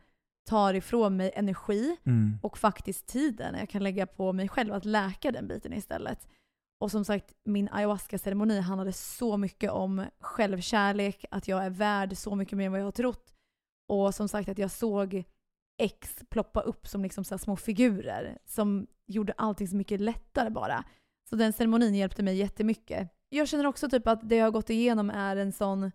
tar 0.50 0.74
ifrån 0.74 1.18
mig 1.18 1.32
energi 1.36 1.98
Mm. 2.06 2.40
och 2.42 2.58
faktiskt 2.58 3.08
tiden 3.08 3.56
jag 3.60 3.70
kan 3.70 3.84
lägga 3.84 4.08
på 4.08 4.34
mig 4.34 4.50
själv 4.50 4.74
att 4.74 4.86
läka 4.86 5.32
den 5.32 5.48
biten 5.48 5.74
istället. 5.74 6.28
Och 6.80 6.92
som 6.92 7.06
sagt, 7.06 7.34
min 7.46 7.70
ayahuasca-ceremoni 7.70 8.60
handlade 8.60 8.94
så 8.94 9.38
mycket 9.38 9.72
om 9.72 10.06
självkärlek, 10.20 11.26
att 11.32 11.48
jag 11.48 11.66
är 11.66 11.70
värd 11.70 12.18
så 12.18 12.36
mycket 12.36 12.58
mer 12.58 12.66
än 12.66 12.72
vad 12.72 12.82
jag 12.82 12.86
har 12.86 12.92
trott. 12.92 13.34
Och 13.90 14.16
som 14.16 14.28
sagt 14.28 14.50
att 14.50 14.58
jag 14.58 14.72
såg 14.72 15.24
X 15.82 16.16
ploppa 16.30 16.62
upp 16.62 16.88
som 16.88 17.04
liksom 17.04 17.24
så 17.24 17.34
här 17.34 17.40
små 17.40 17.56
figurer 17.56 18.38
som 18.46 18.88
gjorde 19.08 19.34
allting 19.38 19.68
så 19.68 19.76
mycket 19.76 20.02
lättare 20.02 20.50
bara. 20.50 20.84
Så 21.30 21.36
den 21.36 21.54
ceremonin 21.54 21.96
hjälpte 21.96 22.24
mig 22.24 22.36
jättemycket. 22.38 23.10
Jag 23.30 23.48
känner 23.48 23.66
också 23.66 23.90
typ 23.90 24.08
att 24.08 24.30
det 24.30 24.36
jag 24.36 24.46
har 24.46 24.52
gått 24.52 24.70
igenom 24.70 25.10
är 25.10 25.36
en 25.36 25.52
sån, 25.52 25.92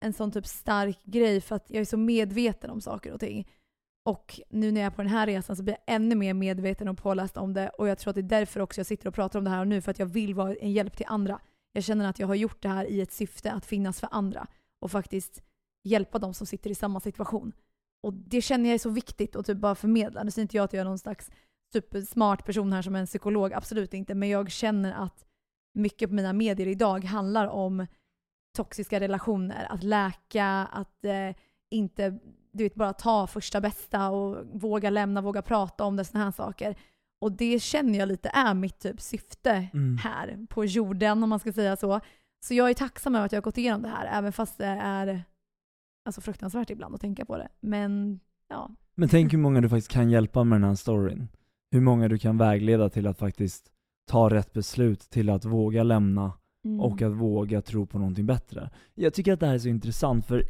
en 0.00 0.12
sån 0.12 0.30
typ 0.30 0.46
stark 0.46 1.04
grej 1.04 1.40
för 1.40 1.56
att 1.56 1.70
jag 1.70 1.80
är 1.80 1.84
så 1.84 1.96
medveten 1.96 2.70
om 2.70 2.80
saker 2.80 3.12
och 3.12 3.20
ting. 3.20 3.48
Och 4.04 4.40
nu 4.48 4.72
när 4.72 4.80
jag 4.80 4.86
är 4.86 4.90
på 4.90 5.02
den 5.02 5.10
här 5.10 5.26
resan 5.26 5.56
så 5.56 5.62
blir 5.62 5.74
jag 5.74 5.94
ännu 5.94 6.14
mer 6.14 6.34
medveten 6.34 6.88
och 6.88 6.98
påläst 6.98 7.36
om 7.36 7.54
det. 7.54 7.68
Och 7.68 7.88
jag 7.88 7.98
tror 7.98 8.10
att 8.10 8.14
det 8.14 8.20
är 8.20 8.40
därför 8.40 8.60
också 8.60 8.80
jag 8.80 8.86
sitter 8.86 9.08
och 9.08 9.14
pratar 9.14 9.38
om 9.38 9.44
det 9.44 9.50
här 9.50 9.60
och 9.60 9.68
nu, 9.68 9.80
för 9.80 9.90
att 9.90 9.98
jag 9.98 10.06
vill 10.06 10.34
vara 10.34 10.54
en 10.54 10.72
hjälp 10.72 10.96
till 10.96 11.06
andra. 11.08 11.40
Jag 11.72 11.84
känner 11.84 12.08
att 12.08 12.18
jag 12.18 12.26
har 12.26 12.34
gjort 12.34 12.62
det 12.62 12.68
här 12.68 12.84
i 12.84 13.00
ett 13.00 13.12
syfte 13.12 13.52
att 13.52 13.66
finnas 13.66 14.00
för 14.00 14.08
andra 14.10 14.46
och 14.80 14.90
faktiskt 14.90 15.42
hjälpa 15.84 16.18
de 16.18 16.34
som 16.34 16.46
sitter 16.46 16.70
i 16.70 16.74
samma 16.74 17.00
situation. 17.00 17.52
Och 18.02 18.12
det 18.14 18.42
känner 18.42 18.68
jag 18.68 18.74
är 18.74 18.78
så 18.78 18.90
viktigt 18.90 19.36
att 19.36 19.46
typ 19.46 19.58
bara 19.58 19.74
förmedla. 19.74 20.22
Nu 20.22 20.30
säger 20.30 20.42
inte 20.42 20.56
jag 20.56 20.64
att 20.64 20.72
jag 20.72 20.80
är 20.80 20.84
någon 20.84 20.98
slags 20.98 21.30
supersmart 21.72 22.44
person 22.44 22.72
här 22.72 22.82
som 22.82 22.94
en 22.96 23.06
psykolog, 23.06 23.52
absolut 23.52 23.94
inte. 23.94 24.14
Men 24.14 24.28
jag 24.28 24.50
känner 24.50 24.92
att 24.92 25.24
mycket 25.74 26.08
på 26.08 26.14
mina 26.14 26.32
medier 26.32 26.66
idag 26.66 27.04
handlar 27.04 27.46
om 27.46 27.86
toxiska 28.56 29.00
relationer, 29.00 29.66
att 29.70 29.82
läka, 29.82 30.46
att 30.72 31.04
eh, 31.04 31.36
inte 31.70 32.18
du 32.52 32.64
vet, 32.64 32.74
bara 32.74 32.92
ta 32.92 33.26
första 33.26 33.60
bästa 33.60 34.10
och 34.10 34.46
våga 34.52 34.90
lämna, 34.90 35.20
våga 35.20 35.42
prata 35.42 35.84
om 35.84 35.96
det, 35.96 36.04
såna 36.04 36.24
här 36.24 36.30
saker. 36.30 36.76
Och 37.20 37.32
det 37.32 37.62
känner 37.62 37.98
jag 37.98 38.08
lite 38.08 38.28
är 38.34 38.54
mitt 38.54 38.78
typ 38.78 39.00
syfte 39.00 39.68
Mm. 39.74 39.96
här 39.96 40.46
på 40.50 40.64
jorden 40.64 41.22
om 41.22 41.28
man 41.28 41.38
ska 41.40 41.52
säga 41.52 41.76
så. 41.76 42.00
Så 42.44 42.54
jag 42.54 42.70
är 42.70 42.74
tacksam 42.74 43.14
över 43.14 43.26
att 43.26 43.32
jag 43.32 43.36
har 43.36 43.42
gått 43.44 43.58
igenom 43.58 43.82
det 43.82 43.88
här, 43.88 44.18
även 44.18 44.32
fast 44.32 44.58
det 44.58 44.66
är 44.66 45.22
alltså, 46.04 46.20
fruktansvärt 46.20 46.70
ibland 46.70 46.94
att 46.94 47.00
tänka 47.00 47.24
på 47.24 47.36
det. 47.36 47.48
Men 47.60 48.20
ja, 48.48 48.70
Men 48.94 49.08
tänk 49.08 49.32
hur 49.32 49.38
många 49.38 49.60
du 49.60 49.68
faktiskt 49.68 49.90
kan 49.90 50.10
hjälpa 50.10 50.44
med 50.44 50.60
den 50.60 50.68
här 50.68 50.74
storyn. 50.74 51.28
hur 51.70 51.80
många 51.80 52.08
du 52.08 52.18
kan 52.18 52.38
vägleda 52.38 52.90
till 52.90 53.06
att 53.06 53.18
faktiskt 53.18 53.70
ta 54.10 54.30
rätt 54.30 54.52
beslut, 54.52 55.00
till 55.00 55.30
att 55.30 55.44
våga 55.44 55.82
lämna 55.82 56.32
Mm. 56.64 56.80
och 56.80 57.02
att 57.02 57.12
våga 57.12 57.60
tro 57.62 57.86
på 57.86 57.98
någonting 57.98 58.26
bättre. 58.26 58.70
Jag 58.94 59.14
tycker 59.14 59.32
att 59.32 59.40
det 59.40 59.46
här 59.46 59.54
är 59.54 59.58
så 59.58 59.68
intressant, 59.68 60.26
för 60.26 60.44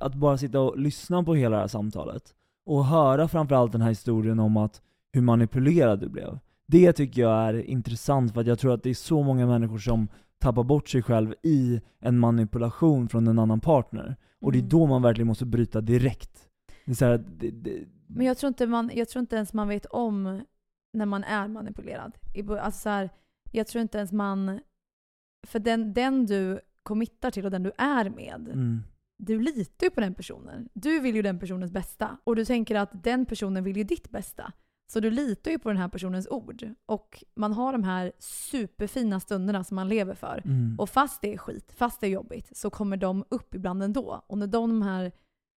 att 0.00 0.14
bara 0.14 0.38
sitta 0.38 0.60
och 0.60 0.78
lyssna 0.78 1.22
på 1.22 1.34
hela 1.34 1.56
det 1.56 1.60
här 1.62 1.68
samtalet, 1.68 2.34
och 2.66 2.84
höra 2.84 3.28
framförallt 3.28 3.72
den 3.72 3.80
här 3.80 3.88
historien 3.88 4.38
om 4.38 4.56
att 4.56 4.82
hur 5.12 5.22
manipulerad 5.22 6.00
du 6.00 6.08
blev. 6.08 6.38
Det 6.66 6.92
tycker 6.92 7.22
jag 7.22 7.48
är 7.48 7.54
intressant, 7.54 8.34
för 8.34 8.40
att 8.40 8.46
jag 8.46 8.58
tror 8.58 8.74
att 8.74 8.82
det 8.82 8.90
är 8.90 8.94
så 8.94 9.22
många 9.22 9.46
människor 9.46 9.78
som 9.78 10.08
tappar 10.38 10.62
bort 10.62 10.88
sig 10.88 11.02
själv 11.02 11.34
i 11.42 11.80
en 12.00 12.18
manipulation 12.18 13.08
från 13.08 13.26
en 13.26 13.38
annan 13.38 13.60
partner. 13.60 14.16
Och 14.40 14.52
det 14.52 14.58
är 14.58 14.60
Mm. 14.60 14.68
då 14.68 14.86
man 14.86 15.02
verkligen 15.02 15.26
måste 15.26 15.46
bryta 15.46 15.80
direkt. 15.80 16.48
Det 16.86 17.02
är 17.02 17.06
här, 17.06 17.24
det, 17.38 17.50
det, 17.50 17.72
Men 18.06 18.26
jag 18.26 18.38
tror, 18.38 18.48
inte 18.48 18.66
man, 18.66 18.90
jag 18.94 19.08
tror 19.08 19.20
inte 19.20 19.36
ens 19.36 19.52
man 19.52 19.68
vet 19.68 19.86
om 19.86 20.40
när 20.92 21.06
man 21.06 21.24
är 21.24 21.48
manipulerad. 21.48 22.12
Alltså 22.60 22.80
så 22.80 22.88
här, 22.88 23.10
jag 23.52 23.66
tror 23.66 23.82
inte 23.82 23.98
ens 23.98 24.12
man... 24.12 24.60
För 25.46 25.58
den, 25.58 25.92
den 25.92 26.26
du 26.26 26.60
committar 26.82 27.30
till 27.30 27.44
och 27.44 27.50
den 27.50 27.62
du 27.62 27.72
är 27.78 28.10
med, 28.10 28.48
mm, 28.48 28.82
du 29.18 29.40
litar 29.40 29.86
ju 29.86 29.90
på 29.90 30.00
den 30.00 30.14
personen. 30.14 30.68
Du 30.72 31.00
vill 31.00 31.16
ju 31.16 31.22
den 31.22 31.38
personens 31.38 31.72
bästa. 31.72 32.18
Och 32.24 32.36
du 32.36 32.44
tänker 32.44 32.74
att 32.74 33.02
den 33.04 33.26
personen 33.26 33.64
vill 33.64 33.76
ju 33.76 33.84
ditt 33.84 34.10
bästa. 34.10 34.52
Så 34.92 35.00
du 35.00 35.10
litar 35.10 35.50
ju 35.50 35.58
på 35.58 35.68
den 35.68 35.78
här 35.78 35.88
personens 35.88 36.28
ord. 36.30 36.74
Och 36.86 37.24
man 37.36 37.52
har 37.52 37.72
de 37.72 37.84
här 37.84 38.12
superfina 38.18 39.20
stunderna 39.20 39.64
som 39.64 39.74
man 39.74 39.88
lever 39.88 40.14
för. 40.14 40.42
mm, 40.44 40.76
Och 40.80 40.90
fast 40.90 41.22
det 41.22 41.34
är 41.34 41.38
skit, 41.38 41.72
fast 41.76 42.00
det 42.00 42.06
är 42.06 42.10
jobbigt, 42.10 42.56
så 42.56 42.70
kommer 42.70 42.96
de 42.96 43.24
upp 43.28 43.54
ibland 43.54 43.82
ändå. 43.82 44.24
Och 44.26 44.38
när 44.38 44.46
de 44.46 44.82
här 44.82 45.12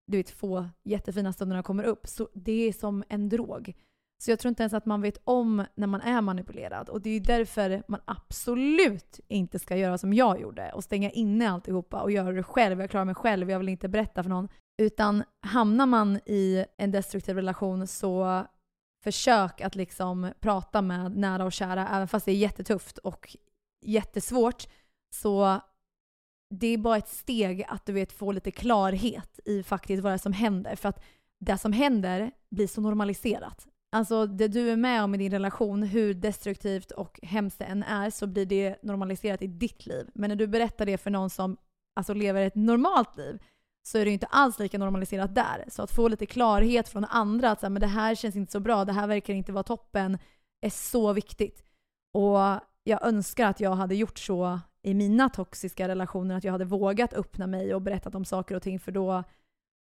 du 0.07 0.17
vet, 0.17 0.29
få 0.29 0.69
jättefina 0.83 1.33
stunderna 1.33 1.63
kommer 1.63 1.83
upp, 1.83 2.07
så 2.07 2.29
det 2.33 2.67
är 2.67 2.73
som 2.73 3.03
en 3.09 3.29
drog. 3.29 3.73
Så 4.21 4.31
jag 4.31 4.39
tror 4.39 4.49
inte 4.49 4.63
ens 4.63 4.73
att 4.73 4.85
man 4.85 5.01
vet 5.01 5.17
om 5.23 5.65
när 5.75 5.87
man 5.87 6.01
är 6.01 6.21
manipulerad. 6.21 6.89
Och 6.89 7.01
det 7.01 7.09
är 7.09 7.13
ju 7.13 7.19
därför 7.19 7.83
man 7.87 8.01
absolut 8.05 9.19
inte 9.27 9.59
ska 9.59 9.75
göra 9.75 9.97
som 9.97 10.13
jag 10.13 10.41
gjorde 10.41 10.71
och 10.71 10.83
stänga 10.83 11.09
inne 11.09 11.51
alltihopa 11.51 12.01
och 12.01 12.11
göra 12.11 12.31
det 12.31 12.43
själv. 12.43 12.81
Jag 12.81 12.89
klarar 12.89 13.05
mig 13.05 13.15
själv, 13.15 13.51
jag 13.51 13.59
vill 13.59 13.69
inte 13.69 13.89
berätta 13.89 14.23
för 14.23 14.29
någon. 14.29 14.47
Utan 14.81 15.23
hamnar 15.41 15.85
man 15.85 16.19
i 16.25 16.65
en 16.77 16.91
destruktiv 16.91 17.35
relation 17.35 17.87
så 17.87 18.43
försök 19.03 19.61
att 19.61 19.75
liksom 19.75 20.31
prata 20.39 20.81
med 20.81 21.17
nära 21.17 21.45
och 21.45 21.53
kära, 21.53 21.87
även 21.87 22.07
fast 22.07 22.25
det 22.25 22.31
är 22.31 22.35
jättetufft 22.35 22.97
och 22.97 23.35
jättesvårt. 23.85 24.67
Så 25.15 25.61
det 26.49 26.67
är 26.67 26.77
bara 26.77 26.97
ett 26.97 27.09
steg 27.09 27.65
att 27.67 27.85
du 27.85 27.93
vet 27.93 28.11
få 28.11 28.31
lite 28.31 28.51
klarhet 28.51 29.39
i 29.45 29.63
faktiskt 29.63 30.03
vad 30.03 30.11
det 30.11 30.15
är 30.15 30.17
som 30.17 30.33
händer. 30.33 30.75
För 30.75 30.89
att 30.89 31.03
det 31.39 31.57
som 31.57 31.73
händer 31.73 32.31
blir 32.49 32.67
så 32.67 32.81
normaliserat. 32.81 33.67
Alltså 33.93 34.25
det 34.25 34.47
du 34.47 34.69
är 34.69 34.75
med 34.75 35.03
om 35.03 35.15
i 35.15 35.17
din 35.17 35.31
relation, 35.31 35.83
hur 35.83 36.13
destruktivt 36.13 36.91
och 36.91 37.19
hemskt 37.23 37.59
det 37.59 37.65
än 37.65 37.83
är, 37.83 38.09
så 38.09 38.27
blir 38.27 38.45
det 38.45 38.83
normaliserat 38.83 39.41
i 39.41 39.47
ditt 39.47 39.85
liv. 39.85 40.09
Men 40.13 40.29
när 40.29 40.35
du 40.35 40.47
berättar 40.47 40.85
det 40.85 40.97
för 40.97 41.09
någon 41.09 41.29
som 41.29 41.57
alltså, 41.95 42.13
lever 42.13 42.41
ett 42.41 42.55
normalt 42.55 43.17
liv, 43.17 43.39
så 43.83 43.97
är 43.97 44.05
det 44.05 44.09
ju 44.09 44.13
inte 44.13 44.25
alls 44.25 44.59
lika 44.59 44.77
normaliserat 44.77 45.35
där. 45.35 45.65
Så 45.67 45.81
att 45.83 45.91
få 45.91 46.07
lite 46.07 46.25
klarhet 46.25 46.89
från 46.89 47.05
andra, 47.05 47.51
att 47.51 47.59
så 47.59 47.65
här, 47.65 47.69
men 47.69 47.79
det 47.79 47.87
här 47.87 48.15
känns 48.15 48.35
inte 48.35 48.51
så 48.51 48.59
bra, 48.59 48.85
det 48.85 48.93
här 48.93 49.07
verkar 49.07 49.33
inte 49.33 49.51
vara 49.51 49.63
toppen, 49.63 50.17
är 50.61 50.69
så 50.69 51.13
viktigt. 51.13 51.63
Och 52.13 52.39
jag 52.83 53.05
önskar 53.05 53.49
att 53.49 53.59
jag 53.59 53.75
hade 53.75 53.95
gjort 53.95 54.19
så 54.19 54.59
i 54.83 54.93
mina 54.93 55.29
toxiska 55.29 55.87
relationer, 55.87 56.35
att 56.35 56.43
jag 56.43 56.51
hade 56.51 56.65
vågat 56.65 57.13
öppna 57.13 57.47
mig 57.47 57.75
och 57.75 57.81
berättat 57.81 58.15
om 58.15 58.25
saker 58.25 58.55
och 58.55 58.61
ting, 58.61 58.79
för 58.79 58.91
då 58.91 59.23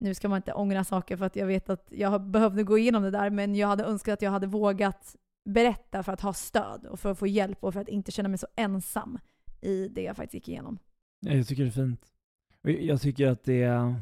nu 0.01 0.15
ska 0.15 0.29
man 0.29 0.37
inte 0.37 0.53
ångra 0.53 0.85
saker 0.85 1.17
för 1.17 1.25
att 1.25 1.37
jag 1.37 1.47
vet 1.47 1.71
att 1.71 1.87
jag 1.91 2.23
behövde 2.23 2.63
gå 2.63 2.79
igenom 2.79 3.03
det 3.03 3.11
där, 3.11 3.31
men 3.31 3.55
jag 3.55 3.69
hade 3.69 3.85
önskat 3.85 4.13
att 4.13 4.23
jag 4.23 4.31
hade 4.31 4.47
vågat 4.47 5.17
berätta 5.45 6.03
för 6.03 6.13
att 6.13 6.21
ha 6.21 6.33
stöd 6.33 6.87
och 6.87 7.01
för 7.01 7.11
att 7.11 7.19
få 7.19 7.27
hjälp 7.27 7.65
och 7.65 7.73
för 7.73 7.81
att 7.81 7.89
inte 7.89 8.13
känna 8.13 8.29
mig 8.29 8.39
så 8.39 8.47
ensam 8.57 9.19
i 9.61 9.89
det 9.89 10.03
jag 10.03 10.17
faktiskt 10.17 10.35
gick 10.35 10.49
igenom. 10.49 10.79
Ja, 11.21 11.33
jag 11.33 11.47
tycker 11.47 11.63
det 11.63 11.69
är 11.69 11.73
fint. 11.73 12.01
Jag- 12.63 12.83
jag 12.83 13.01
tycker 13.01 13.29
att 13.29 13.45
det 13.45 13.63
är, 13.63 13.95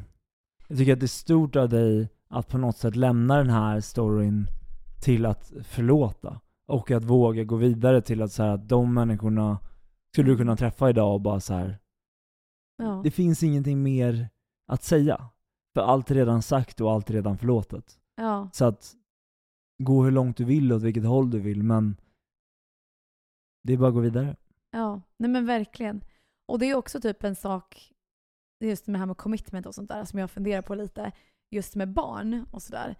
jag 0.68 0.78
tycker 0.78 0.92
att 0.92 1.00
det 1.00 1.06
är 1.06 1.08
stort 1.08 1.56
av 1.56 1.68
dig 1.68 2.08
att 2.28 2.48
på 2.48 2.58
något 2.58 2.76
sätt 2.76 2.96
lämna 2.96 3.36
den 3.36 3.50
här 3.50 3.80
storyn 3.80 4.46
till 5.04 5.26
att 5.26 5.52
förlåta. 5.64 6.40
Och 6.68 6.90
att 6.90 7.04
våga 7.04 7.44
gå 7.44 7.56
vidare 7.56 8.00
till 8.02 8.22
att 8.22 8.32
så 8.32 8.42
här, 8.42 8.50
att 8.50 8.68
de 8.68 8.94
människorna 8.94 9.58
skulle 10.12 10.30
du 10.30 10.36
kunna 10.36 10.56
träffa 10.56 10.90
idag 10.90 11.14
och 11.14 11.20
bara 11.20 11.40
så 11.40 11.54
här. 11.54 11.78
Ja. 12.76 13.00
det 13.04 13.10
finns 13.10 13.42
ingenting 13.42 13.82
mer 13.82 14.28
att 14.66 14.82
säga. 14.82 15.28
För 15.76 15.82
allt 15.82 16.10
är 16.10 16.14
redan 16.14 16.42
sagt 16.42 16.80
och 16.80 16.92
allt 16.92 17.10
är 17.10 17.14
redan 17.14 17.38
förlåtet. 17.38 17.98
ja. 18.14 18.48
Så 18.52 18.64
att 18.64 18.96
gå 19.82 20.04
hur 20.04 20.10
långt 20.10 20.36
du 20.36 20.44
vill 20.44 20.72
och 20.72 20.76
åt 20.76 20.82
vilket 20.82 21.04
håll 21.04 21.30
du 21.30 21.40
vill, 21.40 21.62
men 21.62 21.96
det 23.62 23.72
är 23.72 23.76
bara 23.76 23.88
att 23.88 23.94
gå 23.94 24.00
vidare. 24.00 24.36
Ja, 24.70 25.00
nej 25.16 25.30
men 25.30 25.46
verkligen. 25.46 26.04
Och 26.48 26.58
det 26.58 26.66
är 26.66 26.74
också 26.74 27.00
typ 27.00 27.24
en 27.24 27.36
sak, 27.36 27.92
just 28.64 28.86
med 28.86 28.94
det 28.94 28.98
här 28.98 29.06
med 29.06 29.16
commitment 29.16 29.66
och 29.66 29.74
sånt 29.74 29.88
där, 29.88 30.04
som 30.04 30.18
jag 30.18 30.30
funderar 30.30 30.62
på 30.62 30.74
lite, 30.74 31.12
just 31.50 31.74
med 31.74 31.92
barn 31.92 32.46
och 32.50 32.62
sådär. 32.62 32.96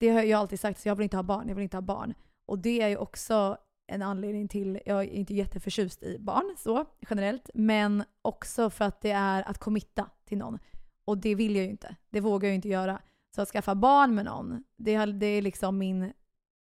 Det 0.00 0.08
har 0.08 0.22
jag 0.22 0.40
alltid 0.40 0.60
sagt, 0.60 0.80
så 0.80 0.88
jag 0.88 0.96
vill 0.96 1.04
inte 1.04 1.16
ha 1.16 1.22
barn, 1.22 1.48
jag 1.48 1.54
vill 1.54 1.62
inte 1.62 1.76
ha 1.76 1.82
barn. 1.82 2.14
Och 2.46 2.58
det 2.58 2.82
är 2.82 2.88
ju 2.88 2.96
också 2.96 3.58
en 3.92 4.02
anledning 4.02 4.48
till, 4.48 4.80
jag 4.86 5.04
är 5.04 5.10
inte 5.10 5.34
jätteförtjust 5.34 6.02
i 6.02 6.18
barn 6.18 6.54
så 6.58 6.84
generellt, 7.10 7.50
men 7.54 8.04
också 8.22 8.70
för 8.70 8.84
att 8.84 9.00
det 9.00 9.10
är 9.10 9.48
att 9.48 9.58
committa 9.58 10.10
till 10.24 10.38
någon. 10.38 10.58
Och 11.08 11.18
det 11.18 11.34
vill 11.34 11.56
jag 11.56 11.64
ju 11.64 11.70
inte, 11.70 11.96
det 12.10 12.20
vågar 12.20 12.48
jag 12.48 12.52
ju 12.52 12.56
inte 12.56 12.68
göra. 12.68 13.02
Så 13.34 13.42
att 13.42 13.48
skaffa 13.48 13.74
barn 13.74 14.14
med 14.14 14.24
någon, 14.24 14.64
det, 14.76 15.06
det 15.06 15.26
är 15.26 15.42
liksom 15.42 15.78
min 15.78 16.12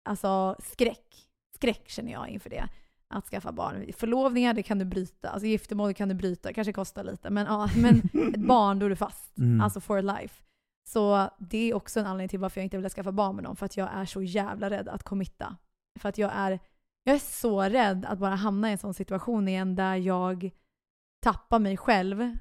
alltså, 0.03 0.55
skräck. 0.59 1.27
Skräck 1.55 1.89
känner 1.89 2.11
jag 2.11 2.29
inför 2.29 2.49
det 2.49 2.67
att 3.07 3.25
skaffa 3.25 3.51
barn. 3.51 3.93
Förlovningar, 3.97 4.53
det 4.53 4.63
kan 4.63 4.79
du 4.79 4.85
bryta. 4.85 5.29
Alltså 5.29 5.47
giftermål 5.47 5.93
kan 5.93 6.09
du 6.09 6.15
bryta. 6.15 6.53
kanske 6.53 6.73
kostar 6.73 7.03
lite. 7.03 7.29
Men, 7.29 7.45
ja, 7.45 7.69
men 7.77 7.97
ett 8.33 8.39
barn, 8.39 8.79
då 8.79 8.85
är 8.85 8.89
du 8.89 8.95
fast. 8.95 9.37
Mm. 9.37 9.61
Alltså 9.61 9.81
for 9.81 10.01
life. 10.01 10.43
Så 10.87 11.29
det 11.39 11.69
är 11.69 11.73
också 11.73 11.99
en 11.99 12.05
anledning 12.05 12.29
till 12.29 12.39
varför 12.39 12.61
jag 12.61 12.65
inte 12.65 12.77
vill 12.77 12.89
skaffa 12.89 13.11
barn 13.11 13.35
med 13.35 13.43
någon. 13.43 13.55
För 13.55 13.65
att 13.65 13.77
jag 13.77 13.89
är 13.93 14.05
så 14.05 14.21
jävla 14.21 14.69
rädd 14.69 14.87
att 14.87 15.03
committa. 15.03 15.57
För 15.99 16.09
att 16.09 16.17
jag 16.17 16.31
är, 16.33 16.59
jag 17.03 17.15
är 17.15 17.19
så 17.19 17.61
rädd 17.61 18.05
att 18.05 18.19
bara 18.19 18.35
hamna 18.35 18.69
i 18.69 18.71
en 18.71 18.77
sån 18.77 18.93
situation 18.93 19.47
igen 19.47 19.75
där 19.75 19.95
jag 19.95 20.51
tappar 21.19 21.59
mig 21.59 21.77
själv. 21.77 22.37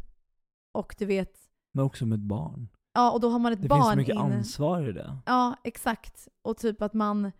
Och 0.73 0.95
du 0.99 1.07
vet, 1.07 1.44
Men 1.75 1.85
också 1.85 2.07
med 2.07 2.17
ett 2.17 2.23
barn. 2.25 2.69
ja 2.95 3.11
och 3.13 3.21
då 3.21 3.29
har 3.29 3.39
man 3.39 3.53
ett 3.53 3.63
Det 3.63 3.69
barn 3.69 3.81
finns 3.83 3.91
så 3.93 3.97
mycket 3.97 4.15
in. 4.15 4.21
ansvar 4.21 4.89
i 4.89 4.93
det. 4.93 5.19
Ja, 5.27 5.57
exakt. 5.65 6.29
Och 6.43 6.57
typ 6.57 6.83
att 6.83 6.95
man... 6.95 7.33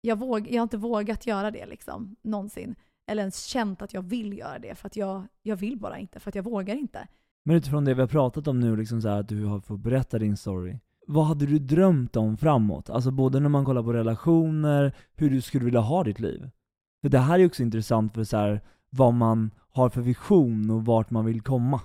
Jag, 0.00 0.18
våg, 0.18 0.48
jag 0.50 0.60
har 0.60 0.62
inte 0.62 0.76
vågat 0.76 1.26
göra 1.26 1.50
det 1.50 1.66
liksom, 1.66 2.16
någonsin. 2.22 2.74
Eller 3.10 3.22
ens 3.22 3.44
känt 3.44 3.82
att 3.82 3.94
jag 3.94 4.02
vill 4.02 4.38
göra 4.38 4.58
det, 4.58 4.74
för 4.74 4.86
att 4.86 4.96
jag, 4.96 5.22
jag 5.42 5.56
vill 5.56 5.78
bara 5.78 5.98
inte, 5.98 6.20
för 6.20 6.28
att 6.30 6.34
jag 6.34 6.42
vågar 6.42 6.74
inte. 6.74 7.08
Men 7.44 7.56
utifrån 7.56 7.84
det 7.84 7.94
vi 7.94 8.00
har 8.00 8.08
pratat 8.08 8.48
om 8.48 8.60
nu, 8.60 8.76
liksom 8.76 9.02
så 9.02 9.08
här, 9.08 9.20
att 9.20 9.28
du 9.28 9.44
har 9.44 9.60
fått 9.60 9.80
berätta 9.80 10.18
din 10.18 10.36
story. 10.36 10.78
Vad 11.06 11.26
hade 11.26 11.46
du 11.46 11.58
drömt 11.58 12.16
om 12.16 12.36
framåt? 12.36 12.90
Alltså 12.90 13.10
både 13.10 13.40
när 13.40 13.48
man 13.48 13.64
kollar 13.64 13.82
på 13.82 13.92
relationer, 13.92 14.92
hur 15.14 15.30
du 15.30 15.40
skulle 15.40 15.64
vilja 15.64 15.80
ha 15.80 16.04
ditt 16.04 16.20
liv. 16.20 16.50
För 17.02 17.08
det 17.08 17.18
här 17.18 17.38
är 17.38 17.46
också 17.46 17.62
intressant 17.62 18.14
för 18.14 18.24
så 18.24 18.36
här, 18.36 18.60
vad 18.90 19.14
man 19.14 19.50
har 19.72 19.88
för 19.88 20.00
vision 20.00 20.70
och 20.70 20.84
vart 20.84 21.10
man 21.10 21.24
vill 21.24 21.40
komma. 21.40 21.80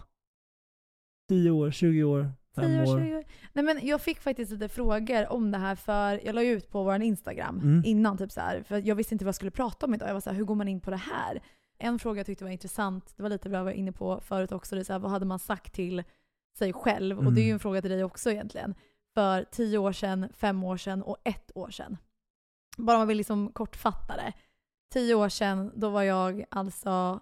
10 1.28 1.52
år, 1.52 1.72
20 1.72 2.04
år, 2.04 2.32
5 2.56 2.66
10 2.66 2.80
år, 2.82 2.96
år. 2.96 3.00
20 3.00 3.16
år. 3.18 3.24
Nej 3.54 3.66
men 3.66 3.80
jag 3.88 4.02
fick 4.02 4.20
faktiskt 4.20 4.52
lite 4.52 4.70
frågor 4.70 5.32
om 5.32 5.52
det 5.52 5.58
här 5.58 5.76
för 5.76 6.26
jag 6.26 6.36
la 6.36 6.42
ut 6.44 6.70
på 6.70 6.84
vår 6.84 7.02
Instagram 7.02 7.60
Mm. 7.60 7.82
innan 7.86 8.18
typ 8.18 8.32
så 8.32 8.42
här, 8.42 8.64
för 8.64 8.88
jag 8.88 8.96
visste 8.96 9.16
inte 9.16 9.26
vad 9.26 9.30
jag 9.30 9.36
skulle 9.36 9.52
prata 9.52 9.86
om 9.86 9.94
idag. 9.94 10.10
Jag 10.10 10.14
var 10.14 10.22
så 10.22 10.30
här, 10.30 10.38
hur 10.38 10.46
går 10.46 10.56
man 10.56 10.68
in 10.68 10.80
på 10.82 10.90
det 10.92 10.98
här? 10.98 11.42
En 11.80 12.00
fråga 12.00 12.20
jag 12.20 12.26
tyckte 12.26 12.44
var 12.44 12.52
intressant, 12.52 13.14
det 13.18 13.24
var 13.24 13.30
lite 13.30 13.50
vad 13.50 13.60
jag 13.60 13.64
var 13.66 13.72
inne 13.72 13.92
på 13.92 14.20
förut 14.22 14.52
också, 14.52 14.76
det 14.76 14.82
är 14.82 14.84
så 14.84 14.94
här, 14.94 15.00
vad 15.00 15.12
hade 15.12 15.26
man 15.26 15.40
sagt 15.40 15.74
till 15.74 16.04
sig 16.58 16.74
själv? 16.74 17.18
Och 17.20 17.34
det 17.34 17.42
är 17.42 17.44
ju 17.44 17.48
Mm. 17.50 17.54
en 17.56 17.60
fråga 17.60 17.82
till 17.82 17.92
dig 17.92 18.04
också 18.04 18.32
egentligen. 18.32 18.76
För 19.14 19.44
10 19.52 19.78
år 19.78 19.92
sedan, 19.92 20.30
5 20.36 20.64
år 20.64 20.78
sedan 20.78 21.02
och 21.04 21.18
ett 21.24 21.52
år 21.56 21.70
sedan. 21.70 21.98
Bara 22.78 22.96
om 22.98 23.00
man 23.00 23.08
vill 23.08 23.18
liksom 23.18 23.52
kortfatta 23.52 24.16
det. 24.16 24.34
10 24.94 25.16
år 25.16 25.30
sedan, 25.30 25.72
då 25.76 25.90
var 25.90 26.04
jag 26.04 26.46
alltså 26.52 27.20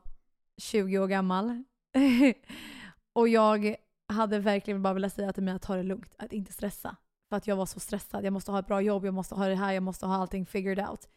20 0.58 1.00
år 1.00 1.08
gammal. 1.08 1.64
och 3.14 3.28
jag 3.30 3.76
hade 4.08 4.40
verkligen 4.40 4.82
bara 4.82 4.94
velat 4.94 5.14
säga 5.14 5.34
till 5.34 5.44
mig 5.44 5.54
att 5.54 5.62
ta 5.62 5.76
det 5.76 5.84
lugnt, 5.84 6.16
att 6.18 6.34
inte 6.34 6.54
stressa. 6.54 6.96
För 7.30 7.38
att 7.38 7.48
jag 7.48 7.56
var 7.56 7.66
så 7.66 7.80
stressad. 7.80 8.26
Jag 8.26 8.34
måste 8.34 8.52
ha 8.52 8.60
ett 8.60 8.68
bra 8.68 8.82
jobb, 8.82 9.06
jag 9.06 9.14
måste 9.14 9.36
ha 9.36 9.48
det 9.48 9.56
här, 9.56 9.74
jag 9.74 9.84
måste 9.84 10.06
ha 10.06 10.16
allting 10.16 10.46
figured 10.46 10.90
out. 10.90 11.10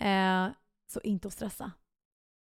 Eh, 0.00 0.48
så 0.86 1.00
inte 1.00 1.28
att 1.28 1.34
stressa. 1.34 1.72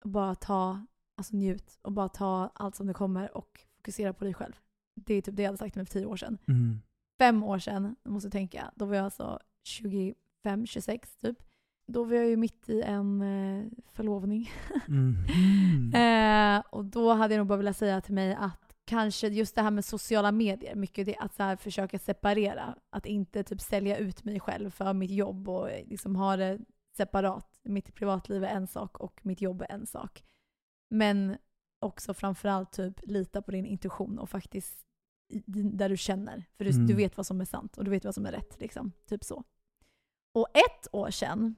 Bara 0.04 0.34
ta, 0.34 0.86
alltså 1.16 1.36
njut 1.36 1.78
och 1.82 1.92
bara 1.92 2.08
ta 2.08 2.50
allt 2.54 2.74
som 2.74 2.86
det 2.86 2.94
kommer 2.94 3.36
och 3.36 3.60
fokusera 3.76 4.12
på 4.12 4.24
dig 4.24 4.34
själv. 4.34 4.52
Det 4.94 5.14
är 5.14 5.22
typ 5.22 5.36
det 5.36 5.42
jag 5.42 5.48
hade 5.48 5.58
sagt 5.58 5.72
till 5.72 5.80
mig 5.80 5.86
för 5.86 5.92
tio 5.92 6.06
år 6.06 6.16
sedan. 6.16 6.38
Mm. 6.48 6.80
Fem 7.18 7.42
år 7.42 7.58
sedan, 7.58 7.96
jag 8.02 8.12
måste 8.12 8.30
tänka, 8.30 8.70
då 8.74 8.84
var 8.84 8.94
jag 8.96 9.04
alltså 9.04 9.38
25, 9.64 10.66
26 10.66 11.16
typ. 11.16 11.38
Då 11.86 12.04
var 12.04 12.14
jag 12.14 12.28
ju 12.28 12.36
mitt 12.36 12.68
i 12.68 12.82
en 12.82 13.22
eh, 13.22 13.66
förlovning. 13.92 14.50
Mhm. 14.86 15.94
Eh, 15.94 16.62
och 16.70 16.84
då 16.84 17.12
hade 17.12 17.34
jag 17.34 17.38
nog 17.38 17.46
bara 17.46 17.58
velat 17.58 17.76
säga 17.76 18.00
till 18.00 18.14
mig 18.14 18.34
att 18.34 18.61
kanske 18.84 19.28
just 19.28 19.54
det 19.54 19.62
här 19.62 19.70
med 19.70 19.84
sociala 19.84 20.32
medier, 20.32 20.74
mycket 20.74 21.06
det, 21.06 21.16
att 21.16 21.34
så 21.34 21.42
här 21.42 21.56
försöka 21.56 21.98
separera. 21.98 22.78
Att 22.90 23.06
inte 23.06 23.44
typ 23.44 23.60
sälja 23.60 23.96
ut 23.96 24.24
mig 24.24 24.40
själv 24.40 24.70
för 24.70 24.92
mitt 24.92 25.10
jobb 25.10 25.48
och 25.48 25.68
liksom 25.86 26.16
ha 26.16 26.36
det 26.36 26.58
separat. 26.96 27.60
Mitt 27.64 27.94
privatliv 27.94 28.44
är 28.44 28.48
en 28.48 28.66
sak 28.66 28.98
och 29.00 29.26
mitt 29.26 29.40
jobb 29.40 29.62
är 29.62 29.72
en 29.72 29.86
sak. 29.86 30.24
Men 30.90 31.36
också 31.80 32.14
framförallt 32.14 32.72
typ 32.72 33.00
lita 33.02 33.42
på 33.42 33.50
din 33.50 33.66
intuition 33.66 34.18
och 34.18 34.30
faktiskt 34.30 34.86
där 35.46 35.88
du 35.88 35.96
känner. 35.96 36.44
För 36.56 36.64
du, 36.64 36.70
Mm. 36.70 36.86
du 36.86 36.94
vet 36.94 37.16
vad 37.16 37.26
som 37.26 37.40
är 37.40 37.44
sant 37.44 37.78
och 37.78 37.84
du 37.84 37.90
vet 37.90 38.04
vad 38.04 38.14
som 38.14 38.26
är 38.26 38.32
rätt. 38.32 38.60
Liksom. 38.60 38.92
Typ 39.06 39.24
så. 39.24 39.44
Och 40.34 40.48
ett 40.56 40.88
år 40.92 41.10
sedan, 41.10 41.54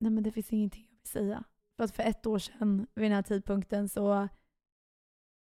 nej 0.00 0.10
men 0.10 0.22
det 0.22 0.32
finns 0.32 0.52
ingenting 0.52 0.86
jag 0.90 0.98
vill 0.98 1.06
säga. 1.08 1.44
För 1.76 1.84
att 1.84 1.94
för 1.96 2.02
ett 2.02 2.26
år 2.26 2.38
sedan 2.38 2.86
vid 2.94 3.04
den 3.04 3.12
här 3.12 3.22
tidpunkten 3.22 3.88
så 3.88 4.28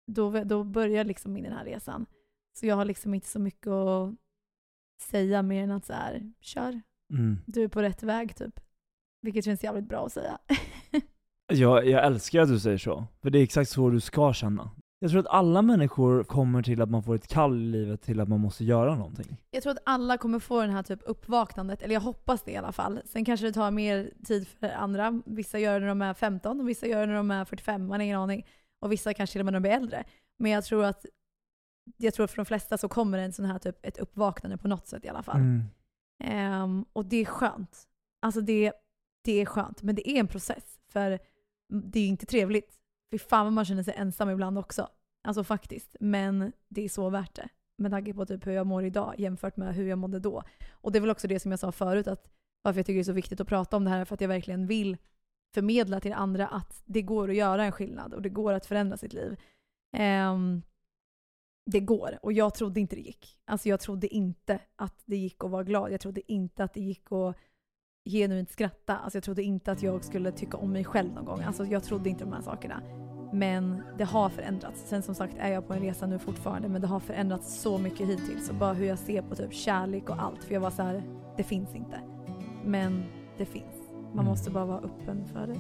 då, 0.08 0.44
då 0.44 0.64
började 0.64 1.08
liksom 1.08 1.34
min 1.34 1.44
den 1.44 1.54
här 1.54 1.66
resan. 1.66 2.06
Så 2.60 2.66
jag 2.66 2.76
har 2.76 2.86
liksom 2.86 3.14
inte 3.14 3.28
så 3.28 3.40
mycket 3.40 3.68
att 3.68 4.14
säga 5.02 5.42
mer 5.42 5.64
än 5.64 5.72
att 5.72 5.86
så 5.86 5.94
här, 5.94 6.34
kör, 6.42 6.82
Mm. 7.14 7.38
du 7.46 7.64
är 7.64 7.68
på 7.68 7.82
rätt 7.82 8.04
väg 8.04 8.36
typ. 8.36 8.60
Vilket 9.22 9.46
känns 9.46 9.64
jävligt 9.64 9.88
bra 9.90 10.06
att 10.06 10.12
säga. 10.12 10.38
Jag, 11.54 11.88
jag 11.88 12.06
älskar 12.06 12.42
att 12.42 12.50
du 12.50 12.60
säger 12.60 12.78
så, 12.78 13.06
för 13.22 13.30
det 13.30 13.40
är 13.40 13.44
exakt 13.44 13.70
så 13.70 13.90
du 13.90 14.00
ska 14.00 14.34
känna. 14.34 14.72
Jag 15.00 15.12
tror 15.12 15.20
att 15.20 15.28
alla 15.28 15.62
människor 15.62 16.24
kommer 16.24 16.64
till 16.64 16.82
att 16.82 16.90
man 16.90 17.04
får 17.04 17.16
ett 17.16 17.28
kall 17.28 17.62
i 17.62 17.66
livet 17.66 18.02
till 18.02 18.20
att 18.20 18.28
man 18.30 18.40
måste 18.40 18.64
göra 18.66 18.96
någonting. 18.96 19.38
Jag 19.52 19.64
tror 19.64 19.72
att 19.74 19.84
alla 19.86 20.18
kommer 20.18 20.40
få 20.40 20.62
den 20.62 20.70
här 20.70 20.84
typ 20.84 21.00
uppvaknandet, 21.06 21.82
eller 21.82 21.94
jag 21.94 22.02
hoppas 22.02 22.44
det 22.44 22.52
i 22.52 22.56
alla 22.58 22.72
fall. 22.72 23.00
Sen 23.06 23.26
kanske 23.26 23.46
det 23.46 23.54
tar 23.54 23.72
mer 23.72 24.12
tid 24.26 24.48
för 24.48 24.68
andra. 24.70 25.22
Vissa 25.26 25.60
gör 25.60 25.74
det 25.74 25.80
när 25.80 25.88
de 25.88 26.02
är 26.02 26.14
15 26.14 26.60
och 26.60 26.70
vissa 26.70 26.88
gör 26.88 27.00
det 27.02 27.06
när 27.08 27.16
de 27.16 27.32
är 27.32 27.46
45, 27.46 27.82
man 27.88 27.92
har 27.92 28.00
ingen 28.06 28.20
aning. 28.20 28.46
Och 28.84 28.92
vissa 28.92 29.14
kanske 29.14 29.32
till 29.32 29.42
och 29.42 29.46
med 29.46 29.54
när 29.54 29.60
de 29.60 29.62
blir 29.62 29.72
äldre. 29.72 30.04
Men 30.38 30.52
jag 30.52 30.64
tror 30.64 30.86
att 30.86 31.06
jag 31.98 32.14
tror 32.14 32.24
att 32.24 32.32
för 32.32 32.38
de 32.38 32.46
flesta 32.46 32.78
så 32.78 32.90
kommer 32.90 33.18
det 33.18 33.24
en 33.24 33.34
sån 33.34 33.46
här 33.46 33.60
typ 33.60 33.86
ett 33.86 33.98
uppvaknande 33.98 34.58
på 34.58 34.68
något 34.68 34.88
sätt 34.88 35.06
i 35.06 35.10
alla 35.10 35.24
fall. 35.24 35.40
Mm. 35.40 35.64
Ehm, 36.24 36.86
och 36.94 37.06
det 37.06 37.18
är 37.18 37.26
skönt. 37.26 37.88
Alltså 38.22 38.42
det, 38.42 38.74
det 39.24 39.42
är 39.42 39.46
skönt. 39.46 39.82
Men 39.82 39.96
det 39.96 40.10
är 40.10 40.20
en 40.20 40.28
process. 40.28 40.80
För 40.88 41.20
det 41.70 42.00
är 42.00 42.04
ju 42.04 42.10
inte 42.10 42.26
trevligt. 42.26 42.80
Fy 43.12 43.18
fan 43.18 43.46
vad 43.46 43.54
man 43.54 43.66
känner 43.66 43.84
sig 43.84 43.94
ensam 43.98 44.30
ibland 44.30 44.58
också. 44.58 44.88
Alltså 45.24 45.44
faktiskt. 45.44 45.96
Men 46.00 46.52
det 46.68 46.86
är 46.86 46.90
så 46.90 47.10
värt 47.10 47.36
det. 47.36 47.48
Med 47.78 47.92
tanke 47.92 48.14
på 48.14 48.26
typ 48.26 48.48
hur 48.48 48.52
jag 48.52 48.68
mår 48.68 48.84
idag 48.84 49.16
jämfört 49.18 49.58
med 49.58 49.76
hur 49.76 49.88
jag 49.88 49.98
mådde 49.98 50.20
då. 50.20 50.44
Och 50.72 50.92
det 50.92 51.00
är 51.00 51.02
väl 51.02 51.10
också 51.10 51.28
det 51.28 51.40
som 51.40 51.52
jag 51.52 51.60
sa 51.60 51.72
förut, 51.72 52.08
att 52.08 52.28
varför 52.62 52.80
jag 52.80 52.86
tycker 52.86 52.98
det 52.98 53.02
är 53.02 53.04
så 53.04 53.12
viktigt 53.12 53.42
att 53.42 53.48
prata 53.48 53.78
om 53.78 53.84
det 53.84 53.90
här, 53.90 54.06
för 54.06 54.14
att 54.14 54.22
jag 54.22 54.28
verkligen 54.28 54.68
vill 54.68 54.98
förmedla 55.54 56.00
till 56.00 56.14
andra 56.14 56.48
att 56.48 56.82
det 56.86 57.02
går 57.02 57.30
att 57.30 57.36
göra 57.36 57.66
en 57.66 57.72
skillnad 57.72 58.14
och 58.14 58.22
det 58.22 58.30
går 58.30 58.54
att 58.54 58.66
förändra 58.66 58.98
sitt 58.98 59.14
liv. 59.14 59.38
Um, 60.32 60.62
det 61.66 61.80
går. 61.80 62.20
Och 62.22 62.34
jag 62.34 62.54
trodde 62.54 62.80
inte 62.80 62.96
det 62.96 63.02
gick. 63.02 63.38
Alltså 63.46 63.70
jag 63.70 63.80
trodde 63.80 64.08
inte 64.08 64.60
att 64.76 65.04
det 65.06 65.18
gick 65.18 65.44
att 65.44 65.52
vara 65.52 65.64
glad. 65.64 65.92
Jag 65.92 66.02
trodde 66.02 66.32
inte 66.32 66.64
att 66.64 66.74
det 66.74 66.82
gick 66.82 67.12
att 67.12 67.36
genuint 68.06 68.52
skratta. 68.52 68.98
Alltså 68.98 69.18
jag 69.18 69.24
trodde 69.24 69.44
inte 69.44 69.72
att 69.72 69.84
jag 69.84 70.04
skulle 70.04 70.32
tycka 70.32 70.58
om 70.58 70.72
mig 70.72 70.84
själv 70.84 71.14
någon 71.14 71.26
gång. 71.26 71.42
Alltså 71.42 71.66
jag 71.66 71.84
trodde 71.84 72.10
inte 72.10 72.24
de 72.24 72.34
här 72.34 72.42
sakerna. 72.42 72.82
Men 73.34 73.84
det 73.98 74.04
har 74.04 74.30
förändrats. 74.30 74.90
Sen 74.90 75.04
som 75.04 75.16
sagt 75.16 75.36
är 75.40 75.52
jag 75.52 75.68
på 75.68 75.74
en 75.74 75.82
resa 75.82 76.06
nu 76.06 76.20
fortfarande 76.20 76.70
men 76.70 76.82
det 76.82 76.88
har 76.88 77.00
förändrats 77.00 77.62
så 77.62 77.78
mycket 77.78 78.08
hittills. 78.08 78.50
Och 78.50 78.56
bara 78.56 78.74
hur 78.74 78.86
jag 78.86 79.00
ser 79.00 79.22
på 79.22 79.36
typ 79.36 79.54
kärlek 79.54 80.10
och 80.10 80.24
allt. 80.24 80.44
För 80.44 80.54
jag 80.54 80.62
var 80.62 80.72
så 80.72 80.82
här, 80.82 81.04
det 81.38 81.44
finns 81.44 81.76
inte. 81.76 82.00
Men 82.66 83.04
det 83.38 83.46
finns. 83.46 83.73
Man 84.14 84.20
Mm. 84.20 84.26
måste 84.26 84.50
bara 84.52 84.66
vara 84.66 84.80
öppen 84.80 85.26
för 85.26 85.48
det. 85.48 85.60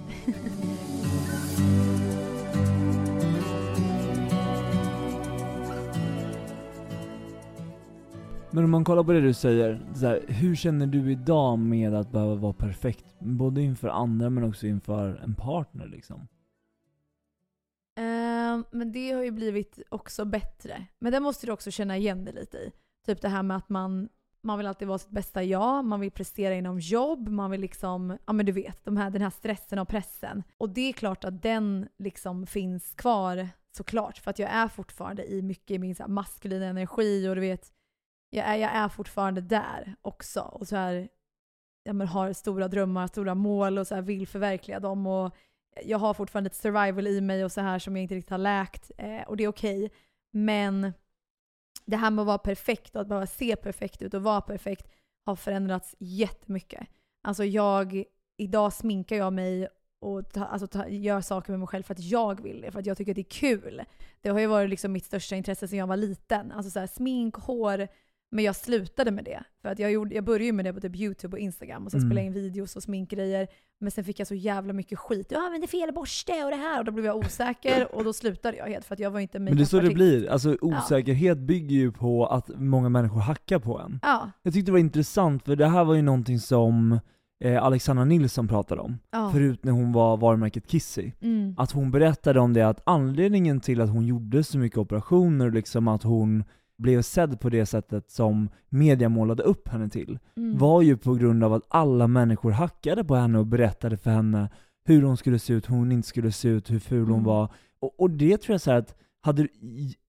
Men 8.51 8.63
om 8.63 8.71
man 8.71 8.83
kollar 8.83 9.03
på 9.03 9.11
det 9.11 9.21
du 9.21 9.33
säger, 9.33 9.81
så 9.95 10.05
här, 10.07 10.25
hur 10.27 10.55
känner 10.55 10.87
du 10.87 11.11
idag 11.11 11.59
med 11.59 11.93
att 11.93 12.11
behöva 12.11 12.35
vara 12.35 12.53
perfekt? 12.53 13.05
Både 13.19 13.61
inför 13.61 13.87
andra 13.87 14.29
men 14.29 14.43
också 14.43 14.67
inför 14.67 15.15
en 15.23 15.35
partner 15.35 15.87
liksom. 15.87 16.27
Ehm, 17.95 18.65
men 18.71 18.91
det 18.91 19.11
har 19.11 19.23
ju 19.23 19.31
blivit 19.31 19.79
också 19.89 20.25
bättre. 20.25 20.87
Men 20.99 21.11
det 21.11 21.19
måste 21.19 21.45
du 21.45 21.51
också 21.51 21.71
känna 21.71 21.97
igen 21.97 22.25
dig 22.25 22.33
lite 22.33 22.57
i. 22.57 22.71
Typ 23.05 23.21
det 23.21 23.29
här 23.29 23.43
med 23.43 23.57
att 23.57 23.69
man, 23.69 24.09
man 24.43 24.57
vill 24.57 24.67
alltid 24.67 24.87
vara 24.87 24.97
sitt 24.97 25.09
bästa 25.09 25.43
jag, 25.43 25.85
man 25.85 25.99
vill 25.99 26.11
prestera 26.11 26.55
inom 26.55 26.79
jobb, 26.79 27.29
man 27.29 27.51
vill 27.51 27.61
liksom, 27.61 28.17
ja 28.25 28.33
men 28.33 28.45
du 28.45 28.51
vet, 28.51 28.85
de 28.85 28.97
här, 28.97 29.09
den 29.09 29.21
här 29.21 29.29
stressen 29.29 29.79
och 29.79 29.87
pressen. 29.87 30.43
Och 30.57 30.69
det 30.69 30.89
är 30.89 30.93
klart 30.93 31.23
att 31.23 31.41
den 31.41 31.87
liksom 31.97 32.47
finns 32.47 32.93
kvar 32.93 33.49
såklart. 33.71 34.17
För 34.17 34.31
att 34.31 34.39
jag 34.39 34.49
är 34.49 34.67
fortfarande 34.67 35.25
i 35.25 35.41
mycket 35.41 35.71
i 35.71 35.79
min 35.79 35.95
så 35.95 36.03
här 36.03 36.09
maskulina 36.09 36.65
energi 36.65 37.29
och 37.29 37.35
du 37.35 37.41
vet, 37.41 37.73
jag 38.29 38.45
är, 38.45 38.55
jag 38.55 38.71
är 38.71 38.89
fortfarande 38.89 39.41
där 39.41 39.95
också. 40.01 40.41
Och 40.41 40.67
så 40.67 40.75
här, 40.75 41.09
ja, 41.83 41.93
men 41.93 42.07
har 42.07 42.33
stora 42.33 42.67
drömmar, 42.67 43.07
stora 43.07 43.35
mål 43.35 43.77
och 43.77 43.87
så 43.87 43.95
här 43.95 44.01
vill 44.01 44.27
förverkliga 44.27 44.79
dem. 44.79 45.07
Och 45.07 45.35
jag 45.83 45.97
har 45.97 46.13
fortfarande 46.13 46.47
ett 46.47 46.55
survival 46.55 47.07
i 47.07 47.21
mig 47.21 47.45
och 47.45 47.51
så 47.51 47.61
här 47.61 47.79
som 47.79 47.95
jag 47.95 48.03
inte 48.03 48.15
riktigt 48.15 48.31
har 48.31 48.37
läkt. 48.37 48.91
Eh, 48.97 49.21
och 49.21 49.37
det 49.37 49.43
är 49.43 49.47
okej. 49.47 49.91
Men 50.31 50.93
det 51.85 51.97
här 51.97 52.11
med 52.11 52.21
att 52.21 52.27
vara 52.27 52.37
perfekt 52.37 52.95
och 52.95 53.01
att 53.01 53.07
behöva 53.07 53.27
se 53.27 53.55
perfekt 53.55 54.01
ut 54.01 54.13
och 54.13 54.23
vara 54.23 54.41
perfekt 54.41 54.87
har 55.25 55.35
förändrats 55.35 55.95
jättemycket. 55.99 56.87
Alltså 57.23 57.45
jag, 57.45 58.03
idag 58.37 58.73
sminkar 58.73 59.15
jag 59.15 59.33
mig 59.33 59.67
och 59.99 60.29
ta, 60.33 60.45
alltså 60.45 60.67
ta, 60.67 60.87
gör 60.87 61.21
saker 61.21 61.51
med 61.51 61.59
mig 61.59 61.67
själv 61.67 61.83
för 61.83 61.93
att 61.93 61.99
jag 61.99 62.41
vill 62.41 62.61
det, 62.61 62.71
för 62.71 62.79
att 62.79 62.85
jag 62.85 62.97
tycker 62.97 63.11
att 63.11 63.15
det 63.15 63.21
är 63.21 63.23
kul. 63.23 63.83
Det 64.21 64.29
har 64.29 64.39
ju 64.39 64.47
varit 64.47 64.69
liksom 64.69 64.91
mitt 64.91 65.05
största 65.05 65.35
intresse 65.35 65.67
sedan 65.67 65.79
jag 65.79 65.87
var 65.87 65.97
liten. 65.97 66.51
Alltså 66.51 66.71
så 66.71 66.79
här, 66.79 66.87
smink, 66.87 67.35
hår. 67.35 67.87
Men 68.33 68.45
jag 68.45 68.55
slutade 68.55 69.11
med 69.11 69.25
det. 69.25 69.43
För 69.61 69.69
att 69.69 69.79
jag, 69.79 69.91
gjorde, 69.91 70.15
jag 70.15 70.23
började 70.23 70.45
ju 70.45 70.51
med 70.51 70.65
det 70.65 70.73
på 70.73 70.79
typ 70.81 70.95
YouTube 70.95 71.35
och 71.35 71.39
Instagram 71.39 71.85
och 71.85 71.91
sen 71.91 71.99
Mm. 71.99 72.09
spelade 72.09 72.21
jag 72.21 72.27
in 72.27 72.43
videos 72.43 72.75
och 72.75 72.83
sminkgrejer. 72.83 73.47
Men 73.79 73.91
sen 73.91 74.03
fick 74.03 74.19
jag 74.19 74.27
så 74.27 74.35
jävla 74.35 74.73
mycket 74.73 74.99
skit. 74.99 75.27
Jag 75.31 75.45
använde 75.45 75.67
fel 75.67 75.93
borste 75.93 76.43
och 76.43 76.49
det 76.51 76.55
här. 76.57 76.79
Och 76.79 76.85
då 76.85 76.91
blev 76.91 77.05
jag 77.05 77.17
osäker 77.17 77.95
och 77.95 78.03
då 78.03 78.13
slutade 78.13 78.57
jag 78.57 78.65
helt 78.65 78.85
för 78.85 78.93
att 78.93 78.99
jag 78.99 79.11
var 79.11 79.19
inte 79.19 79.39
Men 79.39 79.55
det 79.55 79.63
är 79.63 79.65
så 79.65 79.79
det 79.79 79.89
blir, 79.93 80.29
alltså 80.29 80.57
osäkerhet 80.61 81.37
bygger 81.37 81.75
ju 81.75 81.91
på 81.91 82.25
att 82.25 82.49
många 82.55 82.89
människor 82.89 83.19
hackar 83.19 83.59
på 83.59 83.79
en. 83.79 83.99
Ja, 84.01 84.31
Jag 84.43 84.53
tyckte 84.53 84.69
det 84.69 84.73
var 84.73 84.79
intressant, 84.79 85.43
för 85.45 85.55
det 85.55 85.67
här 85.67 85.83
var 85.83 85.95
ju 85.95 86.01
någonting 86.01 86.39
som 86.39 86.99
eh, 87.43 87.63
Alexandra 87.63 88.05
Nilsson 88.05 88.47
pratade 88.47 88.81
om, 88.81 88.99
ja. 89.11 89.29
förut 89.31 89.63
när 89.63 89.71
hon 89.71 89.91
var 89.93 90.17
varumärket 90.17 90.67
Kissy. 90.67 91.11
Mm. 91.21 91.55
Att 91.57 91.71
hon 91.71 91.91
berättade 91.91 92.39
om 92.39 92.53
det 92.53 92.67
att 92.67 92.81
anledningen 92.85 93.59
till 93.59 93.81
att 93.81 93.89
hon 93.89 94.05
gjorde 94.05 94.43
så 94.43 94.57
mycket 94.57 94.77
operationer, 94.77 95.51
liksom 95.51 95.87
att 95.87 96.03
hon 96.03 96.43
blev 96.83 97.01
sedd 97.01 97.39
på 97.39 97.49
det 97.49 97.65
sättet 97.65 98.11
som 98.11 98.49
media 98.69 99.09
målade 99.09 99.43
upp 99.43 99.67
henne 99.67 99.89
till, 99.89 100.19
Mm. 100.37 100.57
var 100.57 100.81
ju 100.81 100.97
på 100.97 101.13
grund 101.13 101.43
av 101.43 101.53
att 101.53 101.63
alla 101.69 102.07
människor 102.07 102.51
hackade 102.51 103.03
på 103.03 103.15
henne 103.15 103.39
och 103.39 103.45
berättade 103.47 103.97
för 103.97 104.11
henne 104.11 104.49
hur 104.85 105.01
hon 105.01 105.17
skulle 105.17 105.39
se 105.39 105.53
ut, 105.53 105.69
hur 105.69 105.75
hon 105.75 105.91
inte 105.91 106.07
skulle 106.07 106.31
se 106.31 106.47
ut, 106.49 106.71
hur 106.71 106.79
ful 106.79 107.05
hon 107.05 107.13
Mm. 107.13 107.23
var. 107.23 107.49
Och, 107.79 107.99
och 107.99 108.09
det 108.09 108.37
tror 108.41 108.53
jag 108.53 108.61
så 108.61 108.71
att, 108.71 108.95
hade 109.21 109.47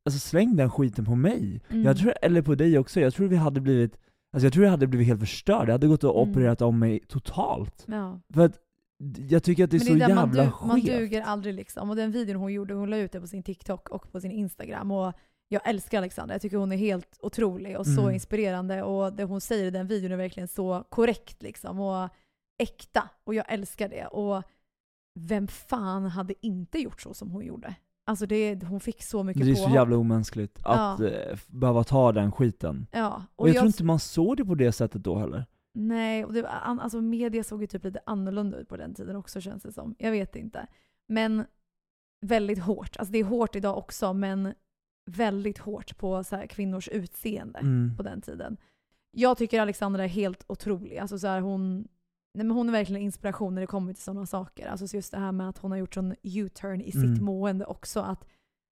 alltså 0.05 0.19
släng 0.29 0.57
den 0.57 0.71
skiten 0.71 1.05
på 1.05 1.15
mig. 1.15 1.61
Mm. 1.71 1.83
Jag 1.83 1.99
tror, 1.99 2.15
eller 2.23 2.43
på 2.43 2.55
dig 2.55 2.79
också, 2.79 3.01
jag 3.01 3.15
tror 3.15 3.29
vi 3.29 3.37
hade 3.37 3.61
blivit, 3.61 3.97
alltså 4.33 4.47
jag 4.47 4.53
tror 4.53 4.65
jag 4.65 4.71
hade 4.71 4.87
blivit 4.87 5.07
helt 5.07 5.21
förstörd. 5.21 5.69
Jag 5.69 5.73
hade 5.73 5.87
gått 5.87 6.05
och 6.05 6.17
Mm. 6.23 6.31
opererat 6.31 6.63
om 6.63 6.79
mig 6.79 7.01
totalt. 7.09 7.85
Ja. 7.89 8.21
För 8.35 8.45
att 8.45 8.59
jag 9.29 9.43
tycker 9.43 9.65
att 9.65 9.71
det 9.71 9.77
är 9.77 9.79
så 9.79 9.85
det 9.85 9.91
är 9.93 9.95
där 9.95 10.09
jävla 10.09 10.27
man, 10.27 10.31
du, 10.35 10.67
man 10.67 10.81
skevt. 10.81 10.99
duger 10.99 11.23
aldrig 11.23 11.55
liksom. 11.55 11.91
Och 11.91 11.97
den 11.97 12.11
videon 12.11 12.37
hon 12.37 12.53
gjorde, 12.53 12.75
hon 12.75 12.91
la 12.91 12.97
ut 12.97 13.13
det 13.13 13.21
på 13.21 13.27
sin 13.27 13.43
TikTok 13.43 13.89
och 13.89 14.13
på 14.13 14.21
sin 14.21 14.31
Instagram. 14.33 14.91
Och 14.91 15.13
jag 15.55 15.69
älskar 15.69 15.99
Alexandra. 15.99 16.35
Jag 16.35 16.43
tycker 16.43 16.57
hon 16.57 16.73
är 16.73 16.77
helt 16.77 17.19
otrolig 17.21 17.79
och 17.79 17.87
så 17.87 18.01
Mm. 18.01 18.15
inspirerande. 18.15 18.83
Och 18.83 19.13
det 19.13 19.25
hon 19.25 19.41
säger 19.41 19.65
i 19.65 19.71
den 19.71 19.87
videon 19.87 20.13
är 20.13 20.17
verkligen 20.17 20.49
så 20.49 20.85
korrekt 20.89 21.43
liksom. 21.43 21.81
Och 21.81 22.09
äkta. 22.59 23.09
Och 23.25 23.35
jag 23.35 23.53
älskar 23.53 23.89
det. 23.89 24.07
Och 24.07 24.43
vem 25.21 25.49
fan 25.49 26.07
hade 26.07 26.47
inte 26.47 26.79
gjort 26.79 27.01
så 27.01 27.15
som 27.15 27.31
hon 27.31 27.45
gjorde? 27.45 27.75
Alltså 28.07 28.27
det, 28.27 28.63
hon 28.65 28.81
fick 28.81 29.03
så 29.03 29.23
mycket 29.23 29.45
Det 29.45 29.51
är 29.51 29.55
så 29.55 29.71
jävla 29.71 29.97
omänskligt 29.97 30.59
att 30.65 31.01
Ja. 31.01 31.07
eh, 31.09 31.39
behöva 31.47 31.85
ta 31.85 32.13
den 32.13 32.33
skiten. 32.33 32.87
Ja. 32.93 33.23
Och 33.37 33.49
jag, 33.49 33.55
tror 33.57 33.67
inte 33.67 33.85
man 33.85 33.99
såg 34.01 34.37
det 34.37 34.45
på 34.45 34.55
det 34.55 34.73
sättet 34.73 35.03
då 35.05 35.19
heller. 35.19 35.47
Nej, 35.75 36.25
och 36.25 36.33
det, 36.33 36.49
alltså 36.49 37.01
media 37.01 37.45
såg 37.45 37.61
ju 37.61 37.67
typ 37.67 37.85
lite 37.85 38.01
annorlunda 38.07 38.59
ut 38.59 38.69
på 38.69 38.77
den 38.77 38.95
tiden 38.95 39.17
också 39.17 39.41
känns 39.41 39.63
det 39.63 39.73
som. 39.73 39.95
Jag 39.99 40.11
vet 40.11 40.37
inte. 40.37 40.67
Men 41.09 41.45
väldigt 42.21 42.59
hårt. 42.59 42.97
Alltså 42.97 43.13
det 43.13 43.19
är 43.19 43.25
hårt 43.25 43.57
idag 43.57 43.79
också 43.79 44.13
men 44.13 44.55
väldigt 45.07 45.59
hårt 45.59 45.99
på 45.99 46.25
så 46.25 46.37
här 46.37 46.47
kvinnors 46.47 46.89
utseende 46.89 47.59
Mm. 47.59 47.97
på 47.97 48.03
den 48.03 48.21
tiden. 48.21 48.57
Jag 49.17 49.39
tycker 49.39 49.61
Alexandra 49.61 50.05
är 50.05 50.09
helt 50.09 50.45
otrolig. 50.47 50.99
Alltså 50.99 51.19
så 51.19 51.27
här 51.27 51.41
hon, 51.41 51.75
nej 52.35 52.47
men 52.47 52.51
hon 52.51 52.69
är 52.69 52.73
verkligen 52.73 53.01
en 53.01 53.05
inspiration 53.07 53.55
när 53.55 53.61
det 53.61 53.67
kommer 53.67 53.93
till 53.93 54.03
sådana 54.03 54.27
saker. 54.27 54.67
Alltså 54.69 54.89
så 54.89 54.97
just 54.97 55.13
det 55.13 55.19
här 55.19 55.33
med 55.33 55.49
att 55.49 55.59
hon 55.59 55.71
har 55.71 55.79
gjort 55.79 55.95
sån 55.95 56.15
U-turn 56.23 56.81
i 56.81 56.93
sitt 56.93 57.05
Mm. 57.05 57.25
mående 57.25 57.65
också. 57.65 58.01
Att 58.01 58.25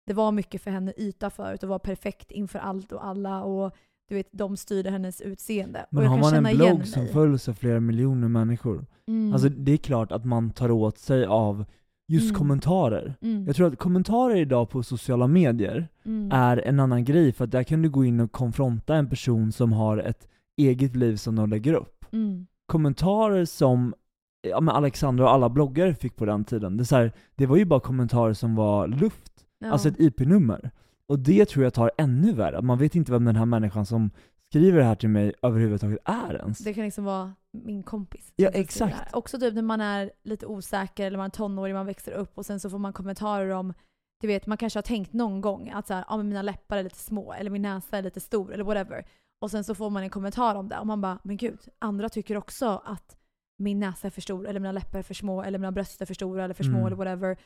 det 0.07 0.13
var 0.13 0.31
mycket 0.31 0.61
för 0.61 0.71
henne 0.71 0.93
yta 0.97 1.29
förut 1.29 1.63
och 1.63 1.69
var 1.69 1.79
perfekt 1.79 2.31
inför 2.31 2.59
allt 2.59 2.91
och 2.91 3.05
alla. 3.05 3.43
Och 3.43 3.75
du 4.07 4.15
vet, 4.15 4.27
de 4.31 4.57
styrde 4.57 4.89
hennes 4.91 5.21
utseende. 5.21 5.85
Men 5.89 6.05
har 6.05 6.17
man 6.17 6.45
en 6.45 6.57
blogg 6.57 6.87
som 6.87 7.07
följs 7.07 7.49
av 7.49 7.53
flera 7.53 7.79
miljoner 7.79 8.27
människor, 8.27 8.85
Mm. 9.07 9.33
alltså 9.33 9.49
det 9.49 9.71
är 9.71 9.77
klart 9.77 10.11
att 10.11 10.25
man 10.25 10.51
tar 10.51 10.71
åt 10.71 10.97
sig 10.97 11.25
av 11.25 11.65
just 12.09 12.29
Mm. 12.29 12.35
kommentarer. 12.39 13.15
Mm. 13.21 13.45
Jag 13.47 13.55
tror 13.55 13.67
att 13.67 13.77
kommentarer 13.79 14.35
idag 14.35 14.69
på 14.69 14.83
sociala 14.83 15.27
medier 15.27 15.87
Mm. 16.05 16.31
är 16.31 16.57
en 16.57 16.79
annan 16.79 17.03
grej, 17.03 17.31
för 17.31 17.43
att 17.45 17.51
där 17.51 17.63
kan 17.63 17.81
du 17.81 17.89
gå 17.89 18.05
in 18.05 18.19
och 18.19 18.31
konfronta 18.31 18.95
en 18.95 19.09
person 19.09 19.51
som 19.51 19.71
har 19.73 19.97
ett 19.97 20.27
eget 20.57 20.95
liv 20.95 21.15
som 21.15 21.35
de 21.35 21.49
lägger 21.49 21.73
upp. 21.73 22.05
Mm. 22.11 22.47
kommentarer 22.65 23.45
som 23.45 23.93
ja, 24.41 24.71
Alexandra 24.71 25.23
och 25.25 25.33
alla 25.33 25.49
bloggare 25.49 25.93
fick 25.95 26.15
på 26.15 26.25
den 26.25 26.43
tiden, 26.43 26.77
det, 26.77 26.91
är 26.91 26.97
här, 26.97 27.11
det 27.35 27.45
var 27.45 27.57
ju 27.57 27.65
bara 27.65 27.79
kommentarer 27.79 28.33
som 28.33 28.55
var 28.55 28.87
luft, 28.87 29.31
Ja. 29.59 29.71
alltså 29.71 29.87
ett 29.89 29.99
IP-nummer. 29.99 30.71
Och 31.07 31.19
det 31.19 31.45
tror 31.45 31.63
jag 31.63 31.73
tar 31.73 31.91
ännu 31.97 32.31
värre, 32.33 32.61
man 32.61 32.77
vet 32.77 32.95
inte 32.95 33.11
vem 33.11 33.25
den 33.25 33.35
här 33.35 33.45
människan 33.45 33.85
som 33.85 34.11
skriver 34.49 34.79
det 34.79 34.85
här 34.85 34.95
till 34.95 35.09
mig 35.09 35.33
överhuvudtaget 35.41 35.99
är 36.05 36.35
ens. 36.35 36.59
Det 36.59 36.73
kan 36.73 36.83
liksom 36.83 37.03
vara 37.03 37.33
min 37.51 37.83
kompis. 37.83 38.33
Ja, 38.35 38.49
exakt. 38.49 39.13
Också 39.15 39.39
typ 39.39 39.53
när 39.53 39.61
man 39.61 39.81
är 39.81 40.11
lite 40.23 40.45
osäker 40.45 41.07
eller 41.07 41.17
man 41.17 41.25
är 41.25 41.29
tonåring, 41.29 41.73
man 41.73 41.85
växer 41.85 42.11
upp 42.11 42.37
och 42.37 42.45
sen 42.45 42.59
så 42.59 42.69
får 42.69 42.77
man 42.77 42.93
kommentarer 42.93 43.49
om 43.49 43.73
du 44.21 44.27
vet, 44.27 44.47
man 44.47 44.57
kanske 44.57 44.77
har 44.77 44.83
tänkt 44.83 45.13
någon 45.13 45.41
gång 45.41 45.69
att 45.69 45.87
så 45.87 45.93
här, 45.93 46.05
ah, 46.07 46.17
men 46.17 46.29
mina 46.29 46.41
läppar 46.41 46.77
är 46.77 46.83
lite 46.83 46.99
små 46.99 47.33
eller 47.33 47.51
min 47.51 47.61
näsa 47.61 47.97
är 47.97 48.01
lite 48.01 48.19
stor 48.19 48.53
eller 48.53 48.63
whatever. 48.63 49.05
Och 49.41 49.51
sen 49.51 49.63
så 49.63 49.75
får 49.75 49.89
man 49.89 50.03
en 50.03 50.09
kommentar 50.09 50.55
om 50.55 50.69
det 50.69 50.79
och 50.79 50.87
man 50.87 51.01
bara, 51.01 51.19
men 51.23 51.37
gud, 51.37 51.59
andra 51.79 52.09
tycker 52.09 52.37
också 52.37 52.81
att 52.85 53.17
min 53.57 53.79
näsa 53.79 54.07
är 54.07 54.11
för 54.11 54.21
stor 54.21 54.47
eller 54.47 54.59
mina 54.59 54.71
läppar 54.71 54.99
är 54.99 55.03
för 55.03 55.13
små 55.13 55.43
eller 55.43 55.59
mina 55.59 55.71
bröst 55.71 56.01
är 56.01 56.05
för 56.05 56.13
stora 56.13 56.43
eller 56.43 56.53
för 56.53 56.63
små 56.63 56.73
Mm. 56.77 56.85
eller 56.85 56.95
whatever. 56.95 57.37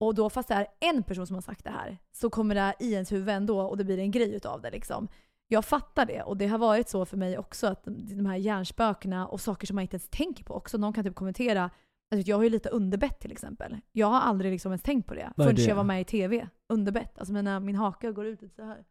Och 0.00 0.14
då 0.14 0.30
fast 0.30 0.48
det 0.48 0.54
är 0.54 0.66
en 0.80 1.02
person 1.02 1.26
som 1.26 1.34
har 1.34 1.40
sagt 1.40 1.64
det 1.64 1.70
här 1.70 1.98
så 2.12 2.30
kommer 2.30 2.54
det 2.54 2.74
i 2.80 2.92
ens 2.92 3.12
huvud 3.12 3.28
ändå 3.28 3.60
och 3.60 3.76
det 3.76 3.84
blir 3.84 3.98
en 3.98 4.10
grej 4.10 4.34
utav 4.34 4.62
det 4.62 4.70
liksom. 4.70 5.08
Jag 5.48 5.64
fattar 5.64 6.06
det 6.06 6.22
och 6.22 6.36
det 6.36 6.46
har 6.46 6.58
varit 6.58 6.88
så 6.88 7.04
för 7.04 7.16
mig 7.16 7.38
också 7.38 7.66
att 7.66 7.84
de 7.84 8.26
här 8.26 8.36
hjärnspökena 8.36 9.26
och 9.26 9.40
saker 9.40 9.66
som 9.66 9.74
man 9.74 9.82
inte 9.82 9.94
ens 9.94 10.08
tänker 10.08 10.44
på 10.44 10.54
också. 10.54 10.78
Någon 10.78 10.92
kan 10.92 11.04
typ 11.04 11.14
kommentera, 11.14 11.70
alltså 12.10 12.30
jag 12.30 12.36
har 12.36 12.42
ju 12.44 12.50
lite 12.50 12.68
underbett 12.68 13.20
till 13.20 13.32
exempel. 13.32 13.76
Jag 13.92 14.06
har 14.06 14.20
aldrig 14.20 14.52
liksom 14.52 14.72
ens 14.72 14.82
tänkt 14.82 15.06
på 15.08 15.14
det 15.14 15.32
Vad 15.36 15.46
är 15.46 15.50
förrän 15.50 15.56
det? 15.56 15.68
jag 15.70 15.76
var 15.76 15.84
med 15.84 16.00
i 16.00 16.04
TV. 16.04 16.48
Underbett, 16.68 17.18
alltså 17.18 17.32
mina, 17.34 17.60
min 17.60 17.76
haka 17.76 18.12
går 18.12 18.26
ut 18.26 18.42
lite 18.42 18.54
så 18.54 18.62
här. 18.64 18.84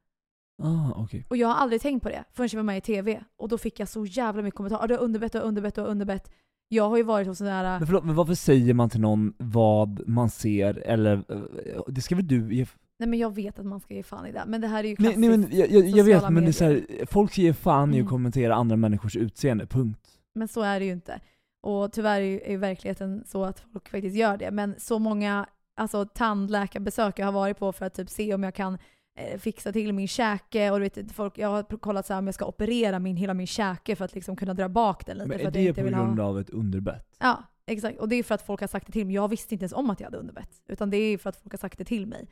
Ah, 0.63 0.91
okej. 0.95 1.25
Och 1.29 1.37
jag 1.37 1.47
har 1.47 1.55
aldrig 1.55 1.81
tänkt 1.81 2.03
på 2.03 2.09
det 2.09 2.23
förrän 2.31 2.49
jag 2.51 2.57
var 2.57 2.63
med 2.63 2.77
i 2.77 2.81
TV. 2.81 3.23
Och 3.37 3.49
då 3.49 3.57
fick 3.57 3.79
jag 3.79 3.89
så 3.89 4.05
jävla 4.05 4.41
mycket 4.41 4.57
kommentarer. 4.57 4.87
Du 4.87 4.93
har 4.93 5.01
underbett, 5.01 5.31
du 5.31 5.37
har 5.37 5.45
underbett, 5.45 5.75
du 5.75 5.81
har 5.81 5.87
underbett. 5.87 6.31
Jag 6.67 6.89
har 6.89 6.97
ju 6.97 7.03
varit 7.03 7.27
hos 7.27 7.37
sådana 7.37 7.55
här... 7.55 7.79
Men 7.79 7.87
förlåt, 7.87 8.03
men 8.03 8.15
varför 8.15 8.33
säger 8.35 8.73
man 8.73 8.89
till 8.89 9.01
någon 9.01 9.33
vad 9.37 10.07
man 10.07 10.29
ser, 10.29 10.77
eller, 10.77 11.13
eh, 11.29 11.81
det 11.87 12.01
ska 12.01 12.15
väl 12.15 12.27
du 12.27 12.55
ge 12.55 12.65
Nej 13.03 13.09
men 13.09 13.19
jag 13.19 13.35
vet 13.35 13.59
att 13.59 13.65
man 13.65 13.79
ska 13.79 13.93
ge 13.93 14.03
fan 14.03 14.25
i 14.25 14.31
det. 14.31 14.43
Men 14.47 14.61
det 14.61 14.67
här 14.67 14.83
är 14.83 14.87
ju 14.87 14.89
Nej, 14.89 14.95
klassiskt. 14.95 15.19
nej 15.19 15.29
men 15.29 15.47
jag, 15.51 15.69
jag, 15.71 15.85
jag 15.85 16.03
vet, 16.03 16.29
men 16.29 16.43
det 16.43 16.49
är 16.49 16.51
så 16.51 16.63
här, 16.65 17.05
folk 17.05 17.31
ska 17.31 17.41
ge 17.41 17.53
fan 17.53 17.89
i 17.89 17.91
att 17.93 17.99
Mm. 17.99 18.09
kommentera 18.09 18.55
andra 18.55 18.75
människors 18.75 19.15
utseende, 19.15 19.65
punkt. 19.65 20.09
Men 20.35 20.47
så 20.47 20.61
är 20.61 20.79
det 20.79 20.85
ju 20.85 20.91
inte. 20.91 21.19
Och 21.63 21.91
tyvärr 21.93 22.21
är 22.21 22.49
ju, 22.51 22.57
verkligheten 22.57 23.23
så 23.25 23.45
att 23.45 23.59
folk 23.73 23.89
faktiskt 23.89 24.15
gör 24.15 24.37
det. 24.37 24.51
Men 24.51 24.75
så 24.77 24.99
många 24.99 25.45
alltså, 25.75 26.05
tandläkarbesök 26.05 27.19
jag 27.19 27.25
har 27.25 27.31
varit 27.31 27.59
på 27.59 27.71
för 27.71 27.85
att 27.85 27.93
typ 27.93 28.09
se 28.09 28.33
om 28.33 28.43
jag 28.43 28.53
kan 28.55 28.77
eh, 29.19 29.39
fixa 29.39 29.71
till 29.71 29.93
min 29.93 30.07
käke. 30.07 30.71
Och 30.71 30.79
du 30.79 30.83
vet, 30.83 31.11
folk, 31.11 31.37
jag 31.37 31.47
har 31.47 31.63
kollat 31.77 32.05
så 32.05 32.13
här 32.13 32.19
om 32.19 32.27
jag 32.27 32.35
ska 32.35 32.45
operera 32.45 32.99
min, 32.99 33.17
hela 33.17 33.33
min 33.33 33.47
käke 33.47 33.95
för 33.95 34.05
att 34.05 34.15
liksom 34.15 34.35
kunna 34.35 34.53
dra 34.53 34.69
bak 34.69 35.05
den 35.05 35.17
lite. 35.17 35.27
Men 35.29 35.39
är 35.47 35.51
det 35.51 35.63
inte 35.65 35.81
på 35.83 35.89
grund 35.89 36.19
ha... 36.19 36.27
av 36.27 36.39
ett 36.39 36.49
underbett? 36.49 37.15
Ja, 37.19 37.43
exakt. 37.65 37.99
Och 37.99 38.09
det 38.09 38.15
är 38.15 38.23
för 38.23 38.35
att 38.35 38.41
folk 38.45 38.61
har 38.61 38.67
sagt 38.67 38.85
det 38.87 38.91
till 38.93 39.05
mig. 39.05 39.15
Jag 39.15 39.27
visste 39.27 39.55
inte 39.55 39.63
ens 39.63 39.73
om 39.73 39.89
att 39.89 39.99
jag 39.99 40.07
hade 40.07 40.17
underbett. 40.17 40.61
Utan 40.67 40.89
det 40.89 40.97
är 40.97 41.17
för 41.17 41.29
att 41.29 41.37
folk 41.37 41.53
har 41.53 41.57
sagt 41.57 41.77
det 41.77 41.85
till 41.85 42.07
mig. 42.07 42.27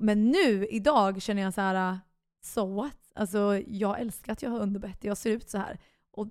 Men 0.00 0.30
nu, 0.30 0.66
idag, 0.70 1.22
känner 1.22 1.42
jag 1.42 1.54
så 1.54 1.60
här, 1.60 1.98
so 2.44 2.74
what? 2.74 2.96
Alltså 3.14 3.60
jag 3.66 4.00
älskar 4.00 4.32
att 4.32 4.42
jag 4.42 4.50
har 4.50 4.58
underbett. 4.60 5.04
Jag 5.04 5.16
ser 5.16 5.30
ut 5.30 5.50
så 5.50 5.58
här. 5.58 5.78
Och 6.10 6.28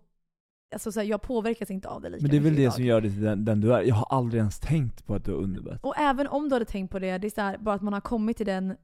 alltså, 0.74 0.91
så 0.91 1.00
här, 1.00 1.08
jag 1.08 1.21
påverkas 1.21 1.71
inte 1.71 1.88
av 1.89 2.02
det 2.02 2.10
lika 2.10 2.21
Men 2.21 2.32
det 2.32 2.38
är 2.38 2.41
väl 2.41 2.56
det 2.56 2.62
idag. 2.62 2.74
som 2.74 2.84
gör 2.84 3.02
dig 3.02 3.12
till 3.12 3.21
den, 3.21 3.45
den 3.45 3.62
du 3.62 3.74
är. 3.74 3.82
Jag 3.82 3.95
har 3.95 4.08
aldrig 4.17 4.39
ens 4.39 4.60
tänkt 4.60 5.06
på 5.06 5.15
att 5.15 5.26
du 5.26 5.32
har 5.32 5.38
underbett. 5.39 5.80
Och 5.84 5.97
även 5.97 6.28
om 6.28 6.50
du 6.50 6.56
hade 6.56 6.65
tänkt 6.65 6.91
på 6.91 7.00
det, 7.00 7.17
det 7.17 7.28
är 7.28 7.32
så 7.32 7.41
här, 7.41 7.58
bara 7.58 7.76
att 7.76 7.82
man 7.82 7.93
har 7.93 8.02
kommit 8.02 8.38
till 8.38 8.45
den, 8.45 8.76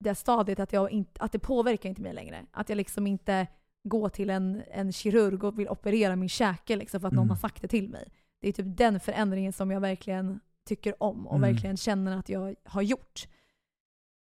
det 0.00 0.14
stadiet 0.14 0.60
att, 0.60 0.72
jag 0.72 0.90
inte, 0.90 1.20
att 1.22 1.32
det 1.32 1.38
påverkar 1.38 1.88
inte 1.88 2.02
mig 2.02 2.12
längre. 2.14 2.46
Att 2.50 2.68
jag 2.68 2.76
liksom 2.76 3.06
inte 3.06 3.46
går 3.84 4.08
till 4.08 4.30
en, 4.30 4.62
en 4.70 4.92
kirurg 4.92 5.44
och 5.44 5.58
vill 5.58 5.68
operera 5.68 6.16
min 6.16 6.28
käke 6.28 6.76
liksom 6.76 7.00
för 7.00 7.08
att 7.08 7.14
någon 7.14 7.22
Mm. 7.22 7.30
har 7.30 7.36
sagt 7.36 7.62
det 7.62 7.68
till 7.68 7.88
mig. 7.88 8.08
Det 8.40 8.48
är 8.48 8.52
typ 8.52 8.66
den 8.76 9.00
förändringen 9.00 9.52
som 9.52 9.70
jag 9.70 9.80
verkligen 9.80 10.40
tycker 10.64 11.02
om 11.02 11.26
och 11.26 11.36
Mm. 11.36 11.52
verkligen 11.52 11.76
känner 11.76 12.16
att 12.18 12.28
jag 12.28 12.54
har 12.64 12.82
gjort. 12.82 13.28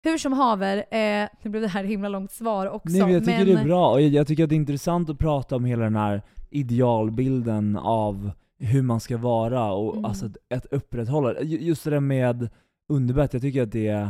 Hur 0.04 0.18
som 0.18 0.32
haver, 0.32 0.76
eh, 0.76 1.28
nu 1.42 1.50
blev 1.50 1.62
det 1.62 1.68
här 1.68 1.84
ett 1.84 1.90
himla 1.90 2.08
långt 2.08 2.32
svar 2.32 2.66
också. 2.66 2.88
Nej 2.92 3.00
men 3.02 3.12
jag 3.12 3.24
tycker 3.24 3.38
men, 3.46 3.46
det 3.54 3.60
är 3.60 3.64
bra, 3.64 3.90
och 3.92 4.00
jag, 4.00 4.26
tycker 4.26 4.44
att 4.44 4.48
det 4.50 4.54
är 4.54 4.56
intressant 4.56 5.10
att 5.10 5.18
prata 5.18 5.56
om 5.56 5.64
hela 5.64 5.84
den 5.84 5.96
här 5.96 6.22
idealbilden 6.50 7.76
av 7.76 8.30
hur 8.58 8.82
man 8.82 9.00
ska 9.00 9.16
vara 9.18 9.72
och 9.72 9.92
Mm. 9.92 10.04
alltså 10.04 10.26
att, 10.26 10.36
att 10.54 10.66
upprätthålla 10.66 11.40
Ju- 11.42 11.60
Just 11.60 11.84
det 11.84 11.90
där 11.90 12.00
med 12.00 12.48
underbett, 12.92 13.32
jag 13.32 13.42
tycker 13.42 13.62
att 13.62 13.72
det 13.72 13.88
är... 13.88 14.08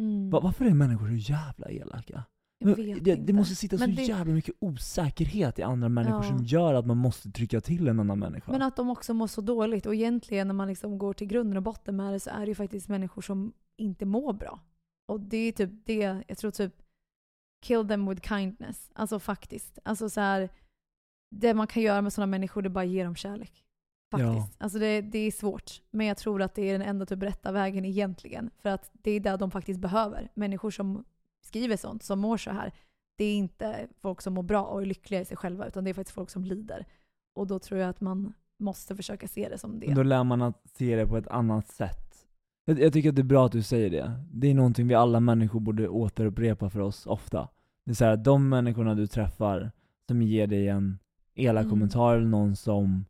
Mm, 0.00 0.30
Va- 0.30 0.40
Varför 0.42 0.64
är 0.64 0.70
människor 0.74 1.06
så 1.08 1.14
jävla 1.32 1.68
elaka? 1.70 2.22
Men 2.64 2.74
det, 3.02 3.14
det 3.14 3.32
måste 3.32 3.54
sitta 3.54 3.76
Men 3.76 3.90
så 3.90 3.96
det- 4.00 4.02
jävla 4.06 4.34
mycket 4.34 4.54
osäkerhet 4.60 5.58
i 5.58 5.62
andra 5.62 5.88
människor 5.88 6.24
Ja. 6.24 6.28
som 6.28 6.44
gör 6.44 6.74
att 6.74 6.86
man 6.86 6.96
måste 6.96 7.30
trycka 7.30 7.60
till 7.60 7.88
en 7.88 8.00
annan 8.00 8.18
människa. 8.18 8.52
Men 8.52 8.62
att 8.62 8.76
de 8.76 8.90
också 8.90 9.14
mår 9.14 9.26
så 9.26 9.40
dåligt. 9.40 9.86
Och 9.86 9.94
egentligen 9.94 10.46
när 10.46 10.54
man 10.54 10.68
liksom 10.68 10.98
går 10.98 11.12
till 11.12 11.26
grunden 11.26 11.56
och 11.56 11.62
botten 11.62 11.96
med 11.96 12.12
det 12.12 12.20
så 12.20 12.30
är 12.30 12.40
det 12.40 12.46
ju 12.46 12.54
faktiskt 12.54 12.88
människor 12.88 13.22
som 13.22 13.52
inte 13.78 14.06
mår 14.06 14.32
bra. 14.32 14.60
Och 15.06 15.20
det 15.20 15.36
är 15.36 15.52
typ 15.52 15.70
det, 15.84 16.24
jag 16.28 16.38
tror 16.38 16.50
typ 16.50 16.82
kill 17.62 17.88
them 17.88 18.08
with 18.08 18.28
kindness. 18.28 18.90
Alltså 18.94 19.18
faktiskt. 19.20 19.78
Alltså 19.84 20.10
så 20.10 20.20
här, 20.20 20.48
det 21.30 21.54
man 21.54 21.66
kan 21.66 21.82
göra 21.82 22.02
med 22.02 22.12
sådana 22.12 22.30
människor 22.30 22.62
det 22.62 22.68
är 22.68 22.70
bara 22.70 22.84
ge 22.84 23.04
dem 23.04 23.16
kärlek. 23.16 23.64
Faktiskt. 24.10 24.62
Alltså 24.62 24.78
det, 24.78 25.00
det 25.00 25.18
är 25.18 25.30
svårt. 25.30 25.82
Men 25.90 26.06
jag 26.06 26.16
tror 26.16 26.42
att 26.42 26.54
det 26.54 26.62
är 26.62 26.72
den 26.72 26.88
enda 26.88 27.06
typ 27.06 27.22
rätta 27.22 27.52
vägen 27.52 27.84
egentligen. 27.84 28.50
För 28.62 28.68
att 28.68 28.90
det 28.92 29.10
är 29.10 29.20
det 29.20 29.36
de 29.36 29.50
faktiskt 29.50 29.80
behöver. 29.80 30.28
Människor 30.34 30.70
som 30.70 31.04
skriver 31.42 31.76
sånt, 31.76 32.02
som 32.02 32.18
mår 32.20 32.36
så 32.36 32.50
här. 32.50 32.72
Det 33.16 33.24
är 33.24 33.36
inte 33.36 33.88
folk 34.00 34.20
som 34.20 34.34
mår 34.34 34.42
bra 34.42 34.64
och 34.64 34.82
är 34.82 34.86
lyckliga 34.86 35.20
i 35.20 35.24
sig 35.24 35.36
själva, 35.36 35.66
utan 35.66 35.84
det 35.84 35.90
är 35.90 35.94
faktiskt 35.94 36.14
folk 36.14 36.30
som 36.30 36.44
lider. 36.44 36.86
Och 37.34 37.46
då 37.46 37.58
tror 37.58 37.80
jag 37.80 37.90
att 37.90 38.00
man 38.00 38.34
måste 38.58 38.96
försöka 38.96 39.28
se 39.28 39.48
det 39.48 39.58
som 39.58 39.80
det. 39.80 39.86
Men 39.86 39.96
Då 39.96 40.02
lär 40.02 40.24
man 40.24 40.42
att 40.42 40.62
se 40.78 40.96
det 40.96 41.06
på 41.06 41.16
ett 41.16 41.28
annat 41.28 41.68
sätt. 41.68 42.03
Jag, 42.64 42.80
jag 42.80 42.92
tycker 42.92 43.08
att 43.08 43.16
det 43.16 43.22
är 43.22 43.24
bra 43.24 43.46
att 43.46 43.52
du 43.52 43.62
säger 43.62 43.90
det. 43.90 44.12
Det 44.32 44.50
är 44.50 44.54
någonting 44.54 44.88
vi 44.88 44.94
alla 44.94 45.20
människor 45.20 45.60
borde 45.60 45.88
återupprepa 45.88 46.70
för 46.70 46.80
oss 46.80 47.06
ofta. 47.06 47.48
Det 47.84 47.90
är 47.90 47.94
så 47.94 48.04
här, 48.04 48.12
att 48.12 48.24
de 48.24 48.48
människorna 48.48 48.94
du 48.94 49.06
träffar 49.06 49.72
som 50.08 50.22
ger 50.22 50.46
dig 50.46 50.68
en 50.68 50.98
elak 51.34 51.62
Mm. 51.62 51.70
kommentar 51.70 52.16
eller 52.16 52.26
någon 52.26 52.56
som 52.56 53.04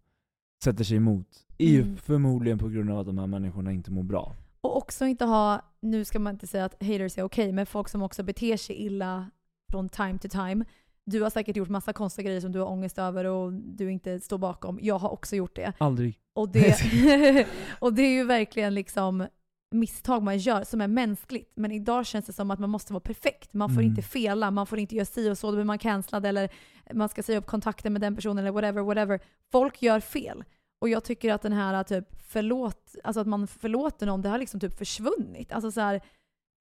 sätter 0.65 0.85
sig 0.85 0.97
emot, 0.97 1.27
är 1.59 1.69
ju 1.69 1.83
Mm. 1.83 1.97
förmodligen 1.97 2.59
på 2.59 2.69
grund 2.69 2.91
av 2.91 2.99
att 2.99 3.07
de 3.07 3.19
här 3.19 3.27
människorna 3.27 3.73
inte 3.73 3.91
mår 3.91 4.03
bra. 4.03 4.33
Och 4.61 4.77
också 4.77 5.07
inte 5.07 5.25
ha, 5.25 5.63
nu 5.81 6.05
ska 6.05 6.19
man 6.19 6.35
inte 6.35 6.47
säga 6.47 6.65
att 6.65 6.83
haters 6.83 7.19
är 7.19 7.23
okej, 7.23 7.53
men 7.53 7.67
folk 7.67 7.89
som 7.89 8.03
också 8.03 8.23
beter 8.23 8.57
sig 8.57 8.77
illa 8.77 9.31
från 9.71 9.89
time 9.89 10.19
to 10.19 10.29
time. 10.29 10.65
Du 11.07 11.23
har 11.23 11.31
säkert 11.31 11.57
gjort 11.57 11.69
massa 11.69 11.93
konstiga 11.93 12.27
grejer 12.27 12.41
som 12.41 12.53
du 12.53 12.59
har 12.59 12.67
ångest 12.69 12.99
över 12.99 13.25
och 13.25 13.53
du 13.53 13.93
inte 13.93 14.21
står 14.21 14.39
bakom. 14.39 14.79
Jag 14.83 14.99
har 14.99 15.09
också 15.13 15.37
gjort 15.37 15.57
det. 15.57 15.73
Aldrig. 15.79 16.19
Och 16.35 16.49
det, 16.49 16.77
och 17.79 17.93
det 17.95 18.03
är 18.03 18.13
ju 18.15 18.25
verkligen 18.25 18.75
liksom 18.75 19.27
misstag 19.75 20.23
man 20.23 20.39
gör 20.39 20.65
som 20.65 20.81
är 20.81 20.89
mänskligt. 20.89 21.53
Men 21.57 21.73
idag 21.73 22.07
känns 22.07 22.27
det 22.27 22.33
som 22.33 22.51
att 22.51 22.59
man 22.59 22.71
måste 22.71 22.93
vara 22.93 23.01
perfekt. 23.01 23.55
Man 23.55 23.69
får 23.69 23.81
Mm. 23.81 23.91
inte 23.91 24.03
fela, 24.03 24.51
man 24.51 24.67
får 24.67 24.79
inte 24.79 24.95
göra 24.95 25.05
si 25.07 25.31
och 25.31 25.39
så, 25.39 25.47
då 25.51 25.57
blir 25.57 25.65
man 25.65 25.79
cancellad 25.79 26.27
eller 26.27 26.51
man 26.93 27.09
ska 27.09 27.23
säga 27.23 27.39
upp 27.39 27.47
kontakten 27.47 27.93
med 27.93 28.03
den 28.03 28.17
personen 28.17 28.39
eller 28.39 28.53
whatever, 28.53 28.83
whatever. 28.83 29.21
Folk 29.53 29.83
gör 29.83 30.01
fel. 30.01 30.45
Och 30.81 30.89
jag 30.89 31.05
tycker 31.05 31.33
att 31.33 31.43
den 31.43 31.53
här 31.53 31.83
typ 31.85 32.09
förlåt, 32.29 32.95
alltså 33.05 33.21
att 33.21 33.27
man 33.27 33.47
förlåter 33.47 34.07
någon, 34.07 34.23
det 34.23 34.29
har 34.29 34.39
liksom 34.39 34.61
typ 34.61 34.79
försvunnit. 34.79 35.53
Alltså 35.53 35.71
så 35.71 35.81
här, 35.81 36.01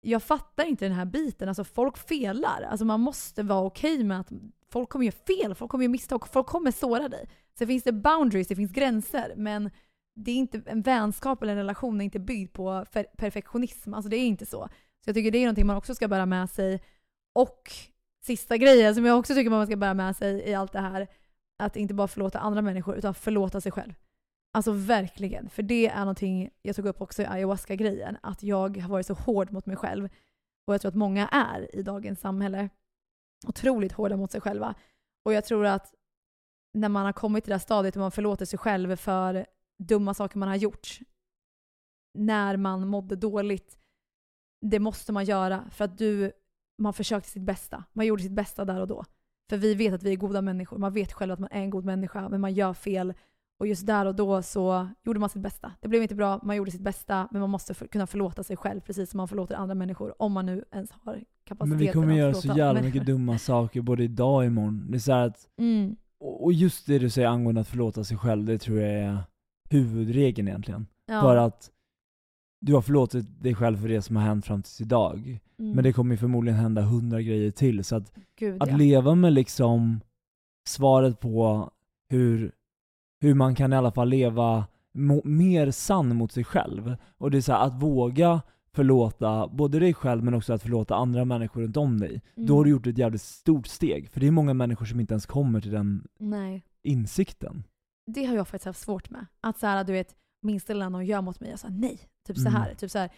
jag 0.02 0.24
fattar 0.24 0.66
inte 0.66 0.86
den 0.86 0.94
här 0.94 1.06
biten. 1.06 1.48
Alltså 1.50 1.64
folk 1.64 1.98
felar. 1.98 2.62
Alltså 2.70 2.86
man 2.86 3.00
måste 3.00 3.44
vara 3.44 3.62
okej 3.66 4.04
med 4.04 4.20
att 4.20 4.32
folk 4.72 4.90
kommer 4.90 5.06
göra 5.06 5.16
fel, 5.28 5.56
folk 5.56 5.72
kommer 5.72 5.84
göra 5.84 5.92
misstag, 5.92 6.28
folk 6.28 6.48
kommer 6.48 6.72
såra 6.72 7.10
dig. 7.10 7.30
Sen 7.58 7.68
finns 7.68 7.84
det 7.84 7.92
boundaries, 7.92 8.48
det 8.48 8.56
finns 8.56 8.72
gränser, 8.72 9.34
men 9.38 9.70
det 10.24 10.32
är 10.32 10.36
inte, 10.36 10.62
en 10.66 10.82
vänskap 10.82 11.44
eller 11.44 11.52
en 11.52 11.58
relation 11.58 12.02
är 12.02 12.06
inte 12.06 12.20
byggd 12.20 12.54
på 12.54 12.86
perfektionism. 13.18 13.94
Alltså 13.94 14.10
det 14.10 14.18
är 14.18 14.28
inte 14.28 14.46
så. 14.46 14.70
Så 15.04 15.10
jag 15.10 15.16
tycker 15.16 15.32
det 15.32 15.38
är 15.38 15.46
någonting 15.46 15.68
man 15.68 15.78
också 15.78 15.96
ska 15.96 16.08
bära 16.08 16.26
med 16.26 16.50
sig. 16.50 16.84
Och 17.36 17.72
sista 18.24 18.58
grejen 18.58 18.96
som 18.96 19.06
jag 19.06 19.20
också 19.20 19.34
tycker 19.34 19.50
man 19.50 19.68
ska 19.68 19.76
bära 19.76 19.94
med 19.94 20.16
sig 20.16 20.50
i 20.50 20.54
allt 20.54 20.72
det 20.72 20.80
här, 20.80 21.08
att 21.60 21.76
inte 21.76 21.94
bara 21.94 22.08
förlåta 22.08 22.40
andra 22.40 22.62
människor 22.62 22.96
utan 22.96 23.14
förlåta 23.14 23.62
sig 23.62 23.72
själv. 23.72 23.94
Alltså 24.54 24.72
verkligen. 24.72 25.50
För 25.50 25.64
det 25.64 25.88
är 25.88 26.00
någonting 26.00 26.50
jag 26.62 26.76
tog 26.76 26.86
upp 26.86 27.02
också 27.02 27.22
i 27.22 27.26
ayahuasca-grejen. 27.26 28.18
Att 28.24 28.44
jag 28.44 28.78
har 28.78 28.90
varit 28.90 29.06
så 29.06 29.14
hård 29.14 29.52
mot 29.52 29.66
mig 29.66 29.76
själv. 29.76 30.10
Och 30.68 30.74
jag 30.74 30.82
tror 30.82 30.90
att 30.90 30.96
många 30.96 31.28
är 31.28 31.76
i 31.76 31.84
dagens 31.84 32.20
samhälle. 32.20 32.70
Otroligt 33.48 33.92
hårda 33.92 34.18
mot 34.18 34.32
sig 34.32 34.42
själva. 34.42 34.76
Och 35.26 35.34
jag 35.34 35.46
tror 35.46 35.66
att 35.66 35.94
när 36.74 36.90
man 36.90 37.06
har 37.06 37.14
kommit 37.14 37.44
till 37.44 37.50
det 37.50 37.56
här 37.56 37.60
stadiet 37.60 37.96
och 37.96 38.00
man 38.00 38.12
förlåter 38.12 38.46
sig 38.46 38.60
själv 38.60 38.96
för 38.96 39.46
dumma 39.88 40.14
saker 40.14 40.40
man 40.40 40.50
har 40.50 40.56
gjort. 40.56 41.00
När 42.14 42.58
man 42.58 42.88
mådde 42.88 43.16
dåligt. 43.16 43.78
Det 44.62 44.80
måste 44.80 45.12
man 45.12 45.26
göra 45.26 45.70
för 45.72 45.86
att 45.86 45.98
du, 45.98 46.32
man 46.78 46.94
försökte 46.94 47.30
sitt 47.30 47.44
bästa. 47.44 47.84
Man 47.94 48.06
gjorde 48.06 48.24
sitt 48.24 48.32
bästa 48.32 48.66
där 48.66 48.82
och 48.82 48.88
då. 48.88 49.06
För 49.50 49.58
vi 49.58 49.76
vet 49.76 49.94
att 49.94 50.04
vi 50.04 50.12
är 50.12 50.16
goda 50.16 50.42
människor. 50.42 50.78
Man 50.78 50.94
vet 50.94 51.14
själv 51.14 51.32
att 51.32 51.40
man 51.40 51.50
är 51.52 51.62
en 51.62 51.70
god 51.70 51.86
människa, 51.86 52.30
men 52.30 52.42
man 52.42 52.54
gör 52.54 52.74
fel. 52.74 53.14
Och 53.60 53.68
just 53.68 53.88
där 53.88 54.06
och 54.06 54.16
då 54.16 54.42
så 54.42 54.90
gjorde 55.04 55.20
man 55.20 55.30
sitt 55.30 55.42
bästa. 55.42 55.72
Det 55.82 55.88
blev 55.88 56.02
inte 56.02 56.16
bra, 56.16 56.40
man 56.44 56.56
gjorde 56.56 56.72
sitt 56.72 56.82
bästa, 56.82 57.28
men 57.32 57.42
man 57.42 57.50
måste 57.50 57.74
för, 57.74 57.88
kunna 57.88 58.08
förlåta 58.08 58.44
sig 58.44 58.58
själv 58.58 58.82
precis 58.82 59.10
som 59.10 59.18
man 59.18 59.28
förlåter 59.28 59.56
andra 59.56 59.76
människor. 59.76 60.22
Om 60.22 60.32
man 60.32 60.46
nu 60.46 60.66
ens 60.72 60.92
har 60.92 61.24
kapaciteten 61.44 61.70
Men 61.70 61.78
vi 61.78 61.88
kommer 61.88 62.12
att 62.14 62.18
göra 62.20 62.34
så 62.34 62.48
jävla 62.48 62.74
människor. 62.74 62.88
mycket 62.94 63.06
dumma 63.06 63.38
saker 63.38 63.82
både 63.82 64.04
idag 64.04 64.36
och 64.36 64.46
imorgon. 64.46 64.92
Det 64.92 64.98
är 64.98 65.00
så 65.00 65.12
att 65.12 65.48
Mm. 65.58 65.96
och 66.20 66.44
och 66.44 66.54
just 66.54 66.88
det 66.88 67.00
du 67.00 67.10
säger 67.10 67.28
angående 67.28 67.62
att 67.62 67.68
förlåta 67.68 68.04
sig 68.04 68.18
själv, 68.18 68.46
det 68.46 68.58
tror 68.58 68.80
jag 68.80 68.92
är 68.92 69.18
huvudregeln 69.72 70.48
egentligen. 70.48 70.88
Ja. 71.06 71.22
För 71.22 71.36
att 71.36 71.72
du 72.62 72.74
har 72.74 72.82
förlåtit 72.82 73.44
dig 73.44 73.56
själv 73.56 73.78
för 73.82 73.88
det 73.88 74.02
som 74.02 74.16
har 74.16 74.24
hänt 74.24 74.46
fram 74.46 74.62
tills 74.62 74.82
idag. 74.82 75.40
Mm. 75.60 75.72
Men 75.72 75.84
det 75.84 75.94
kommer 75.94 76.14
ju 76.14 76.18
förmodligen 76.18 76.60
hända 76.60 76.82
hundra 76.82 77.22
grejer 77.22 77.52
till. 77.52 77.84
Så 77.84 77.96
att, 77.96 78.14
Gud, 78.36 78.64
att 78.64 78.70
ja. 78.70 78.78
leva 78.78 79.16
med 79.16 79.34
liksom 79.34 80.00
svaret 80.68 81.20
på 81.20 81.70
hur, 82.10 82.52
hur 83.22 83.34
man 83.34 83.56
kan 83.56 83.74
i 83.74 83.76
alla 83.76 83.92
fall 83.92 84.10
leva 84.10 84.66
mer 85.24 85.72
sann 85.72 86.16
mot 86.16 86.32
sig 86.32 86.44
själv. 86.44 86.96
Och 87.18 87.32
det 87.32 87.38
är 87.38 87.42
så 87.42 87.54
här, 87.54 87.66
att 87.66 87.82
våga 87.82 88.42
förlåta 88.74 89.48
både 89.48 89.80
dig 89.80 89.94
själv 89.94 90.24
men 90.24 90.34
också 90.34 90.54
att 90.54 90.62
förlåta 90.62 90.96
andra 90.96 91.26
människor 91.26 91.62
runt 91.62 91.78
om 91.78 92.00
dig. 92.00 92.22
Mm. 92.36 92.48
Då 92.48 92.58
har 92.58 92.64
du 92.64 92.70
gjort 92.70 92.88
ett 92.88 92.98
jävligt 92.98 93.22
stort 93.22 93.68
steg. 93.68 94.10
För 94.10 94.20
det 94.20 94.28
är 94.28 94.32
många 94.32 94.54
människor 94.54 94.86
som 94.86 95.00
inte 95.00 95.14
ens 95.14 95.26
kommer 95.26 95.62
till 95.62 95.72
den 95.72 96.08
Nej. 96.20 96.66
insikten. 96.84 97.64
Det 98.14 98.26
har 98.26 98.36
jag 98.36 98.48
faktiskt 98.48 98.66
haft 98.66 98.80
svårt 98.80 99.10
med. 99.10 99.26
Att 99.42 99.60
så 99.60 99.68
här, 99.68 99.84
du 99.84 99.94
vet, 99.94 100.16
minsta 100.42 100.74
lilla 100.74 100.90
någon 100.90 101.06
gör 101.06 101.22
mot 101.22 101.40
mig, 101.40 101.50
jag 101.50 101.60
sa 101.60 101.68
nej. 101.70 102.00
Typ 102.28 102.38
så 102.38 102.50
här. 102.50 102.66
Mm. 102.66 102.76
Typ 102.76 102.92
så 102.92 103.00
här. 103.00 103.10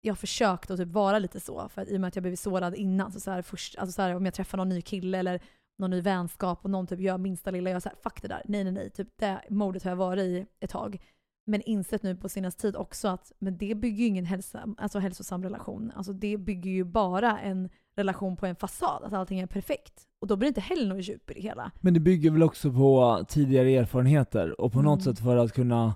Jag 0.00 0.12
har 0.12 0.16
försökt 0.16 0.70
att 0.70 0.78
typ 0.78 0.88
vara 0.88 1.18
lite 1.18 1.40
så, 1.40 1.68
för 1.68 1.82
att, 1.82 1.88
i 1.88 1.96
och 1.96 2.00
med 2.00 2.08
att 2.08 2.16
jag 2.16 2.22
blivit 2.22 2.40
sårad 2.40 2.74
innan. 2.74 3.12
Så 3.12 3.20
så 3.20 3.30
här, 3.30 3.42
först, 3.42 3.78
alltså 3.78 3.92
så 3.92 4.02
här, 4.02 4.14
om 4.14 4.24
jag 4.24 4.34
träffar 4.34 4.58
någon 4.58 4.68
ny 4.68 4.82
kille 4.82 5.18
eller 5.18 5.40
någon 5.78 5.90
ny 5.90 6.00
vänskap 6.00 6.64
och 6.64 6.70
någon 6.70 6.86
typ 6.86 7.00
gör 7.00 7.18
minsta 7.18 7.50
lilla, 7.50 7.70
jag 7.70 7.82
säger 7.82 7.96
fuck 7.96 8.22
det 8.22 8.28
där, 8.28 8.42
nej 8.44 8.64
nej 8.64 8.72
nej. 8.72 8.90
Typ 8.90 9.08
det 9.16 9.40
modet 9.50 9.82
har 9.82 9.90
jag 9.90 9.96
varit 9.96 10.22
i 10.22 10.46
ett 10.60 10.70
tag. 10.70 10.98
Men 11.46 11.62
insett 11.62 12.02
nu 12.02 12.16
på 12.16 12.28
senaste 12.28 12.62
tid 12.62 12.76
också 12.76 13.08
att 13.08 13.32
men 13.38 13.58
det 13.58 13.74
bygger 13.74 13.98
ju 13.98 14.06
ingen 14.06 14.24
hälsa, 14.24 14.74
alltså 14.78 14.98
hälsosam 14.98 15.42
relation. 15.42 15.92
Alltså 15.96 16.12
det 16.12 16.36
bygger 16.36 16.70
ju 16.70 16.84
bara 16.84 17.40
en 17.40 17.68
relation 17.96 18.36
på 18.36 18.46
en 18.46 18.56
fasad, 18.56 19.02
att 19.04 19.12
allting 19.12 19.40
är 19.40 19.46
perfekt. 19.46 20.02
Och 20.20 20.26
då 20.26 20.36
blir 20.36 20.46
det 20.46 20.48
inte 20.48 20.60
heller 20.60 20.94
något 20.94 21.08
djup 21.08 21.30
i 21.30 21.34
det 21.34 21.40
hela. 21.40 21.70
Men 21.80 21.94
det 21.94 22.00
bygger 22.00 22.30
väl 22.30 22.42
också 22.42 22.72
på 22.72 23.24
tidigare 23.28 23.70
erfarenheter 23.74 24.60
och 24.60 24.72
på 24.72 24.82
något 24.82 25.00
Mm. 25.06 25.14
sätt 25.14 25.24
för 25.24 25.36
att 25.36 25.52
kunna 25.52 25.94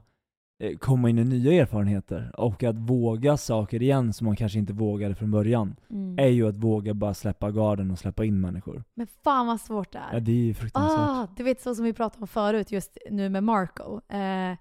eh, 0.62 0.76
komma 0.78 1.10
in 1.10 1.18
i 1.18 1.24
nya 1.24 1.62
erfarenheter 1.62 2.30
och 2.40 2.62
att 2.62 2.76
våga 2.78 3.36
saker 3.36 3.82
igen 3.82 4.12
som 4.12 4.24
man 4.24 4.36
kanske 4.36 4.58
inte 4.58 4.72
vågade 4.72 5.14
från 5.14 5.30
början 5.30 5.76
Mm. 5.90 6.18
är 6.18 6.28
ju 6.28 6.48
att 6.48 6.54
våga 6.56 6.94
bara 6.94 7.14
släppa 7.14 7.50
garden 7.50 7.90
och 7.90 7.98
släppa 7.98 8.24
in 8.24 8.40
människor. 8.40 8.84
Men 8.94 9.06
fan 9.06 9.46
vad 9.46 9.60
svårt 9.60 9.92
det 9.92 9.98
är. 9.98 10.14
Ja, 10.14 10.20
det 10.20 10.32
är 10.32 10.36
ju 10.44 10.54
fruktansvärt. 10.54 10.98
Ah, 11.08 11.28
du 11.36 11.42
vet 11.42 11.60
så 11.60 11.74
som 11.74 11.84
vi 11.84 11.92
pratade 11.92 12.20
om 12.22 12.28
förut 12.28 12.72
just 12.72 12.98
nu 13.10 13.28
med 13.28 13.44
Marco. 13.44 14.00
Eh, 14.08 14.56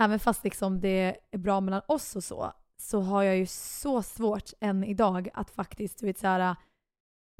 även 0.00 0.18
fast 0.18 0.44
liksom 0.44 0.80
det 0.80 1.16
är 1.30 1.38
bra 1.38 1.60
mellan 1.60 1.82
oss 1.88 2.16
och 2.16 2.24
så, 2.24 2.52
så 2.80 3.00
har 3.00 3.22
jag 3.22 3.36
ju 3.36 3.46
så 3.46 4.02
svårt 4.02 4.50
än 4.60 4.84
idag 4.84 5.28
att 5.34 5.50
faktiskt, 5.50 6.00
du 6.00 6.06
vet 6.06 6.18
såhär, 6.18 6.56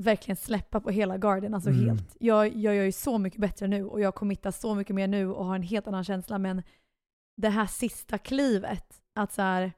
verkligen 0.02 0.36
släppa 0.36 0.80
på 0.80 0.90
hela 0.90 1.18
garden, 1.18 1.54
alltså 1.54 1.70
Mm. 1.70 1.84
helt. 1.88 2.16
Jag, 2.20 2.56
jag 2.56 2.74
gör 2.74 2.84
ju 2.84 2.92
så 2.92 3.18
mycket 3.18 3.40
bättre 3.40 3.66
nu 3.68 3.84
och 3.84 4.00
jag 4.00 4.14
committar 4.14 4.50
så 4.50 4.74
mycket 4.74 4.94
mer 4.96 5.06
nu 5.08 5.30
och 5.32 5.44
har 5.44 5.54
en 5.56 5.62
helt 5.62 5.86
annan 5.86 6.04
känsla 6.04 6.38
men 6.38 6.62
det 7.36 7.48
här 7.48 7.66
sista 7.66 8.18
klivet, 8.18 9.00
att 9.14 9.32
så 9.32 9.42
här, 9.42 9.72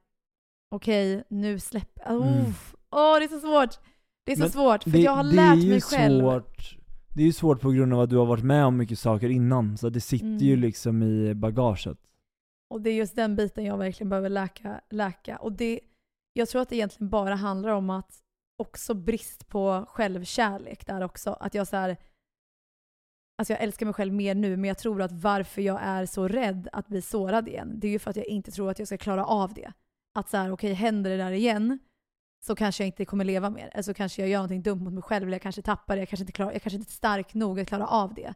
okej 0.71 1.25
nu 1.29 1.59
släpper, 1.59 2.03
oh, 2.19 2.39
Mm. 2.39 2.53
åh 2.91 3.19
det 3.19 3.25
är 3.25 3.29
så 3.29 3.41
svårt. 3.41 3.79
Det 4.25 4.33
är 4.33 4.37
så 4.37 4.43
Men 4.43 4.51
svårt 4.51 4.83
för 4.83 4.91
det, 4.91 4.99
jag 5.01 5.13
har 5.13 5.23
lärt 5.25 5.57
är 5.57 5.61
ju 5.63 5.71
mig 5.71 5.81
själv. 5.81 6.21
Svårt, 6.21 6.77
det 7.15 7.23
är 7.23 7.27
ju 7.27 7.33
svårt 7.33 7.61
på 7.61 7.71
grund 7.71 7.95
av 7.95 8.01
att 8.01 8.11
du 8.11 8.17
har 8.17 8.27
varit 8.27 8.45
med 8.45 8.65
om 8.65 8.77
mycket 8.77 8.99
saker 8.99 9.29
innan, 9.29 9.79
så 9.79 9.89
det 9.89 10.01
sitter 10.01 10.27
ju 10.45 10.53
Mm. 10.53 10.61
liksom 10.61 11.03
i 11.03 11.35
bagaget. 11.35 11.99
Och 12.71 12.81
det 12.81 12.91
är 12.91 12.95
just 12.95 13.17
den 13.17 13.37
biten 13.37 13.65
jag 13.65 13.79
verkligen 13.79 14.09
behöver 14.09 14.29
läka. 14.29 14.81
läka. 14.91 15.37
Och 15.37 15.53
det, 15.53 15.81
jag 16.33 16.49
tror 16.49 16.63
att 16.63 16.69
det 16.69 16.77
egentligen 16.77 17.11
bara 17.11 17.35
handlar 17.35 17.71
om 17.71 17.91
att 17.91 18.23
också 18.59 18.95
brist 18.95 19.49
på 19.49 19.87
självkärlek 19.89 20.87
där 20.87 21.01
också. 21.01 21.31
Att 21.33 21.55
jag 21.55 21.69
så 21.69 21.77
här, 21.77 21.97
alltså 23.39 23.53
jag 23.53 23.63
älskar 23.63 23.87
mig 23.87 23.93
själv 23.95 24.13
mer 24.13 24.35
nu, 24.35 24.57
men 24.57 24.69
jag 24.69 24.79
tror 24.79 25.03
att 25.03 25.13
varför 25.13 25.63
jag 25.63 25.81
är 25.83 26.07
så 26.07 26.29
rädd 26.29 26.69
att 26.73 26.89
bli 26.89 27.03
sårad 27.03 27.49
igen, 27.49 27.81
det 27.81 27.87
är 27.87 27.91
ju 27.91 27.99
för 27.99 28.11
att 28.11 28.17
jag 28.17 28.27
inte 28.27 28.51
tror 28.51 28.71
att 28.71 28.79
jag 28.79 28.89
ska 28.89 28.99
klara 28.99 29.27
av 29.27 29.55
det. 29.55 29.73
Att 30.19 30.29
så 30.29 30.37
här, 30.37 30.53
okej, 30.53 30.73
händer 30.73 31.11
det 31.11 31.17
där 31.17 31.33
igen 31.33 31.79
så 32.47 32.57
kanske 32.57 32.83
jag 32.83 32.89
inte 32.89 33.05
kommer 33.05 33.25
leva 33.25 33.51
mer. 33.51 33.71
Eller 33.73 33.83
så 33.83 33.95
kanske 33.95 34.23
jag 34.23 34.29
gör 34.29 34.39
någonting 34.39 34.63
dumt 34.63 34.85
mot 34.85 34.93
mig 34.93 35.03
själv, 35.03 35.23
eller 35.23 35.35
jag 35.35 35.43
kanske 35.43 35.63
tappar 35.63 35.97
det, 35.97 36.01
jag 36.01 36.09
kanske 36.09 36.23
inte, 36.23 36.33
klarar, 36.33 36.53
jag 36.53 36.63
kanske 36.63 36.77
inte 36.77 36.91
är 36.91 36.93
stark 36.93 37.35
nog 37.35 37.61
att 37.61 37.69
klara 37.69 37.87
av 37.87 38.15
det. 38.15 38.35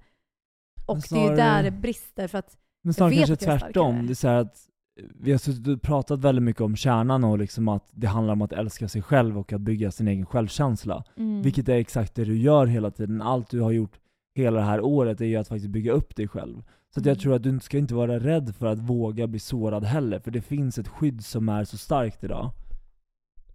Och 0.86 0.98
det 1.10 1.16
är 1.16 1.30
ju 1.30 1.36
där 1.36 1.62
det 1.62 1.70
brister, 1.70 2.28
för 2.28 2.38
att 2.38 2.58
Men 2.84 2.94
snarare 2.94 3.14
kanske 3.14 3.36
tvärtom. 3.36 4.06
Det 4.06 4.12
är 4.12 4.14
så 4.14 4.28
att 4.28 4.68
vi 5.14 5.30
har 5.30 5.38
suttit 5.38 5.68
och 5.68 5.82
pratat 5.82 6.20
väldigt 6.20 6.42
mycket 6.44 6.62
om 6.62 6.76
kärnan 6.76 7.24
och 7.24 7.38
liksom 7.38 7.68
att 7.68 7.88
det 7.90 8.06
handlar 8.06 8.32
om 8.32 8.42
att 8.42 8.52
älska 8.52 8.88
sig 8.88 9.02
själv 9.02 9.38
och 9.38 9.52
att 9.52 9.60
bygga 9.60 9.90
sin 9.90 10.08
egen 10.08 10.26
självkänsla. 10.26 11.04
mm, 11.16 11.42
Vilket 11.42 11.68
är 11.68 11.74
exakt 11.74 12.14
det 12.14 12.24
du 12.24 12.38
gör 12.38 12.66
hela 12.66 12.90
tiden. 12.90 13.22
Allt 13.22 13.50
du 13.50 13.60
har 13.60 13.70
gjort 13.72 13.98
hela 14.34 14.58
det 14.58 14.64
här 14.66 14.80
året 14.80 15.20
är 15.20 15.24
ju 15.24 15.36
att 15.36 15.48
faktiskt 15.48 15.70
bygga 15.70 15.92
upp 15.92 16.16
dig 16.16 16.28
själv. 16.28 16.62
Så 16.94 17.00
att 17.00 17.06
jag 17.06 17.12
Mm. 17.12 17.20
tror 17.20 17.34
att 17.34 17.42
du 17.42 17.60
ska 17.60 17.78
inte 17.78 17.94
vara 17.94 18.18
rädd 18.18 18.54
för 18.56 18.66
att 18.66 18.78
våga 18.78 19.26
bli 19.26 19.38
sårad 19.38 19.84
heller, 19.84 20.18
för 20.20 20.30
det 20.30 20.42
finns 20.42 20.78
ett 20.78 20.88
skydd 20.88 21.24
som 21.24 21.48
är 21.48 21.64
så 21.64 21.78
starkt 21.78 22.24
idag. 22.24 22.50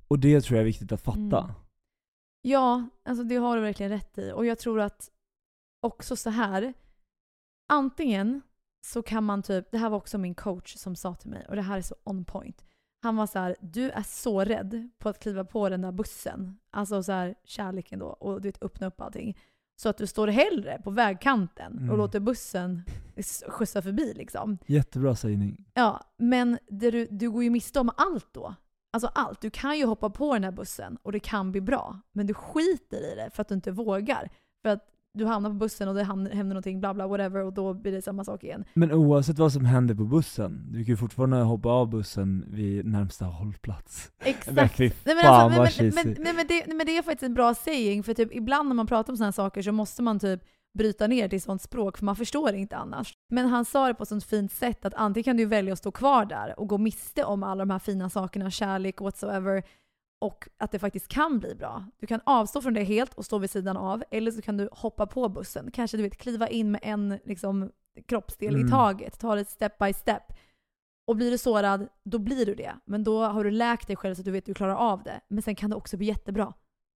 Och 0.08 0.20
det 0.20 0.42
tror 0.42 0.56
jag 0.58 0.62
är 0.62 0.66
viktigt 0.66 0.92
att 0.92 1.02
fatta. 1.02 1.40
Mm. 1.40 1.52
Ja, 2.42 2.90
alltså 3.06 3.24
det 3.24 3.36
har 3.36 3.56
du 3.56 3.62
verkligen 3.62 3.92
rätt 3.92 4.18
i. 4.18 4.32
Och 4.32 4.46
jag 4.46 4.60
tror 4.60 4.80
att 4.82 5.10
också 5.82 6.16
så 6.16 6.30
här. 6.30 6.74
Antingen 7.74 8.42
så 8.82 9.02
kan 9.02 9.24
man 9.24 9.44
typ, 9.44 9.72
det 9.72 9.78
här 9.78 9.90
var 9.90 9.98
också 9.98 10.18
min 10.18 10.36
coach 10.36 10.76
som 10.76 10.96
sa 10.96 11.16
till 11.16 11.30
mig 11.30 11.46
och 11.50 11.56
det 11.56 11.62
här 11.62 11.78
är 11.78 11.82
så 11.82 11.96
on 12.04 12.26
point. 12.26 12.66
Han 13.02 13.16
var 13.16 13.28
så 13.28 13.40
här, 13.40 13.56
du 13.62 13.90
är 13.92 14.04
så 14.04 14.44
rädd 14.44 14.90
på 15.00 15.10
att 15.10 15.20
kliva 15.20 15.44
på 15.46 15.70
den 15.70 15.82
där 15.82 15.92
bussen, 15.92 16.60
alltså 16.72 17.04
så 17.04 17.12
här 17.12 17.36
kärleken 17.44 18.00
då, 18.00 18.06
och 18.06 18.42
du 18.42 18.48
vet 18.50 18.64
öppna 18.64 18.88
upp 18.88 19.02
allting. 19.02 19.38
Så 19.76 19.90
att 19.90 19.98
du 19.98 20.08
står 20.08 20.28
hellre 20.28 20.82
på 20.84 20.92
vägkanten 20.92 21.78
Mm. 21.78 21.90
och 21.90 21.98
låter 21.98 22.20
bussen 22.20 22.84
skjutsa 23.48 23.82
förbi 23.82 24.14
liksom. 24.14 24.58
Jättebra 24.66 25.16
sägning. 25.16 25.66
Ja, 25.74 26.00
men 26.18 26.60
du, 26.68 27.06
du 27.12 27.32
går 27.32 27.44
ju 27.44 27.50
miste 27.50 27.80
om 27.80 27.92
allt 27.98 28.28
då. 28.34 28.56
Alltså 28.94 29.12
allt. 29.16 29.42
Du 29.42 29.50
kan 29.50 29.78
ju 29.78 29.86
hoppa 29.86 30.10
på 30.10 30.34
den 30.34 30.44
här 30.44 30.52
bussen 30.52 30.98
och 31.04 31.12
det 31.12 31.20
kan 31.20 31.52
bli 31.52 31.62
bra. 31.62 32.00
Men 32.12 32.28
du 32.28 32.34
skiter 32.34 33.12
i 33.14 33.16
det 33.16 33.30
för 33.34 33.42
att 33.42 33.48
du 33.48 33.56
inte 33.56 33.72
vågar. 33.72 34.30
För 34.62 34.70
att 34.70 34.86
du 35.14 35.26
hamnar 35.26 35.50
på 35.50 35.56
bussen 35.56 35.88
och 35.88 35.96
det 35.96 36.04
händer 36.04 36.44
någonting, 36.44 36.80
bla 36.80 36.94
bla 36.94 37.08
whatever, 37.08 37.44
och 37.44 37.54
då 37.54 37.74
blir 37.74 37.92
det 37.92 38.02
samma 38.02 38.24
sak 38.24 38.44
igen. 38.44 38.66
Men 38.74 38.92
oavsett 38.92 39.40
vad 39.40 39.54
som 39.54 39.66
händer 39.66 39.96
på 39.96 40.04
bussen, 40.04 40.66
du 40.72 40.78
kan 40.78 40.94
ju 40.94 40.98
fortfarande 40.98 41.38
hoppa 41.38 41.70
av 41.70 41.90
bussen 41.90 42.46
vid 42.48 42.86
närmsta 42.86 43.26
hållplats. 43.26 44.12
Exakt. 44.24 44.80
Men 44.80 44.92
Nej 45.04 45.16
men, 45.16 45.26
alltså, 45.26 45.84
men, 45.84 45.92
men, 45.96 46.16
men, 46.20 46.36
men, 46.36 46.48
det, 46.48 46.74
men 46.74 46.86
det 46.86 46.98
är 46.98 47.02
faktiskt 47.02 47.24
en 47.24 47.34
bra 47.34 47.54
saying, 47.54 48.04
för 48.04 48.14
typ 48.14 48.36
ibland 48.36 48.70
när 48.70 48.76
man 48.76 48.88
pratar 48.88 49.14
om 49.14 49.18
sådana 49.18 49.28
här 49.28 49.32
saker 49.32 49.62
så 49.62 49.72
måste 49.72 50.02
man 50.02 50.20
typ 50.20 50.44
bryta 50.78 51.08
ner 51.08 51.30
till 51.30 51.42
sånt 51.42 51.62
språk, 51.62 51.98
för 51.98 52.06
man 52.06 52.16
förstår 52.16 52.54
inte 52.54 52.78
annars. 52.78 53.14
Men 53.30 53.48
han 53.48 53.66
sa 53.66 53.88
det 53.88 53.94
på 53.94 54.04
ett 54.04 54.10
sånt 54.10 54.24
fint 54.24 54.52
sätt 54.52 54.86
att 54.86 54.94
antingen 54.94 55.24
kan 55.24 55.38
du 55.38 55.46
välja 55.46 55.74
att 55.74 55.80
stå 55.80 55.92
kvar 55.92 56.26
där 56.26 56.60
och 56.60 56.68
gå 56.68 56.78
miste 56.78 57.24
om 57.24 57.44
alla 57.44 57.66
de 57.66 57.70
här 57.70 57.80
fina 57.80 58.10
sakerna, 58.10 58.52
kärlek 58.52 59.02
whatsoever, 59.02 59.64
och 60.20 60.50
att 60.58 60.72
det 60.72 60.80
faktiskt 60.80 61.08
kan 61.08 61.40
bli 61.40 61.56
bra. 61.56 61.86
Du 62.00 62.08
kan 62.08 62.22
avstå 62.24 62.62
från 62.62 62.74
det 62.74 62.84
helt 62.84 63.14
och 63.14 63.26
stå 63.26 63.38
vid 63.38 63.50
sidan 63.50 63.78
av, 63.78 64.04
eller 64.12 64.32
så 64.32 64.42
kan 64.42 64.58
du 64.58 64.70
hoppa 64.72 65.08
på 65.08 65.30
bussen. 65.30 65.72
Kanske 65.72 65.98
du 65.98 66.04
vet, 66.04 66.18
kliva 66.18 66.48
in 66.48 66.72
med 66.72 66.82
en 66.84 67.20
liksom, 67.26 67.72
kroppsdel 68.08 68.56
Mm. 68.56 68.68
i 68.68 68.72
taget, 68.72 69.20
ta 69.20 69.36
det 69.36 69.46
step 69.50 69.78
by 69.78 69.94
step. 69.94 70.24
Och 71.08 71.16
blir 71.16 71.32
du 71.32 71.38
sårad, 71.38 71.88
då 72.04 72.20
blir 72.20 72.46
du 72.46 72.56
det. 72.56 72.76
Men 72.86 73.04
då 73.04 73.24
har 73.26 73.44
du 73.44 73.52
läkt 73.52 73.88
dig 73.88 73.96
själv 73.96 74.16
så 74.16 74.22
att 74.22 74.26
du 74.26 74.32
vet 74.32 74.42
att 74.42 74.46
du 74.46 74.54
klarar 74.54 74.76
av 74.76 75.04
det. 75.04 75.22
Men 75.28 75.42
sen 75.42 75.56
kan 75.56 75.70
det 75.70 75.76
också 75.76 75.98
bli 75.98 76.08
jättebra. 76.08 76.54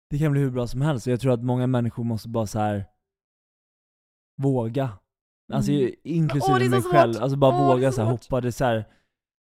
Det 0.09 0.19
kan 0.19 0.31
bli 0.31 0.41
hur 0.41 0.51
bra 0.51 0.67
som 0.67 0.81
helst, 0.81 1.07
jag 1.07 1.21
tror 1.21 1.33
att 1.33 1.43
många 1.43 1.67
människor 1.67 2.03
måste 2.03 2.29
bara 2.29 2.47
så 2.47 2.59
här 2.59 2.85
våga. 4.37 4.89
Alltså 5.53 5.71
Mm. 5.71 5.91
inklusive 6.03 6.59
så 6.63 6.69
mig 6.69 6.81
svårt. 6.81 6.91
själv, 6.91 7.13
alltså 7.21 7.37
bara 7.37 7.55
är 7.55 7.67
våga 7.67 7.91
så 7.91 7.95
så 7.95 8.01
hoppa. 8.03 8.41
Det 8.41 8.47
är 8.49 8.51
så, 8.51 8.65
här, 8.65 8.85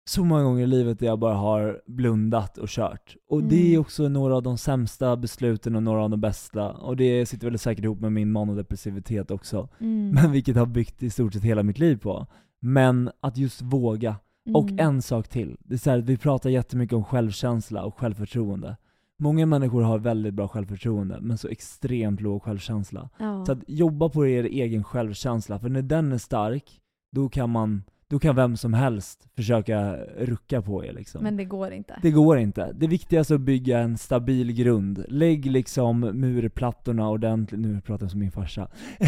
så 0.05 0.23
många 0.23 0.43
gånger 0.43 0.63
i 0.63 0.67
livet 0.67 0.99
där 0.99 1.05
jag 1.07 1.19
bara 1.19 1.33
har 1.35 1.81
blundat 1.87 2.57
och 2.57 2.67
kört. 2.69 3.15
Och 3.29 3.43
det 3.43 3.59
Mm. 3.61 3.73
är 3.73 3.77
också 3.77 4.07
några 4.09 4.35
av 4.35 4.43
de 4.43 4.57
sämsta 4.57 5.17
besluten 5.17 5.75
och 5.75 5.83
några 5.83 6.03
av 6.03 6.09
de 6.09 6.21
bästa. 6.21 6.71
Och 6.71 6.97
det 6.97 7.25
sitter 7.25 7.49
väl 7.49 7.59
säkert 7.59 7.83
ihop 7.85 7.99
med 7.99 8.11
min 8.11 8.31
manodepressivitet 8.31 9.31
också. 9.31 9.69
Mm. 9.79 10.09
Men 10.09 10.31
vilket 10.31 10.55
har 10.55 10.65
byggt 10.65 11.03
i 11.03 11.09
stort 11.09 11.33
sett 11.33 11.43
hela 11.43 11.63
mitt 11.63 11.79
liv 11.79 11.97
på. 11.97 12.27
Men 12.59 13.09
att 13.19 13.37
just 13.37 13.61
våga. 13.61 14.15
Och 14.53 14.69
Mm. 14.71 14.79
en 14.87 15.01
sak 15.01 15.27
till. 15.27 15.57
Det 15.59 15.73
är 15.73 15.77
så 15.77 15.89
här, 15.89 15.97
vi 16.01 16.17
pratar 16.17 16.49
jättemycket 16.49 16.93
om 16.95 17.03
självkänsla 17.03 17.83
och 17.83 17.99
självförtroende. 17.99 18.77
Många 19.19 19.45
människor 19.45 19.81
har 19.81 19.99
väldigt 19.99 20.33
bra 20.33 20.47
självförtroende, 20.47 21.17
men 21.21 21.37
så 21.37 21.47
extremt 21.47 22.21
låg 22.21 22.43
självkänsla. 22.43 23.09
Ja. 23.19 23.45
Så 23.45 23.51
att 23.51 23.59
jobba 23.67 24.09
på 24.09 24.27
er 24.27 24.43
egen 24.43 24.83
självkänsla, 24.83 25.59
för 25.59 25.69
när 25.69 25.81
den 25.81 26.11
är 26.11 26.17
stark, 26.17 26.79
då 27.11 27.29
kan 27.29 27.49
man, 27.49 27.83
då 28.11 28.19
kan 28.19 28.35
vem 28.35 28.57
som 28.57 28.73
helst 28.73 29.27
försöka 29.35 29.95
rucka 30.17 30.61
på 30.61 30.85
er 30.85 30.93
liksom. 30.93 31.23
Men 31.23 31.37
det 31.37 31.45
går 31.45 31.71
inte. 31.71 31.99
Det 32.01 32.11
går 32.11 32.37
inte. 32.37 32.71
Det 32.73 32.87
viktigaste 32.87 33.33
är 33.33 33.35
att 33.35 33.41
bygga 33.41 33.79
en 33.79 33.97
stabil 33.97 34.51
grund. 34.53 35.05
Lägg 35.07 35.45
liksom 35.45 35.99
murplattorna 35.99 37.09
ordentligt, 37.09 37.59
nu 37.61 37.81
pratar 37.81 38.03
jag 38.03 38.11
som 38.11 38.19
min 38.19 38.31
farsa. 38.31 38.67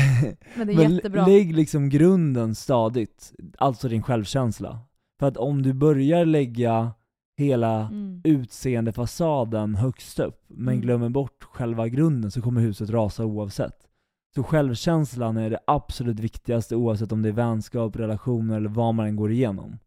Men 0.56 0.68
det 0.68 0.74
är 0.74 0.78
Men 0.78 0.92
jättebra. 0.96 1.26
lägg 1.28 1.54
liksom 1.56 1.90
grunden 1.90 2.56
stadigt, 2.56 3.34
alltså 3.58 3.88
din 3.90 4.02
självkänsla. 4.04 4.80
För 5.20 5.28
att 5.28 5.38
om 5.38 5.62
du 5.62 5.74
börjar 5.74 6.26
lägga 6.26 6.92
hela 7.38 7.88
Mm. 7.88 8.22
utseendefasaden 8.24 9.76
högst 9.76 10.20
upp, 10.20 10.44
men 10.48 10.68
Mm. 10.74 10.82
glömmer 10.82 11.10
bort 11.10 11.44
själva 11.44 11.88
grunden 11.88 12.32
så 12.32 12.42
kommer 12.42 12.62
huset 12.62 12.90
rasa 12.90 13.26
oavsett. 13.26 13.76
Så 14.36 14.44
självkänslan 14.44 15.38
är 15.38 15.50
det 15.50 15.60
absolut 15.68 16.20
viktigaste 16.20 16.76
oavsett 16.76 17.12
om 17.12 17.22
det 17.22 17.30
är 17.30 17.34
vänskap, 17.34 17.96
relationer 17.96 18.58
eller 18.58 18.70
vad 18.70 18.94
man 18.96 19.06
än 19.06 19.16
går 19.16 19.32
igenom. 19.32 19.80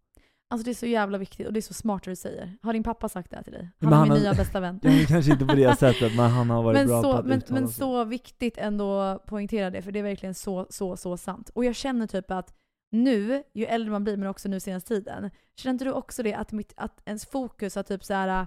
Alltså 0.50 0.64
det 0.64 0.70
är 0.70 0.74
så 0.74 0.86
jävla 0.86 1.18
viktigt 1.18 1.46
och 1.46 1.52
det 1.52 1.58
är 1.60 1.62
så 1.62 1.74
smart 1.74 2.04
det 2.04 2.10
du 2.10 2.16
säger. 2.16 2.56
Har 2.62 2.72
din 2.72 2.82
pappa 2.82 3.08
sagt 3.08 3.30
det 3.30 3.36
här 3.36 3.42
till 3.42 3.52
dig? 3.52 3.70
Men 3.78 3.92
Han 3.92 3.92
är 3.92 3.98
han 3.98 4.08
min 4.08 4.12
har- 4.12 4.22
nya 4.24 4.34
bästa 4.34 4.60
vän. 4.60 4.80
Ja, 4.82 4.90
men 4.90 5.06
kanske 5.06 5.32
inte 5.32 5.44
på 5.46 5.54
det 5.54 5.78
sättet, 5.78 6.16
men 6.16 6.30
han 6.30 6.50
har 6.50 6.62
varit 6.62 6.76
men 6.78 6.86
bra 6.86 7.02
på 7.02 7.12
så, 7.12 7.16
att 7.16 7.26
men, 7.26 7.38
uttala 7.38 7.60
men 7.60 7.68
sig. 7.68 7.76
så 7.78 8.04
viktigt 8.04 8.58
ändå 8.58 9.00
att 9.00 9.26
poängtera 9.26 9.70
det, 9.70 9.82
för 9.82 9.92
det 9.92 9.98
är 9.98 10.02
verkligen 10.02 10.34
så, 10.34 10.66
så, 10.70 10.96
så 10.96 11.16
sant. 11.16 11.50
Och 11.54 11.64
jag 11.64 11.74
känner 11.74 12.06
typ 12.06 12.30
att 12.30 12.54
nu, 12.92 13.42
ju 13.54 13.64
äldre 13.64 13.90
man 13.92 14.04
blir, 14.04 14.16
men 14.16 14.28
också 14.28 14.48
nu 14.48 14.60
senaste 14.60 14.88
tiden, 14.88 15.30
känner 15.56 15.72
inte 15.72 15.84
du 15.84 15.92
också 15.92 16.22
det 16.22 16.34
att, 16.34 16.52
mitt, 16.52 16.72
att 16.76 17.02
ens 17.04 17.26
fokus 17.26 17.74
har 17.76 17.82
typ 17.82 18.04
så 18.04 18.14
här 18.14 18.40
äh, 18.42 18.46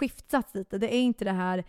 skiftats 0.00 0.54
lite? 0.54 0.78
Det 0.78 0.94
är 0.94 1.00
inte 1.00 1.24
det 1.24 1.32
här 1.32 1.64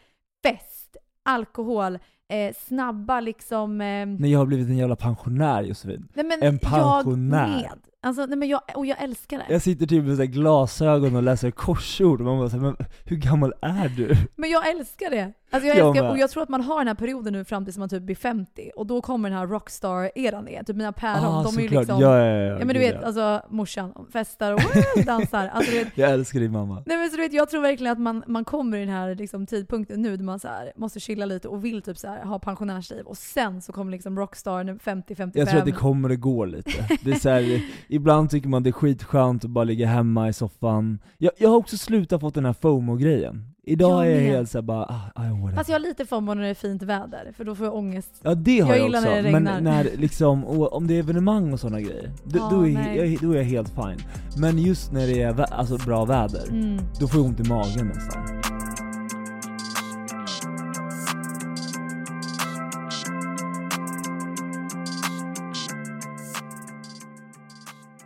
fest, 0.45 0.97
alkohol, 1.23 1.99
eh, 2.30 2.55
snabba 2.67 3.19
liksom... 3.19 3.82
Eh, 3.82 4.05
Nej, 4.05 4.32
jag 4.32 4.39
har 4.39 4.45
blivit 4.45 4.67
en 4.69 4.78
jävla 4.78 4.95
pensionär 4.95 5.63
Josefin. 5.63 6.07
nej 6.13 6.25
men 6.25 6.43
en 6.43 6.59
pensionär. 6.59 7.47
Jag 7.47 7.61
med. 7.61 7.80
Alltså, 8.01 8.25
nej 8.25 8.37
men 8.37 8.47
jag, 8.49 8.61
och 8.75 8.85
jag 8.85 9.03
älskar 9.03 9.37
det. 9.37 9.45
Jag 9.49 9.61
sitter 9.61 9.85
typ 9.85 10.03
med 10.05 10.17
så 10.17 10.23
glasögon 10.25 11.15
och 11.15 11.23
läser 11.23 11.51
korsord 11.51 12.19
och 12.19 12.25
man 12.25 12.37
bara 12.37 12.49
så 12.49 12.55
här, 12.57 12.63
men 12.63 12.75
hur 13.05 13.15
gammal 13.17 13.53
är 13.61 13.89
du? 13.89 14.15
Men 14.35 14.49
jag 14.49 14.69
älskar 14.69 15.09
det! 15.09 15.33
Alltså 15.51 15.67
jag 15.67 15.77
Jag 15.77 15.87
älskar, 15.87 16.03
med. 16.03 16.11
och 16.11 16.17
jag 16.17 16.29
tror 16.29 16.43
att 16.43 16.49
man 16.49 16.61
har 16.61 16.77
den 16.77 16.87
här 16.87 16.95
perioden 16.95 17.33
nu 17.33 17.45
fram 17.45 17.65
tills 17.65 17.77
man 17.77 17.89
typ 17.89 18.03
blir 18.03 18.15
50, 18.15 18.71
och 18.75 18.87
då 18.87 19.01
kommer 19.01 19.29
den 19.29 19.39
här 19.39 19.47
rockstar-eran 19.47 20.47
igen. 20.47 20.65
Typ 20.65 20.75
mina 20.75 20.91
päron, 20.91 21.25
ah, 21.25 21.43
de 21.43 21.57
är 21.57 21.61
ju 21.61 21.67
liksom... 21.67 22.01
ja, 22.01 22.17
ja, 22.19 22.25
ja, 22.25 22.59
Ja 22.59 22.65
men 22.65 22.67
du 22.67 22.79
vet, 22.79 22.95
ja. 23.01 23.07
alltså 23.07 23.41
morsan 23.49 24.07
festar 24.13 24.53
och 24.53 24.61
dansar. 25.05 25.47
Alltså, 25.47 25.71
vet, 25.71 25.87
Jag 25.97 26.11
älskar 26.11 26.39
din 26.39 26.51
mamma. 26.51 26.83
nej 26.85 26.97
men 26.97 27.09
så 27.09 27.15
du 27.15 27.21
vet, 27.21 27.33
jag 27.33 27.49
tror 27.49 27.61
verkligen 27.61 27.93
att 27.93 27.99
man, 27.99 28.23
man 28.27 28.45
kommer 28.45 28.77
i 28.77 28.79
den 28.79 28.89
här 28.89 29.15
liksom, 29.15 29.45
tidpunkten 29.45 30.01
nu 30.01 30.17
där 30.17 30.23
man 30.23 30.39
så 30.39 30.47
här, 30.47 30.71
måste 30.75 30.99
chilla 30.99 31.25
lite 31.25 31.47
och 31.47 31.65
vill 31.65 31.81
typ 31.81 31.97
så 31.97 32.07
här, 32.07 32.25
ha 32.25 32.39
pensionärsliv. 32.39 33.05
Och 33.05 33.17
sen 33.17 33.61
så 33.61 33.71
kommer 33.73 33.91
liksom 33.91 34.19
rockstar 34.19 34.63
50-55. 34.63 35.31
Jag 35.33 35.49
tror 35.49 35.59
att 35.59 35.65
det 35.65 35.71
kommer 35.71 36.11
och 36.11 36.19
går 36.19 36.47
lite. 36.47 36.87
Det 37.03 37.11
är 37.11 37.19
så 37.19 37.29
här, 37.29 37.61
ibland 37.89 38.29
tycker 38.29 38.49
man 38.49 38.63
det 38.63 38.69
är 38.69 38.71
skitskönt 38.71 39.45
att 39.45 39.51
bara 39.51 39.63
ligga 39.63 39.88
hemma 39.88 40.29
i 40.29 40.33
soffan. 40.33 40.99
Jag, 41.17 41.31
jag 41.38 41.49
har 41.49 41.55
också 41.57 41.77
slutat 41.77 42.21
fått 42.21 42.33
den 42.35 42.45
här 42.45 42.53
FOMO-grejen. 42.53 43.53
Idag 43.63 44.05
Jag 44.05 44.11
är 44.13 44.15
jag 44.21 44.21
helt 44.21 44.49
såhär 44.49 44.63
bara, 44.63 44.83
ah, 44.85 45.01
ah, 45.15 45.21
whatever. 45.23 45.55
Fast 45.55 45.69
jag 45.69 45.75
har 45.75 45.79
lite 45.79 46.05
FOMO 46.05 46.33
när 46.33 46.43
det 46.43 46.49
är 46.49 46.53
fint 46.53 46.83
väder, 46.83 47.31
för 47.38 47.43
då 47.45 47.55
får 47.55 47.65
jag 47.65 47.75
ångest. 47.75 48.19
Ja 48.23 48.35
det 48.35 48.59
har 48.59 48.69
Jag 48.75 48.79
jag, 48.79 48.89
också, 48.89 49.01
när 49.09 49.23
det 49.23 49.31
men 49.31 49.63
när 49.63 49.89
liksom, 49.97 50.45
om 50.47 50.88
det 50.88 50.93
är 50.93 50.99
evenemang 50.99 51.53
och 51.53 51.59
sådana 51.59 51.81
grejer, 51.81 52.11
då, 52.23 52.39
Ja, 52.39 52.49
då, 52.51 52.67
är, 52.67 52.95
jag, 53.05 53.17
då 53.21 53.31
är 53.31 53.38
jag 53.38 53.43
helt 53.43 53.69
fine. 53.69 53.97
Men 54.38 54.57
just 54.59 54.91
när 54.91 55.07
det 55.07 55.21
är 55.21 55.53
alltså, 55.53 55.77
bra 55.77 56.05
väder, 56.05 56.47
Mm. 56.49 56.77
då 56.99 57.07
får 57.07 57.19
jag 57.19 57.27
ont 57.27 57.39
i 57.39 57.49
magen 57.49 57.88
nästan. 57.88 58.56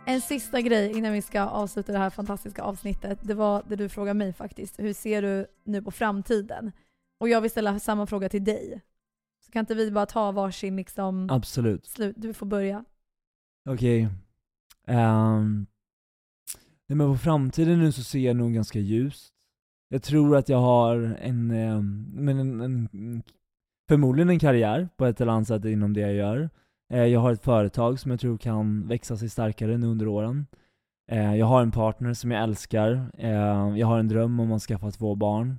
En 0.06 0.20
sista 0.20 0.60
grej 0.60 0.98
innan 0.98 1.12
vi 1.12 1.22
ska 1.22 1.42
avsluta 1.42 1.92
det 1.92 1.98
här 1.98 2.10
fantastiska 2.10 2.62
avsnittet. 2.62 3.18
Det 3.22 3.34
var 3.34 3.62
det 3.68 3.76
du 3.76 3.88
frågade 3.88 4.14
mig 4.14 4.32
faktiskt. 4.32 4.80
Hur 4.80 4.92
ser 4.92 5.22
du 5.22 5.46
nu 5.64 5.82
på 5.82 5.90
framtiden? 5.90 6.72
Och 7.20 7.28
jag 7.28 7.40
vill 7.40 7.50
ställa 7.50 7.78
samma 7.78 8.06
fråga 8.06 8.28
till 8.28 8.44
dig. 8.44 8.82
Så 9.46 9.52
kan 9.52 9.60
inte 9.60 9.74
vi 9.74 9.90
bara 9.90 10.06
ta 10.06 10.32
varsin 10.32 10.76
liksom 10.76 11.30
Absolut. 11.30 11.86
slut? 11.86 12.16
Du 12.18 12.34
får 12.34 12.46
börja. 12.46 12.84
Okej. 13.68 14.08
Ehm, 14.86 15.66
nej 16.86 16.96
men 16.96 17.12
på 17.12 17.18
framtiden 17.18 17.78
nu 17.78 17.92
så 17.92 18.02
ser 18.02 18.18
jag 18.18 18.36
nog 18.36 18.54
ganska 18.54 18.78
ljust. 18.78 19.32
Jag 19.88 20.02
tror 20.02 20.36
att 20.36 20.48
jag 20.48 20.58
har 20.58 20.96
en, 21.20 21.50
ehm, 21.50 22.10
men 22.14 22.38
en, 22.38 22.60
en, 22.60 23.22
förmodligen 23.88 24.30
en 24.30 24.38
karriär 24.38 24.88
på 24.96 25.06
ett 25.06 25.20
eller 25.20 25.32
annat 25.32 25.48
sätt 25.48 25.64
inom 25.64 25.92
det 25.92 26.00
jag 26.00 26.14
gör. 26.14 26.50
Eh, 26.92 27.04
jag 27.04 27.20
har 27.20 27.32
ett 27.32 27.42
företag 27.42 28.00
som 28.00 28.10
jag 28.10 28.20
tror 28.20 28.38
kan 28.38 28.88
växa 28.88 29.16
sig 29.16 29.28
starkare 29.28 29.76
nu 29.78 29.86
under 29.86 30.08
åren. 30.08 30.46
Eh, 31.10 31.34
jag 31.34 31.46
har 31.46 31.62
en 31.62 31.70
partner 31.70 32.14
som 32.14 32.30
jag 32.30 32.42
älskar. 32.42 33.10
Eh, 33.18 33.78
jag 33.78 33.86
har 33.86 33.98
en 33.98 34.08
dröm 34.08 34.40
om 34.40 34.52
att 34.52 34.62
skaffa 34.62 34.90
två 34.90 35.14
barn. 35.14 35.58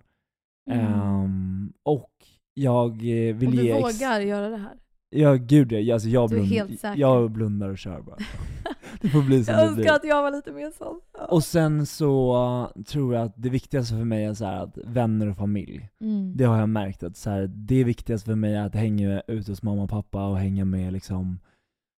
Mm. 0.71 0.85
Ehm, 0.85 1.73
och 1.83 2.11
jag 2.53 3.01
vill 3.33 3.47
Och 3.47 3.53
du 3.55 3.63
ge... 3.63 3.71
ex- 3.71 4.01
vågar 4.01 4.19
göra 4.19 4.49
det 4.49 4.57
här. 4.57 4.73
Ja 5.15 5.33
gud 5.33 5.71
ja, 5.71 5.93
alltså 5.93 6.09
jag, 6.09 6.29
blund, 6.29 6.51
jag 6.95 7.31
blundar 7.31 7.69
och 7.69 7.77
kör 7.77 8.01
bara. 8.01 8.17
Det 9.01 9.09
får 9.09 9.21
bli 9.21 9.43
som 9.45 9.53
Jag 9.53 9.63
det 9.69 9.73
blir. 9.75 9.83
önskar 9.83 9.95
att 9.95 10.03
jag 10.03 10.21
var 10.21 10.31
lite 10.31 10.51
mer 10.51 10.71
sån. 10.77 10.99
Ja. 11.17 11.25
Och 11.25 11.43
sen 11.43 11.85
så 11.85 12.35
uh, 12.75 12.83
tror 12.83 13.13
jag 13.15 13.23
att 13.23 13.33
det 13.37 13.49
viktigaste 13.49 13.95
för 13.95 14.03
mig 14.03 14.23
är 14.25 14.33
så 14.33 14.45
att 14.45 14.77
vänner 14.85 15.27
och 15.29 15.37
familj. 15.37 15.89
Mm. 16.01 16.37
Det 16.37 16.43
har 16.43 16.59
jag 16.59 16.69
märkt 16.69 17.03
att 17.03 17.17
så 17.17 17.29
här, 17.29 17.47
det 17.55 17.83
viktigaste 17.83 18.25
för 18.25 18.35
mig 18.35 18.55
är 18.55 18.65
att 18.65 18.75
hänga 18.75 19.21
ute 19.27 19.51
hos 19.51 19.63
mamma 19.63 19.83
och 19.83 19.89
pappa 19.89 20.27
och 20.27 20.37
hänga 20.37 20.65
med 20.65 20.93
liksom 20.93 21.39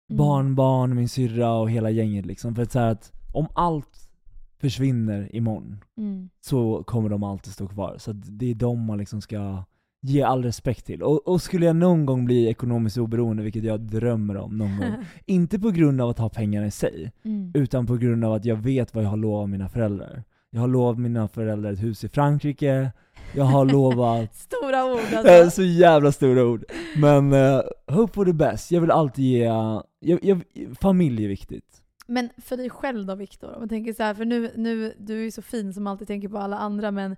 Mm. 0.09 0.17
barnbarn, 0.17 0.95
min 0.95 1.09
syrra 1.09 1.53
och 1.53 1.71
hela 1.71 1.89
gänget 1.89 2.25
liksom. 2.25 2.55
För 2.55 2.63
att 2.63 2.71
så 2.71 2.79
här 2.79 2.91
att 2.91 3.11
om 3.33 3.47
allt 3.53 4.09
försvinner 4.61 5.35
imorgon 5.35 5.83
Mm. 5.97 6.29
så 6.41 6.83
kommer 6.83 7.09
de 7.09 7.23
alltid 7.23 7.53
stå 7.53 7.67
kvar. 7.67 7.95
Så 7.97 8.11
det 8.13 8.51
är 8.51 8.55
de 8.55 8.85
man 8.85 8.97
liksom 8.97 9.21
ska 9.21 9.63
ge 10.09 10.21
all 10.21 10.43
respekt 10.43 10.85
till. 10.85 11.03
Och, 11.03 11.27
och 11.27 11.41
skulle 11.41 11.65
jag 11.65 11.75
någon 11.75 12.05
gång 12.05 12.25
bli 12.25 12.47
ekonomiskt 12.47 12.97
oberoende, 12.97 13.43
vilket 13.43 13.63
jag 13.63 13.79
drömmer 13.79 14.37
om 14.37 14.57
någon 14.57 14.77
gång, 14.77 14.93
inte 15.25 15.59
på 15.59 15.69
grund 15.69 16.01
av 16.01 16.09
att 16.09 16.19
ha 16.19 16.29
pengar 16.29 16.63
i 16.65 16.71
sig, 16.71 17.11
Mm. 17.23 17.51
utan 17.53 17.85
på 17.87 17.97
grund 17.97 18.25
av 18.25 18.33
att 18.33 18.45
jag 18.45 18.55
vet 18.55 18.95
vad 18.95 19.03
jag 19.03 19.09
har 19.09 19.17
lovat 19.17 19.49
mina 19.49 19.69
föräldrar. 19.69 20.23
Jag 20.49 20.61
har 20.61 20.67
lovat 20.67 20.99
mina 20.99 21.27
föräldrar 21.27 21.71
ett 21.73 21.83
hus 21.83 22.03
i 22.03 22.09
Frankrike, 22.09 22.91
jag 23.35 23.43
har 23.43 23.65
lovat 23.65 24.35
Stora 24.61 24.85
ord 24.85 24.99
Eh, 25.11 25.17
alltså. 25.17 25.49
Så 25.61 25.63
jävla 25.63 26.11
stora 26.11 26.45
ord. 26.45 26.63
Men 26.97 27.33
uh, 27.33 27.61
hope 27.87 28.13
for 28.13 28.25
the 28.25 28.33
best. 28.33 28.71
Jag 28.71 28.81
vill 28.81 28.91
alltid 28.91 29.25
ge, 29.25 29.43
jag, 29.99 30.23
jag, 30.23 30.41
familj 30.79 31.23
är 31.23 31.27
viktigt. 31.27 31.81
Men 32.07 32.29
för 32.37 32.57
dig 32.57 32.69
själv 32.69 33.05
då 33.05 33.15
Viktor? 33.15 33.53
Om 33.53 33.59
man 33.59 33.69
tänker 33.69 33.93
så 33.93 34.03
här, 34.03 34.13
för 34.13 34.25
nu, 34.25 34.51
nu, 34.55 34.93
du 34.99 35.19
är 35.19 35.23
ju 35.23 35.31
så 35.31 35.41
fin 35.41 35.73
som 35.73 35.87
alltid 35.87 36.07
tänker 36.07 36.27
på 36.29 36.37
alla 36.37 36.57
andra, 36.57 36.91
men 36.91 37.15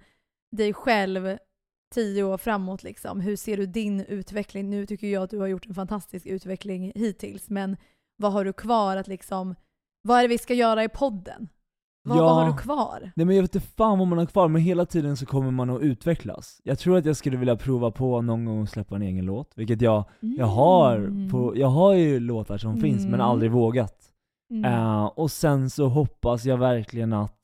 dig 0.52 0.74
själv 0.74 1.38
tio 1.94 2.24
år 2.24 2.38
framåt 2.38 2.84
liksom. 2.84 3.22
Hur 3.22 3.36
ser 3.36 3.58
du 3.58 3.66
din 3.66 4.02
utveckling? 4.02 4.70
Nu 4.70 4.86
tycker 4.86 5.08
jag 5.08 5.24
att 5.24 5.30
du 5.30 5.40
har 5.40 5.48
gjort 5.48 5.66
en 5.68 5.74
fantastisk 5.76 6.26
utveckling 6.26 6.92
hittills, 6.96 7.50
men 7.50 7.78
vad 8.18 8.32
har 8.34 8.46
du 8.46 8.54
kvar 8.54 8.98
att 8.98 9.08
liksom, 9.08 9.56
vad 10.02 10.18
är 10.18 10.22
det 10.22 10.28
vi 10.28 10.38
ska 10.38 10.54
göra 10.54 10.84
i 10.84 10.90
podden? 10.90 11.48
Vad, 12.04 12.18
Ja. 12.18 12.24
vad 12.24 12.36
har 12.36 12.52
du 12.52 12.58
kvar? 12.58 13.12
Nej 13.16 13.26
men 13.26 13.36
jag 13.36 13.44
vet 13.44 13.56
inte 13.56 13.68
fan 13.68 14.00
vad 14.00 14.08
man 14.08 14.18
har 14.18 14.26
kvar, 14.26 14.48
men 14.48 14.62
hela 14.62 14.86
tiden 14.86 15.18
så 15.18 15.26
kommer 15.26 15.52
man 15.52 15.70
att 15.70 15.82
utvecklas. 15.82 16.62
Jag 16.64 16.80
tror 16.80 16.98
att 16.98 17.06
jag 17.06 17.16
skulle 17.18 17.38
vilja 17.38 17.56
prova 17.56 17.92
på 17.92 18.22
någon 18.22 18.46
gång 18.46 18.64
att 18.64 18.70
släppa 18.70 18.96
en 18.96 19.02
egen 19.02 19.26
låt, 19.26 19.52
vilket 19.56 19.82
jag, 19.82 20.04
jag 20.20 20.46
har 20.46 20.96
Mm. 20.98 21.30
på, 21.32 21.58
jag 21.58 21.68
har 21.68 21.94
ju 21.94 22.20
låtar 22.20 22.58
som 22.58 22.82
finns 22.82 23.04
men 23.06 23.14
Mm. 23.14 23.26
aldrig 23.28 23.52
vågat. 23.52 23.94
Mm. 24.52 24.74
Eh, 24.74 25.06
och 25.06 25.32
sen 25.32 25.70
så 25.70 25.88
hoppas 25.88 26.46
jag 26.46 26.58
verkligen 26.58 27.14
att, 27.14 27.37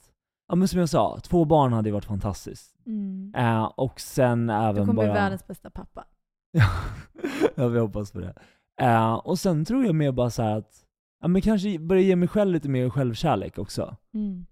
ja 0.54 0.58
men 0.58 0.68
som 0.68 0.80
jag 0.80 0.90
sa, 0.90 1.20
två 1.20 1.46
barn 1.46 1.74
hade 1.74 1.90
ju 1.90 1.94
varit 1.94 2.06
fantastiskt. 2.06 2.76
Mm. 2.86 3.34
Eh, 3.36 3.64
och 3.64 4.00
sen 4.00 4.50
även 4.50 4.76
Du 4.76 4.82
kommer 4.82 4.94
bara... 4.94 5.06
bli 5.06 5.14
världens 5.14 5.48
bästa 5.48 5.70
pappa. 5.70 6.06
ja, 7.56 7.68
vi 7.68 7.80
hoppas 7.80 8.12
på 8.12 8.20
det. 8.20 8.34
Eh, 8.82 9.14
och 9.14 9.40
sen 9.40 9.66
tror 9.66 9.86
jag 9.86 9.96
mer 9.96 10.12
bara 10.12 10.30
så 10.30 10.42
att, 10.42 10.86
ja 11.22 11.28
men 11.28 11.42
kanske 11.42 11.80
börja 11.80 12.02
ge 12.02 12.16
mig 12.16 12.28
själv 12.28 12.52
lite 12.52 12.70
mer 12.70 12.90
självkärlek 12.90 13.58
också. 13.58 13.96
Mm. 14.14 14.46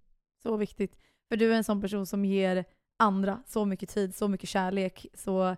Så 0.44 0.58
viktigt. 0.58 0.98
För 1.30 1.38
du 1.38 1.54
är 1.54 1.58
en 1.58 1.64
sån 1.64 1.82
person 1.82 2.06
som 2.06 2.26
ger 2.26 2.66
andra 3.00 3.44
så 3.48 3.66
mycket 3.66 3.90
tid, 3.90 4.16
så 4.16 4.28
mycket 4.28 4.50
kärlek, 4.50 5.06
så 5.14 5.56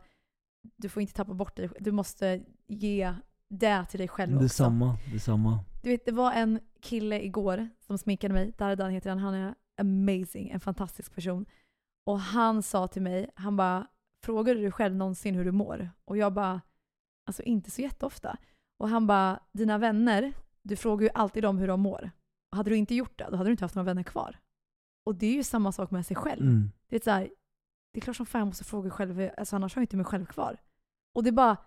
du 0.76 0.90
får 0.90 1.02
inte 1.02 1.14
tappa 1.14 1.34
bort 1.34 1.56
dig. 1.56 1.70
Du 1.80 1.92
måste 1.92 2.42
ge 2.68 3.14
det 3.50 3.86
till 3.90 4.00
dig 4.00 4.08
själv 4.08 4.34
också. 4.34 4.44
Detsamma, 4.44 4.98
detsamma. 5.14 5.60
Du 5.84 5.90
vet, 5.90 6.06
det 6.06 6.12
var 6.12 6.32
en 6.32 6.60
kille 6.82 7.22
igår 7.22 7.70
som 7.88 7.98
sminkade 7.98 8.34
mig. 8.34 8.54
Dardan 8.58 8.92
heter 8.92 9.10
han. 9.10 9.20
Han 9.20 9.34
är 9.34 9.56
amazing, 9.78 10.50
en 10.50 10.60
fantastisk 10.60 11.16
person. 11.16 11.46
Och 12.06 12.20
han 12.20 12.64
sa 12.64 12.88
till 12.88 13.02
mig, 13.02 13.30
han 13.36 13.56
bara, 13.56 13.88
frågar 14.24 14.56
du 14.56 14.62
dig 14.62 14.72
själv 14.72 14.96
någonsin 14.96 15.36
hur 15.36 15.46
du 15.46 15.52
mår? 15.52 15.90
Och 16.06 16.18
jag 16.18 16.34
bara, 16.34 16.62
alltså 17.28 17.44
inte 17.44 17.72
så 17.72 17.82
jätteofta. 17.82 18.38
Och 18.78 18.90
han 18.90 19.08
bara, 19.08 19.40
dina 19.52 19.78
vänner, 19.78 20.34
du 20.62 20.76
frågar 20.76 21.04
ju 21.04 21.10
alltid 21.14 21.44
dem 21.44 21.58
hur 21.58 21.68
de 21.68 21.82
mår. 21.82 22.12
Och 22.52 22.58
hade 22.58 22.70
du 22.70 22.78
inte 22.78 22.96
gjort 22.96 23.18
det, 23.18 23.28
då 23.32 23.38
hade 23.38 23.50
du 23.50 23.52
inte 23.52 23.64
haft 23.64 23.76
några 23.76 23.86
vänner 23.86 24.04
kvar. 24.04 24.40
Och 25.06 25.16
det 25.16 25.28
är 25.28 25.34
ju 25.34 25.44
samma 25.44 25.72
sak 25.72 25.92
med 25.92 26.06
sig 26.06 26.16
själv. 26.16 26.42
Mm. 26.42 26.72
Det 26.88 26.96
är 26.96 27.00
så 27.00 27.12
här, 27.12 27.30
det 27.94 28.00
är 28.00 28.02
klart 28.02 28.16
som 28.16 28.26
fan 28.26 28.40
jag 28.40 28.46
måste 28.46 28.64
fråga 28.64 28.90
själv, 28.90 29.30
alltså 29.38 29.56
annars 29.56 29.76
har 29.76 29.80
jag 29.80 29.84
inte 29.84 29.98
mig 29.98 30.06
själv 30.06 30.26
kvar. 30.26 30.58
Och 31.16 31.24
det 31.24 31.32
bara 31.32 31.58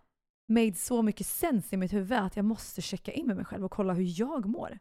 made 0.48 0.74
så 0.74 1.02
mycket 1.02 1.26
sens 1.26 1.72
i 1.72 1.76
mitt 1.76 1.92
huvud 1.92 2.18
att 2.18 2.36
jag 2.36 2.44
måste 2.44 2.82
checka 2.82 3.12
in 3.12 3.26
med 3.26 3.36
mig 3.36 3.44
själv 3.44 3.64
och 3.64 3.70
kolla 3.70 3.92
hur 3.92 4.20
jag 4.20 4.46
mår. 4.46 4.78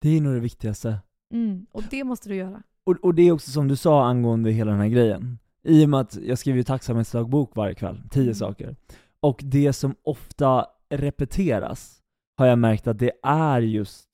Det 0.00 0.08
är 0.08 0.20
nog 0.20 0.34
det 0.34 0.40
viktigaste. 0.40 0.98
Mm, 1.32 1.66
och 1.72 1.82
det 1.90 2.04
måste 2.04 2.28
du 2.28 2.34
göra. 2.34 2.62
Och, 2.84 2.96
och 3.02 3.14
det 3.14 3.22
är 3.22 3.32
också 3.32 3.50
som 3.50 3.68
du 3.68 3.76
sa 3.76 4.06
angående 4.06 4.50
hela 4.50 4.70
den 4.70 4.80
här 4.80 4.88
grejen. 4.88 5.38
I 5.62 5.84
och 5.84 5.88
med 5.88 6.00
att 6.00 6.16
jag 6.16 6.38
skriver 6.38 6.56
ju 6.56 6.62
tacksamhetsdagbok 6.64 7.56
varje 7.56 7.74
kväll, 7.74 8.02
tio 8.10 8.22
Mm. 8.22 8.34
saker. 8.34 8.76
Och 9.20 9.40
det 9.44 9.72
som 9.72 9.94
ofta 10.02 10.66
repeteras 10.90 12.00
har 12.38 12.46
jag 12.46 12.58
märkt 12.58 12.86
att 12.86 12.98
det 12.98 13.12
är 13.22 13.60
just 13.60 14.04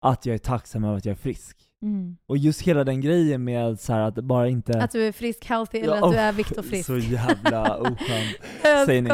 att 0.00 0.26
jag 0.26 0.34
är 0.34 0.38
tacksam 0.38 0.84
över 0.84 0.96
att 0.96 1.04
jag 1.04 1.12
är 1.12 1.16
frisk. 1.16 1.67
Mm. 1.82 2.16
Och 2.26 2.38
just 2.38 2.62
hela 2.62 2.84
den 2.84 3.00
grejen 3.00 3.44
med 3.44 3.80
så 3.80 3.92
att 3.92 4.14
bara 4.14 4.48
inte... 4.48 4.80
Att 4.82 4.90
du 4.90 5.02
är 5.02 5.12
frisk, 5.12 5.44
healthy 5.44 5.78
eller 5.78 5.96
Ja, 5.96 6.06
att 6.06 6.12
du 6.12 6.18
är 6.18 6.32
Viktor 6.32 6.62
Frisk. 6.62 6.86
Så 6.86 6.98
jävla 6.98 7.76
oskönt. 7.76 8.36
Jag 8.64 8.86
säger 8.86 9.02
ni. 9.02 9.08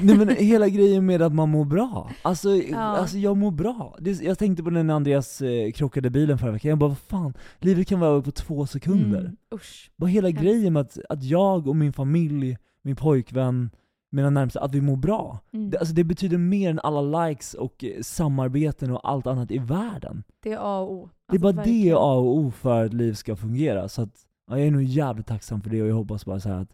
Nej 0.00 0.16
men 0.16 0.28
hela 0.28 0.68
grejen 0.68 1.06
med 1.06 1.22
att 1.22 1.32
man 1.34 1.48
mår 1.48 1.64
bra. 1.64 2.10
Alltså, 2.22 2.56
Ja. 2.56 2.78
alltså 2.78 3.18
jag 3.18 3.36
mår 3.36 3.50
bra. 3.50 3.96
Det, 4.00 4.22
jag 4.22 4.38
tänkte 4.38 4.62
på 4.62 4.70
när 4.70 4.94
Andreas 4.94 5.40
eh, 5.42 5.72
krockade 5.72 6.10
bilen 6.10 6.38
förra 6.38 6.50
veckan, 6.50 6.68
jag 6.68 6.78
bara 6.78 6.88
vad 6.88 6.98
fan, 6.98 7.34
livet 7.58 7.88
kan 7.88 8.00
vara 8.00 8.10
över 8.10 8.22
på 8.22 8.30
två 8.30 8.66
sekunder. 8.66 9.20
Mm. 9.20 9.36
Usch. 9.54 9.90
Bara 9.96 10.06
hela 10.06 10.28
Hemskt. 10.28 10.42
grejen 10.42 10.72
med 10.72 10.80
att, 10.80 10.98
att 11.08 11.22
jag 11.24 11.68
och 11.68 11.76
min 11.76 11.92
familj, 11.92 12.56
min 12.82 12.96
pojkvän, 12.96 13.70
mina 14.10 14.30
närmsta, 14.30 14.60
att 14.60 14.74
vi 14.74 14.80
mår 14.80 14.96
bra. 14.96 15.38
Mm. 15.52 15.70
Det, 15.70 15.78
alltså 15.78 15.94
det 15.94 16.04
betyder 16.04 16.38
mer 16.38 16.70
än 16.70 16.80
alla 16.82 17.26
likes 17.26 17.54
och 17.54 17.84
eh, 17.84 18.02
samarbeten 18.02 18.90
och 18.90 19.08
allt 19.10 19.26
annat 19.26 19.50
i 19.50 19.58
världen. 19.58 20.22
Det 20.42 20.52
är 20.52 20.58
A 20.60 20.80
och 20.80 20.92
O. 20.92 21.08
Det 21.28 21.32
är 21.32 21.34
Alltså, 21.34 21.42
bara 21.42 21.52
det 21.52 21.56
verkligen. 21.58 21.96
A 21.96 22.12
och 22.14 22.36
O 22.36 22.50
för 22.50 22.84
att 22.84 22.94
liv 22.94 23.12
ska 23.14 23.36
fungera. 23.36 23.88
Så 23.88 24.02
att, 24.02 24.14
ja, 24.50 24.58
jag 24.58 24.66
är 24.66 24.70
nog 24.70 24.82
jävligt 24.82 25.26
tacksam 25.26 25.60
för 25.60 25.70
det 25.70 25.82
och 25.82 25.88
jag 25.88 25.94
hoppas 25.94 26.24
bara 26.24 26.40
så 26.40 26.48
här 26.48 26.56
att 26.56 26.68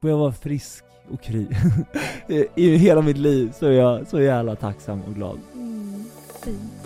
får 0.00 0.10
jag 0.10 0.18
vara 0.18 0.32
frisk 0.32 0.84
och 1.10 1.22
kry 1.22 1.46
i 2.54 2.76
hela 2.76 3.02
mitt 3.02 3.18
liv 3.18 3.52
så 3.52 3.66
är 3.66 3.70
jag 3.70 4.06
så 4.06 4.20
jävla 4.20 4.56
tacksam 4.56 5.02
och 5.02 5.14
glad. 5.14 5.38
Mm. 5.54 6.04
Fint. 6.44 6.79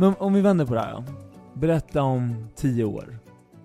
Men 0.00 0.14
om 0.18 0.32
vi 0.32 0.40
vänder 0.40 0.66
på 0.66 0.74
det 0.74 0.80
här 0.80 0.92
då. 0.92 1.04
Berätta 1.54 2.02
om 2.02 2.48
tio 2.54 2.84
år. 2.84 3.18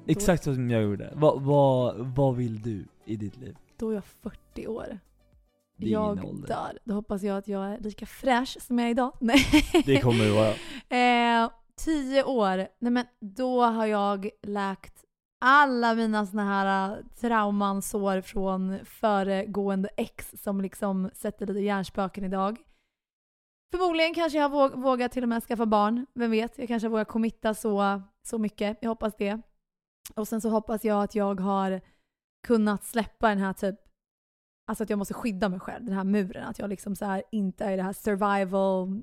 Exakt 0.07 0.43
så 0.43 0.53
som 0.53 0.69
jag 0.69 0.83
gjorde. 0.83 1.13
Vad 1.15 1.41
vad 1.41 1.95
vad 1.97 2.35
vill 2.35 2.61
du 2.61 2.85
i 3.05 3.15
ditt 3.15 3.37
liv? 3.37 3.57
Då 3.77 3.89
är 3.89 3.93
jag 3.93 4.03
40 4.05 4.67
år. 4.67 4.99
Är 5.81 5.87
jag 5.87 6.25
ålder. 6.25 6.47
dör. 6.47 6.79
Då 6.83 6.93
hoppas 6.93 7.23
jag 7.23 7.37
att 7.37 7.47
jag 7.47 7.65
är 7.65 7.79
lika 7.79 8.05
fräsch 8.05 8.57
som 8.61 8.79
jag 8.79 8.87
är 8.87 8.91
idag. 8.91 9.11
Nej. 9.19 9.45
Det 9.85 10.01
kommer 10.01 10.23
det 10.23 10.31
vara. 10.31 10.53
Eh, 11.45 11.49
tio 11.75 12.23
år. 12.23 12.57
Nej 12.79 12.91
men 12.91 13.05
då 13.19 13.61
har 13.61 13.85
jag 13.85 14.29
läkt 14.41 15.03
alla 15.41 15.95
mina 15.95 16.25
såna 16.25 16.43
här 16.43 16.91
eh, 16.91 16.97
trauman, 17.21 17.81
sår 17.81 18.21
från 18.21 18.79
föregående 18.85 19.89
ex 19.97 20.33
som 20.43 20.61
liksom 20.61 21.09
sätter 21.13 21.47
lite 21.47 21.59
hjärnspöken 21.59 22.23
idag. 22.23 22.57
Förmodligen 23.71 24.13
kanske 24.13 24.39
jag 24.39 24.51
våg, 24.51 24.71
vågar 24.71 25.07
till 25.07 25.23
och 25.23 25.29
med 25.29 25.43
skaffa 25.43 25.65
barn. 25.65 26.05
Vem 26.13 26.31
vet? 26.31 26.57
Jag 26.57 26.67
kanske 26.67 26.87
vågar 26.87 27.05
committa 27.05 27.53
så, 27.53 28.01
så 28.23 28.37
mycket. 28.37 28.77
Jag 28.81 28.89
hoppas 28.89 29.15
det. 29.17 29.41
Och 30.15 30.27
sen 30.27 30.41
så 30.41 30.49
hoppas 30.49 30.83
jag 30.83 31.03
att 31.03 31.15
jag 31.15 31.39
har 31.39 31.81
kunnat 32.47 32.83
släppa 32.83 33.29
den 33.29 33.37
här 33.37 33.53
typ 33.53 33.75
Alltså 34.67 34.83
att 34.83 34.89
jag 34.89 34.99
måste 34.99 35.13
skydda 35.13 35.49
mig 35.49 35.59
själv, 35.59 35.85
den 35.85 35.93
här 35.93 36.03
muren. 36.03 36.47
Att 36.47 36.59
jag 36.59 36.69
liksom 36.69 36.95
så 36.95 37.05
här 37.05 37.23
inte 37.31 37.65
är 37.65 37.71
i 37.71 37.75
det 37.75 37.83
här 37.83 37.93
survival 37.93 39.01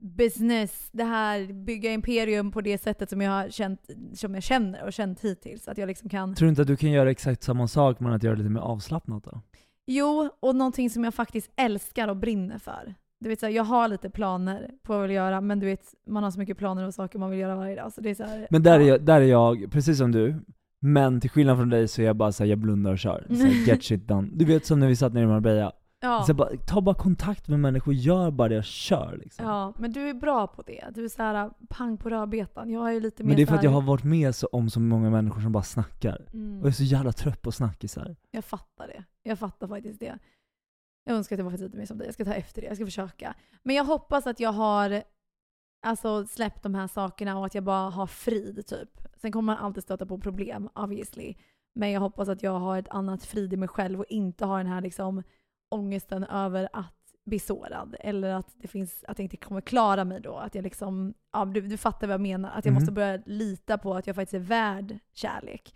business, 0.00 0.88
det 0.92 1.04
här 1.04 1.52
bygga 1.52 1.92
imperium 1.92 2.50
på 2.50 2.60
det 2.60 2.78
sättet 2.78 3.10
som 3.10 3.20
jag 3.20 3.30
har 3.30 3.48
känt, 3.48 3.90
som 4.14 4.34
jag 4.34 4.42
känner 4.42 4.84
och 4.84 4.92
känt 4.92 5.20
hittills. 5.20 5.68
Att 5.68 5.78
jag 5.78 5.86
liksom 5.86 6.08
kan... 6.08 6.34
Tror 6.34 6.46
du 6.46 6.50
inte 6.50 6.62
att 6.62 6.68
du 6.68 6.76
kan 6.76 6.90
göra 6.90 7.10
exakt 7.10 7.42
samma 7.42 7.68
sak 7.68 8.00
men 8.00 8.12
att 8.12 8.22
göra 8.22 8.34
det 8.34 8.42
lite 8.42 8.50
mer 8.50 8.60
avslappnat 8.60 9.24
då? 9.24 9.40
Jo, 9.86 10.30
och 10.40 10.56
någonting 10.56 10.90
som 10.90 11.04
jag 11.04 11.14
faktiskt 11.14 11.50
älskar 11.56 12.08
och 12.08 12.16
brinner 12.16 12.58
för. 12.58 12.94
Du 13.24 13.28
vet 13.28 13.40
så 13.40 13.46
här, 13.46 13.52
jag 13.52 13.64
har 13.64 13.88
lite 13.88 14.10
planer 14.10 14.70
på 14.82 14.92
vad 14.92 15.02
jag 15.02 15.08
vill 15.08 15.16
göra, 15.16 15.40
men 15.40 15.60
du 15.60 15.66
vet, 15.66 15.94
man 16.06 16.22
har 16.22 16.30
så 16.30 16.38
mycket 16.38 16.58
planer 16.58 16.86
och 16.86 16.94
saker 16.94 17.18
man 17.18 17.30
vill 17.30 17.38
göra 17.38 17.56
varje 17.56 17.76
dag. 17.76 17.92
Så 17.92 18.00
det 18.00 18.10
är 18.10 18.14
så 18.14 18.24
här, 18.24 18.46
Men 18.50 18.62
där 18.62 18.80
är, 18.80 18.80
ja. 18.80 18.86
jag, 18.86 19.02
där 19.02 19.20
är 19.20 19.26
jag, 19.26 19.70
precis 19.70 19.98
som 19.98 20.12
du, 20.12 20.36
men 20.80 21.20
till 21.20 21.30
skillnad 21.30 21.56
från 21.56 21.68
dig 21.70 21.88
så 21.88 22.02
är 22.02 22.06
jag 22.06 22.16
bara 22.16 22.32
såhär, 22.32 22.50
jag 22.50 22.58
blundar 22.58 22.92
och 22.92 22.98
kör. 22.98 23.26
Så 23.28 23.34
här, 23.34 23.66
get 23.68 23.84
shit 23.84 24.08
done. 24.08 24.28
Du 24.32 24.44
vet 24.44 24.66
som 24.66 24.80
när 24.80 24.88
vi 24.88 24.96
satt 24.96 25.12
nere 25.12 25.24
i 25.24 25.26
Marbella. 25.26 25.72
Ja. 26.00 26.22
Så 26.22 26.30
jag 26.30 26.36
bara, 26.36 26.48
ta 26.66 26.80
bara 26.80 26.94
kontakt 26.94 27.48
med 27.48 27.60
människor, 27.60 27.94
gör 27.94 28.30
bara 28.30 28.48
det, 28.48 28.64
kör 28.64 29.16
liksom. 29.22 29.46
ja, 29.46 29.72
men 29.78 29.92
du 29.92 30.08
är 30.08 30.14
bra 30.14 30.46
på 30.46 30.62
det. 30.62 30.84
Du 30.94 31.04
är 31.04 31.08
så 31.08 31.22
här 31.22 31.50
pang 31.68 31.96
på 31.96 32.10
rödbetan. 32.10 32.70
Jag 32.70 32.96
är 32.96 33.00
lite 33.00 33.22
mer 33.22 33.28
Men 33.28 33.36
det 33.36 33.42
är 33.42 33.46
för 33.46 33.54
att 33.54 33.62
jag 33.62 33.70
har 33.70 33.82
varit 33.82 34.04
med 34.04 34.34
så, 34.34 34.46
om 34.46 34.70
så 34.70 34.80
många 34.80 35.10
människor 35.10 35.40
som 35.40 35.52
bara 35.52 35.62
snackar. 35.62 36.26
Mm. 36.32 36.58
Och 36.58 36.66
jag 36.66 36.68
är 36.68 36.72
så 36.72 36.84
jävla 36.84 37.12
trött 37.12 37.42
på 37.42 37.52
snackisar. 37.52 38.16
Jag 38.30 38.44
fattar 38.44 38.86
det. 38.86 39.04
Jag 39.22 39.38
fattar 39.38 39.68
faktiskt 39.68 40.00
det. 40.00 40.18
Jag 41.04 41.16
önskar 41.16 41.36
att 41.36 41.38
jag 41.38 41.44
var 41.50 41.58
lite 41.58 41.76
mer 41.76 41.86
som 41.86 41.98
dig. 41.98 42.06
Jag 42.06 42.14
ska 42.14 42.24
ta 42.24 42.34
efter 42.34 42.60
det. 42.62 42.66
Jag 42.68 42.76
ska 42.76 42.84
försöka. 42.84 43.34
Men 43.62 43.76
jag 43.76 43.84
hoppas 43.84 44.26
att 44.26 44.40
jag 44.40 44.52
har 44.52 45.02
alltså, 45.86 46.26
släppt 46.26 46.62
de 46.62 46.74
här 46.74 46.86
sakerna 46.86 47.38
och 47.38 47.46
att 47.46 47.54
jag 47.54 47.64
bara 47.64 47.90
har 47.90 48.06
frid 48.06 48.66
typ. 48.66 49.00
Sen 49.16 49.32
kommer 49.32 49.54
man 49.54 49.64
alltid 49.64 49.82
stöta 49.82 50.06
på 50.06 50.18
problem 50.18 50.68
obviously. 50.74 51.34
Men 51.74 51.90
jag 51.90 52.00
hoppas 52.00 52.28
att 52.28 52.42
jag 52.42 52.58
har 52.58 52.78
ett 52.78 52.88
annat 52.88 53.24
frid 53.24 53.52
i 53.52 53.56
mig 53.56 53.68
själv 53.68 53.98
och 54.00 54.06
inte 54.08 54.46
har 54.46 54.58
den 54.58 54.66
här 54.66 54.80
liksom 54.80 55.22
ångesten 55.70 56.24
över 56.24 56.68
att 56.72 56.94
bli 57.26 57.38
sårad. 57.38 57.96
Eller 58.00 58.28
att 58.34 58.54
det 58.56 58.68
finns, 58.68 59.04
att 59.08 59.18
jag 59.18 59.24
inte 59.24 59.36
kommer 59.36 59.60
klara 59.60 60.04
mig 60.04 60.20
då. 60.20 60.36
Att 60.36 60.54
jag 60.54 60.62
liksom, 60.62 61.14
ja 61.32 61.44
du, 61.44 61.60
du 61.60 61.76
fattar 61.76 62.06
vad 62.06 62.14
jag 62.14 62.20
menar. 62.20 62.50
Att 62.50 62.64
jag 62.64 62.72
Mhm. 62.72 62.80
måste 62.80 62.92
börja 62.92 63.22
lita 63.26 63.78
på 63.78 63.94
att 63.94 64.06
jag 64.06 64.16
faktiskt 64.16 64.34
är 64.34 64.38
värd 64.38 64.98
kärlek. 65.12 65.74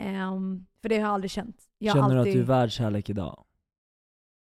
Ehm, 0.00 0.66
för 0.82 0.88
det 0.88 0.94
har 0.94 1.02
jag 1.02 1.10
aldrig 1.14 1.30
känt. 1.30 1.56
Jag 1.78 1.94
Känner 1.96 2.10
du 2.14 2.18
alltid, 2.18 2.30
att 2.32 2.36
du 2.36 2.40
är 2.40 2.58
värd 2.58 2.70
kärlek 2.70 3.10
idag? 3.10 3.44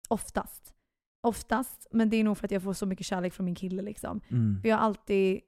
Oftast. 0.07 0.73
Oftast. 1.21 1.87
Men 1.91 2.09
det 2.09 2.17
är 2.17 2.23
nog 2.23 2.37
för 2.37 2.45
att 2.47 2.51
jag 2.51 2.63
får 2.63 2.73
så 2.73 2.85
mycket 2.85 3.05
kärlek 3.05 3.33
från 3.33 3.45
min 3.45 3.55
kille 3.55 3.81
liksom. 3.81 4.21
Mm. 4.27 4.61
För 4.61 4.69
jag 4.69 4.75
har 4.75 4.83
alltid, 4.83 5.41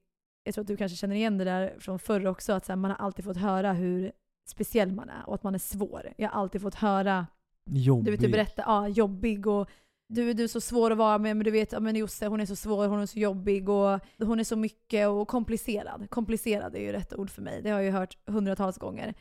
jag 0.44 0.54
tror 0.54 0.62
att 0.64 0.68
du 0.68 0.78
kanske 0.78 0.96
känner 0.96 1.16
igen 1.16 1.38
det 1.38 1.44
där 1.44 1.76
från 1.80 2.00
förr 2.00 2.28
också, 2.28 2.54
att 2.54 2.68
här, 2.68 2.76
man 2.76 2.92
har 2.92 2.98
alltid 2.98 3.26
fått 3.26 3.38
höra 3.38 3.74
hur 3.74 4.12
speciell 4.48 4.92
man 4.92 5.10
är 5.10 5.30
och 5.30 5.36
att 5.36 5.44
man 5.44 5.56
är 5.56 5.60
svår. 5.60 6.14
Jag 6.18 6.30
har 6.30 6.42
alltid 6.42 6.62
fått 6.62 6.76
höra, 6.76 7.28
Jobbig. 7.66 8.06
du 8.06 8.12
vet 8.12 8.20
du 8.20 8.30
berättar, 8.30 8.64
ja 8.64 8.88
jobbig 8.88 9.48
och 9.48 9.70
du, 10.08 10.34
du 10.34 10.44
är 10.44 10.48
så 10.48 10.62
svår 10.62 10.92
att 10.92 10.98
vara 10.98 11.18
med, 11.18 11.38
men 11.38 11.46
du 11.46 11.52
vet, 11.52 11.72
ja 11.72 11.80
men 11.80 11.96
Josse 11.96 12.28
hon 12.28 12.40
är 12.40 12.46
så 12.46 12.56
svår, 12.56 12.88
hon 12.88 13.00
är 13.00 13.06
så 13.06 13.20
jobbig 13.20 13.70
och 13.70 14.00
hon 14.18 14.40
är 14.40 14.44
så 14.44 14.56
mycket 14.56 15.08
och 15.08 15.28
komplicerad. 15.28 16.10
Komplicerad 16.10 16.76
är 16.76 16.80
ju 16.80 16.92
rätt 16.92 17.14
ord 17.14 17.30
för 17.30 17.42
mig, 17.42 17.62
det 17.62 17.70
har 17.70 17.80
jag 17.80 17.86
ju 17.86 17.92
hört 17.92 18.18
hundratals 18.28 18.78
gånger. 18.78 19.14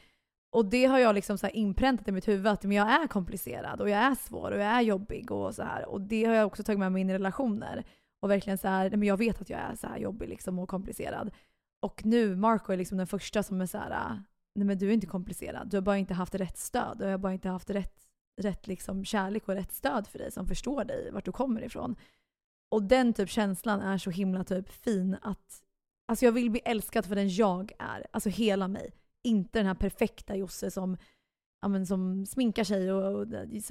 Och 0.50 0.66
det 0.66 0.84
har 0.84 0.98
jag 0.98 1.14
liksom 1.14 1.38
så 1.38 1.46
här 1.46 1.56
inpräntat 1.56 2.08
i 2.08 2.12
mitt 2.12 2.28
huvud 2.28 2.46
att 2.46 2.62
men 2.62 2.76
jag 2.76 3.02
är 3.02 3.06
komplicerad 3.06 3.80
och 3.80 3.90
jag 3.90 3.98
är 3.98 4.14
svår 4.14 4.50
och 4.50 4.58
jag 4.58 4.66
är 4.66 4.80
jobbig 4.80 5.30
och 5.30 5.54
så 5.54 5.62
här. 5.62 5.88
Och 5.88 6.00
det 6.00 6.24
har 6.24 6.34
jag 6.34 6.46
också 6.46 6.62
tagit 6.62 6.78
med 6.78 6.92
mig 6.92 7.00
in 7.00 7.10
i 7.10 7.14
relationer. 7.14 7.84
Och 8.20 8.30
verkligen 8.30 8.58
så 8.58 8.68
här, 8.68 8.90
nej, 8.90 8.98
men 8.98 9.08
jag 9.08 9.16
vet 9.16 9.40
att 9.40 9.50
jag 9.50 9.60
är 9.60 9.74
så 9.74 9.86
här 9.86 9.98
jobbig 9.98 10.28
liksom 10.28 10.58
och 10.58 10.68
komplicerad. 10.68 11.30
Och 11.80 12.04
nu, 12.04 12.36
Marco 12.36 12.72
är 12.72 12.76
liksom 12.76 12.98
den 12.98 13.06
första 13.06 13.42
som 13.42 13.60
är 13.60 13.66
så 13.66 13.78
här, 13.78 14.22
nej 14.54 14.66
men 14.66 14.78
du 14.78 14.88
är 14.88 14.92
inte 14.92 15.06
komplicerad. 15.06 15.68
Du 15.70 15.76
har 15.76 15.82
bara 15.82 15.98
inte 15.98 16.14
haft 16.14 16.34
rätt 16.34 16.58
stöd. 16.58 16.98
Du 16.98 17.04
har 17.04 17.18
bara 17.18 17.32
inte 17.32 17.48
haft 17.48 17.70
rätt, 17.70 18.00
rätt 18.40 18.66
liksom 18.66 19.04
kärlek 19.04 19.48
och 19.48 19.54
rätt 19.54 19.72
stöd 19.72 20.06
för 20.06 20.18
dig 20.18 20.32
som 20.32 20.46
förstår 20.46 20.84
dig, 20.84 21.10
vart 21.12 21.24
du 21.24 21.32
kommer 21.32 21.64
ifrån. 21.64 21.96
Och 22.70 22.82
den 22.82 23.12
typ 23.12 23.30
känslan 23.30 23.80
är 23.80 23.98
så 23.98 24.10
himla 24.10 24.44
typ 24.44 24.68
fin 24.68 25.16
att, 25.22 25.62
alltså 26.06 26.24
jag 26.24 26.32
vill 26.32 26.50
bli 26.50 26.60
älskad 26.64 27.06
för 27.06 27.14
den 27.14 27.28
jag 27.28 27.72
är. 27.78 28.06
Alltså 28.10 28.28
hela 28.28 28.68
mig. 28.68 28.92
Inte 29.28 29.58
den 29.58 29.66
här 29.66 29.74
perfekta 29.74 30.36
Josse 30.36 30.70
som, 30.70 30.96
ja, 31.62 31.68
men, 31.68 31.86
som 31.86 32.26
sminkar 32.26 32.64
sig 32.64 32.92
och, 32.92 33.20
och 33.20 33.26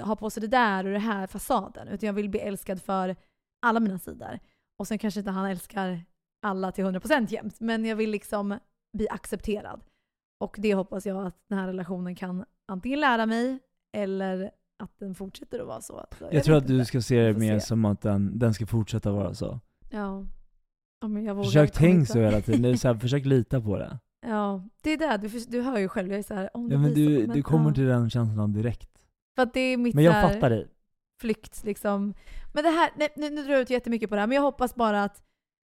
har 0.05 0.15
på 0.15 0.29
sig 0.29 0.41
det 0.41 0.47
där 0.47 0.85
och 0.85 0.91
det 0.91 0.99
här 0.99 1.27
fasaden. 1.27 1.87
Utan 1.87 2.07
jag 2.07 2.13
vill 2.13 2.29
bli 2.29 2.39
älskad 2.39 2.81
för 2.81 3.15
alla 3.61 3.79
mina 3.79 3.99
sidor. 3.99 4.39
Och 4.79 4.87
sen 4.87 4.97
kanske 4.97 5.19
inte 5.19 5.31
han 5.31 5.45
älskar 5.45 6.01
alla 6.41 6.71
till 6.71 6.85
100% 6.85 7.33
jämt. 7.33 7.59
Men 7.59 7.85
jag 7.85 7.95
vill 7.95 8.09
liksom 8.09 8.59
bli 8.97 9.09
accepterad. 9.09 9.81
Och 10.39 10.55
det 10.59 10.73
hoppas 10.73 11.05
jag 11.05 11.27
att 11.27 11.35
den 11.49 11.59
här 11.59 11.67
relationen 11.67 12.15
kan 12.15 12.45
antingen 12.67 12.99
lära 12.99 13.25
mig 13.25 13.59
eller 13.97 14.51
att 14.83 14.99
den 14.99 15.15
fortsätter 15.15 15.59
att 15.59 15.67
vara 15.67 15.81
så. 15.81 16.05
så 16.17 16.23
Jag, 16.23 16.31
vet 16.31 16.43
tror 16.43 16.57
att 16.57 16.67
du 16.67 16.85
ska 16.85 17.01
se 17.01 17.21
det 17.21 17.39
mer 17.39 17.59
se. 17.59 17.65
som 17.65 17.85
att 17.85 18.01
den, 18.01 18.39
den 18.39 18.53
ska 18.53 18.65
fortsätta 18.65 19.11
vara 19.11 19.33
så. 19.33 19.59
Ja. 19.89 20.25
ja 21.01 21.07
men 21.07 21.23
jag 21.23 21.35
vågar 21.35 21.45
Försök 21.45 21.69
inte 21.69 21.77
tänk 21.77 22.07
så 22.07 22.19
hela 22.19 22.41
tiden, 22.41 22.77
så 22.77 22.87
här, 22.87 22.95
försök 22.99 23.25
lita 23.25 23.61
på 23.61 23.77
det. 23.77 23.99
Ja, 24.27 24.63
det 24.81 24.91
är 24.91 24.97
det. 24.97 25.27
Du, 25.27 25.39
du 25.47 25.61
hör 25.61 25.77
ju 25.77 25.87
själv, 25.87 26.09
jag 26.11 26.19
är 26.19 26.23
så 26.23 26.33
här, 26.33 26.49
om 26.53 26.71
Ja 26.71 26.77
men 26.77 26.93
du, 26.93 27.25
så, 27.25 27.33
du 27.33 27.43
kommer 27.43 27.69
ja. 27.69 27.73
till 27.75 27.85
den 27.85 28.09
känslan 28.09 28.53
direkt. 28.53 28.89
För 29.35 29.43
att 29.43 29.53
det 29.53 29.59
är 29.59 29.77
mitt 29.77 29.95
Men 29.95 30.03
jag 30.03 30.11
här 30.11 30.33
fattar 30.33 30.49
dig. 30.49 30.67
flykt 31.21 31.63
liksom. 31.63 32.13
Men 32.53 32.63
det 32.63 32.69
här, 32.69 32.89
nej, 32.97 33.09
nu, 33.15 33.29
nu 33.29 33.43
drar 33.43 33.51
jag 33.51 33.61
ut 33.61 33.69
jättemycket 33.69 34.09
på 34.09 34.15
det 34.15 34.21
här, 34.21 34.27
men 34.27 34.35
jag 34.35 34.41
hoppas 34.41 34.75
bara 34.75 35.03
att, 35.03 35.21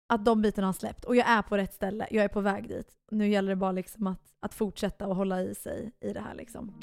att 0.08 0.24
de 0.24 0.42
bitarna 0.42 0.68
har 0.68 0.72
släppt. 0.72 1.04
Och 1.04 1.16
jag 1.16 1.28
är 1.28 1.42
på 1.42 1.56
rätt 1.56 1.74
ställe, 1.74 2.06
jag 2.10 2.24
är 2.24 2.28
på 2.28 2.40
väg 2.40 2.68
dit. 2.68 2.88
Nu 3.10 3.28
gäller 3.28 3.48
det 3.48 3.56
bara 3.56 3.72
liksom 3.72 4.06
att, 4.06 4.22
att 4.40 4.54
fortsätta 4.54 5.06
och 5.06 5.16
hålla 5.16 5.42
i 5.42 5.54
sig 5.54 5.92
i 6.00 6.12
det 6.12 6.20
här 6.20 6.34
liksom. 6.34 6.74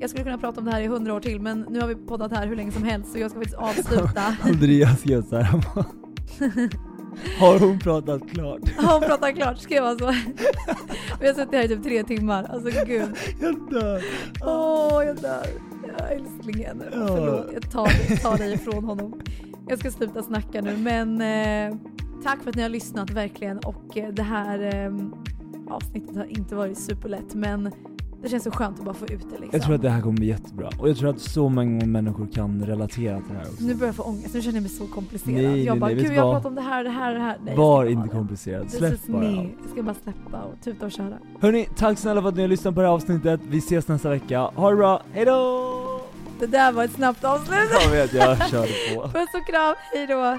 Jag 0.00 0.10
skulle 0.10 0.24
kunna 0.24 0.38
prata 0.38 0.60
om 0.60 0.66
det 0.66 0.72
här 0.72 0.80
i 0.80 0.86
hundra 0.86 1.14
år 1.14 1.20
till, 1.20 1.40
men 1.40 1.66
nu 1.70 1.80
har 1.80 1.88
vi 1.88 1.94
poddat 1.94 2.32
här 2.32 2.46
hur 2.46 2.56
länge 2.56 2.72
som 2.72 2.82
helst 2.82 3.12
så 3.12 3.18
jag 3.18 3.30
ska 3.30 3.40
faktiskt 3.40 3.58
avsluta. 3.58 4.36
Andreas 4.42 5.00
skrev 5.00 5.22
såhär, 5.22 5.46
har 7.38 7.58
hon 7.58 7.78
pratat 7.78 8.30
klart? 8.30 8.60
Ja, 8.76 8.92
hon 8.92 9.08
pratar 9.08 9.32
klart, 9.32 9.58
skrev 9.58 9.84
han 9.84 9.98
så. 9.98 10.14
Vi 11.20 11.26
har 11.26 11.34
suttit 11.34 11.54
här 11.54 11.64
i 11.64 11.68
typ 11.68 11.82
tre 11.82 12.02
timmar, 12.04 12.44
alltså 12.44 12.84
gud. 12.86 13.16
Jag 13.40 13.70
dör. 13.70 14.02
Åh, 14.40 15.04
jag 15.06 15.16
dör. 15.16 15.46
Ja, 15.98 16.04
älsklingen. 16.04 16.82
Ja. 16.92 17.06
Förlåt, 17.06 17.50
jag 17.52 17.70
tar, 17.70 18.22
tar 18.22 18.38
dig 18.38 18.52
ifrån 18.52 18.84
honom. 18.84 19.20
Jag 19.68 19.78
ska 19.78 19.90
sluta 19.90 20.22
snacka 20.22 20.60
nu, 20.60 20.76
men 20.76 21.20
eh, 21.20 21.78
tack 22.22 22.42
för 22.42 22.50
att 22.50 22.56
ni 22.56 22.62
har 22.62 22.68
lyssnat 22.68 23.10
verkligen. 23.10 23.58
Och 23.58 23.96
eh, 23.96 24.08
det 24.08 24.22
här 24.22 24.58
eh, 24.74 24.92
avsnittet 25.74 26.16
har 26.16 26.38
inte 26.38 26.54
varit 26.54 26.78
superlätt, 26.78 27.34
men 27.34 27.72
Det 28.24 28.30
känns 28.30 28.44
så 28.44 28.50
skönt 28.50 28.78
att 28.78 28.84
bara 28.84 28.94
få 28.94 29.04
ut 29.04 29.10
det 29.10 29.16
liksom. 29.30 29.48
Jag 29.52 29.62
tror 29.62 29.74
att 29.74 29.82
det 29.82 29.90
här 29.90 30.00
kommer 30.00 30.16
bli 30.16 30.26
jättebra. 30.26 30.70
Och 30.78 30.88
jag 30.88 30.96
tror 30.96 31.10
att 31.10 31.20
så 31.20 31.48
många 31.48 31.86
människor 31.86 32.26
kan 32.34 32.64
relatera 32.66 33.16
till 33.20 33.28
det 33.28 33.38
här 33.38 33.46
också. 33.52 33.64
Nu 33.64 33.74
börjar 33.74 33.88
jag 33.88 33.94
få 33.94 34.02
ångest, 34.02 34.34
nu 34.34 34.42
känner 34.42 34.54
jag 34.56 34.62
mig 34.62 34.70
så 34.70 34.86
komplicerad. 34.86 35.34
Nej, 35.36 35.46
nej, 35.46 35.64
jag 35.64 35.78
bara, 35.78 35.86
nej, 35.90 36.04
gud 36.04 36.12
jag 36.12 36.24
vad? 36.24 36.34
pratar 36.34 36.48
om 36.48 36.54
det 36.54 36.60
här, 36.60 36.84
det 36.84 36.90
här, 36.90 37.14
det 37.14 37.20
här. 37.20 37.36
Nej, 37.44 37.56
Var 37.56 37.84
inte 37.84 38.08
komplicerad, 38.08 38.70
släpp 38.70 39.06
bara 39.06 39.28
allt. 39.28 39.50
Jag 39.62 39.70
ska 39.70 39.82
bara 39.82 39.94
släppa 40.02 40.42
och 40.42 40.64
tuta 40.64 40.86
och 40.86 40.92
köra. 40.92 41.18
Hörni, 41.40 41.68
tack 41.76 41.98
snälla 41.98 42.22
för 42.22 42.28
att 42.28 42.34
ni 42.36 42.42
har 42.42 42.48
lyssnat 42.48 42.74
på 42.74 42.80
det 42.80 42.86
här 42.86 42.94
avsnittet. 42.94 43.40
Vi 43.48 43.58
ses 43.58 43.88
nästa 43.88 44.10
vecka. 44.10 44.40
Ha 44.40 44.70
det 44.70 44.76
bra, 44.76 45.02
hejdå! 45.12 45.70
Det 46.40 46.46
där 46.46 46.72
var 46.72 46.84
ett 46.84 46.92
snabbt 46.92 47.24
avslut. 47.24 47.58
Jag 47.84 47.90
vet, 47.90 48.14
jag 48.14 48.48
körde 48.50 48.68
på. 48.94 49.02
Puss 49.18 49.28
och 49.34 49.46
kram, 49.46 49.74
hejdå. 49.92 50.38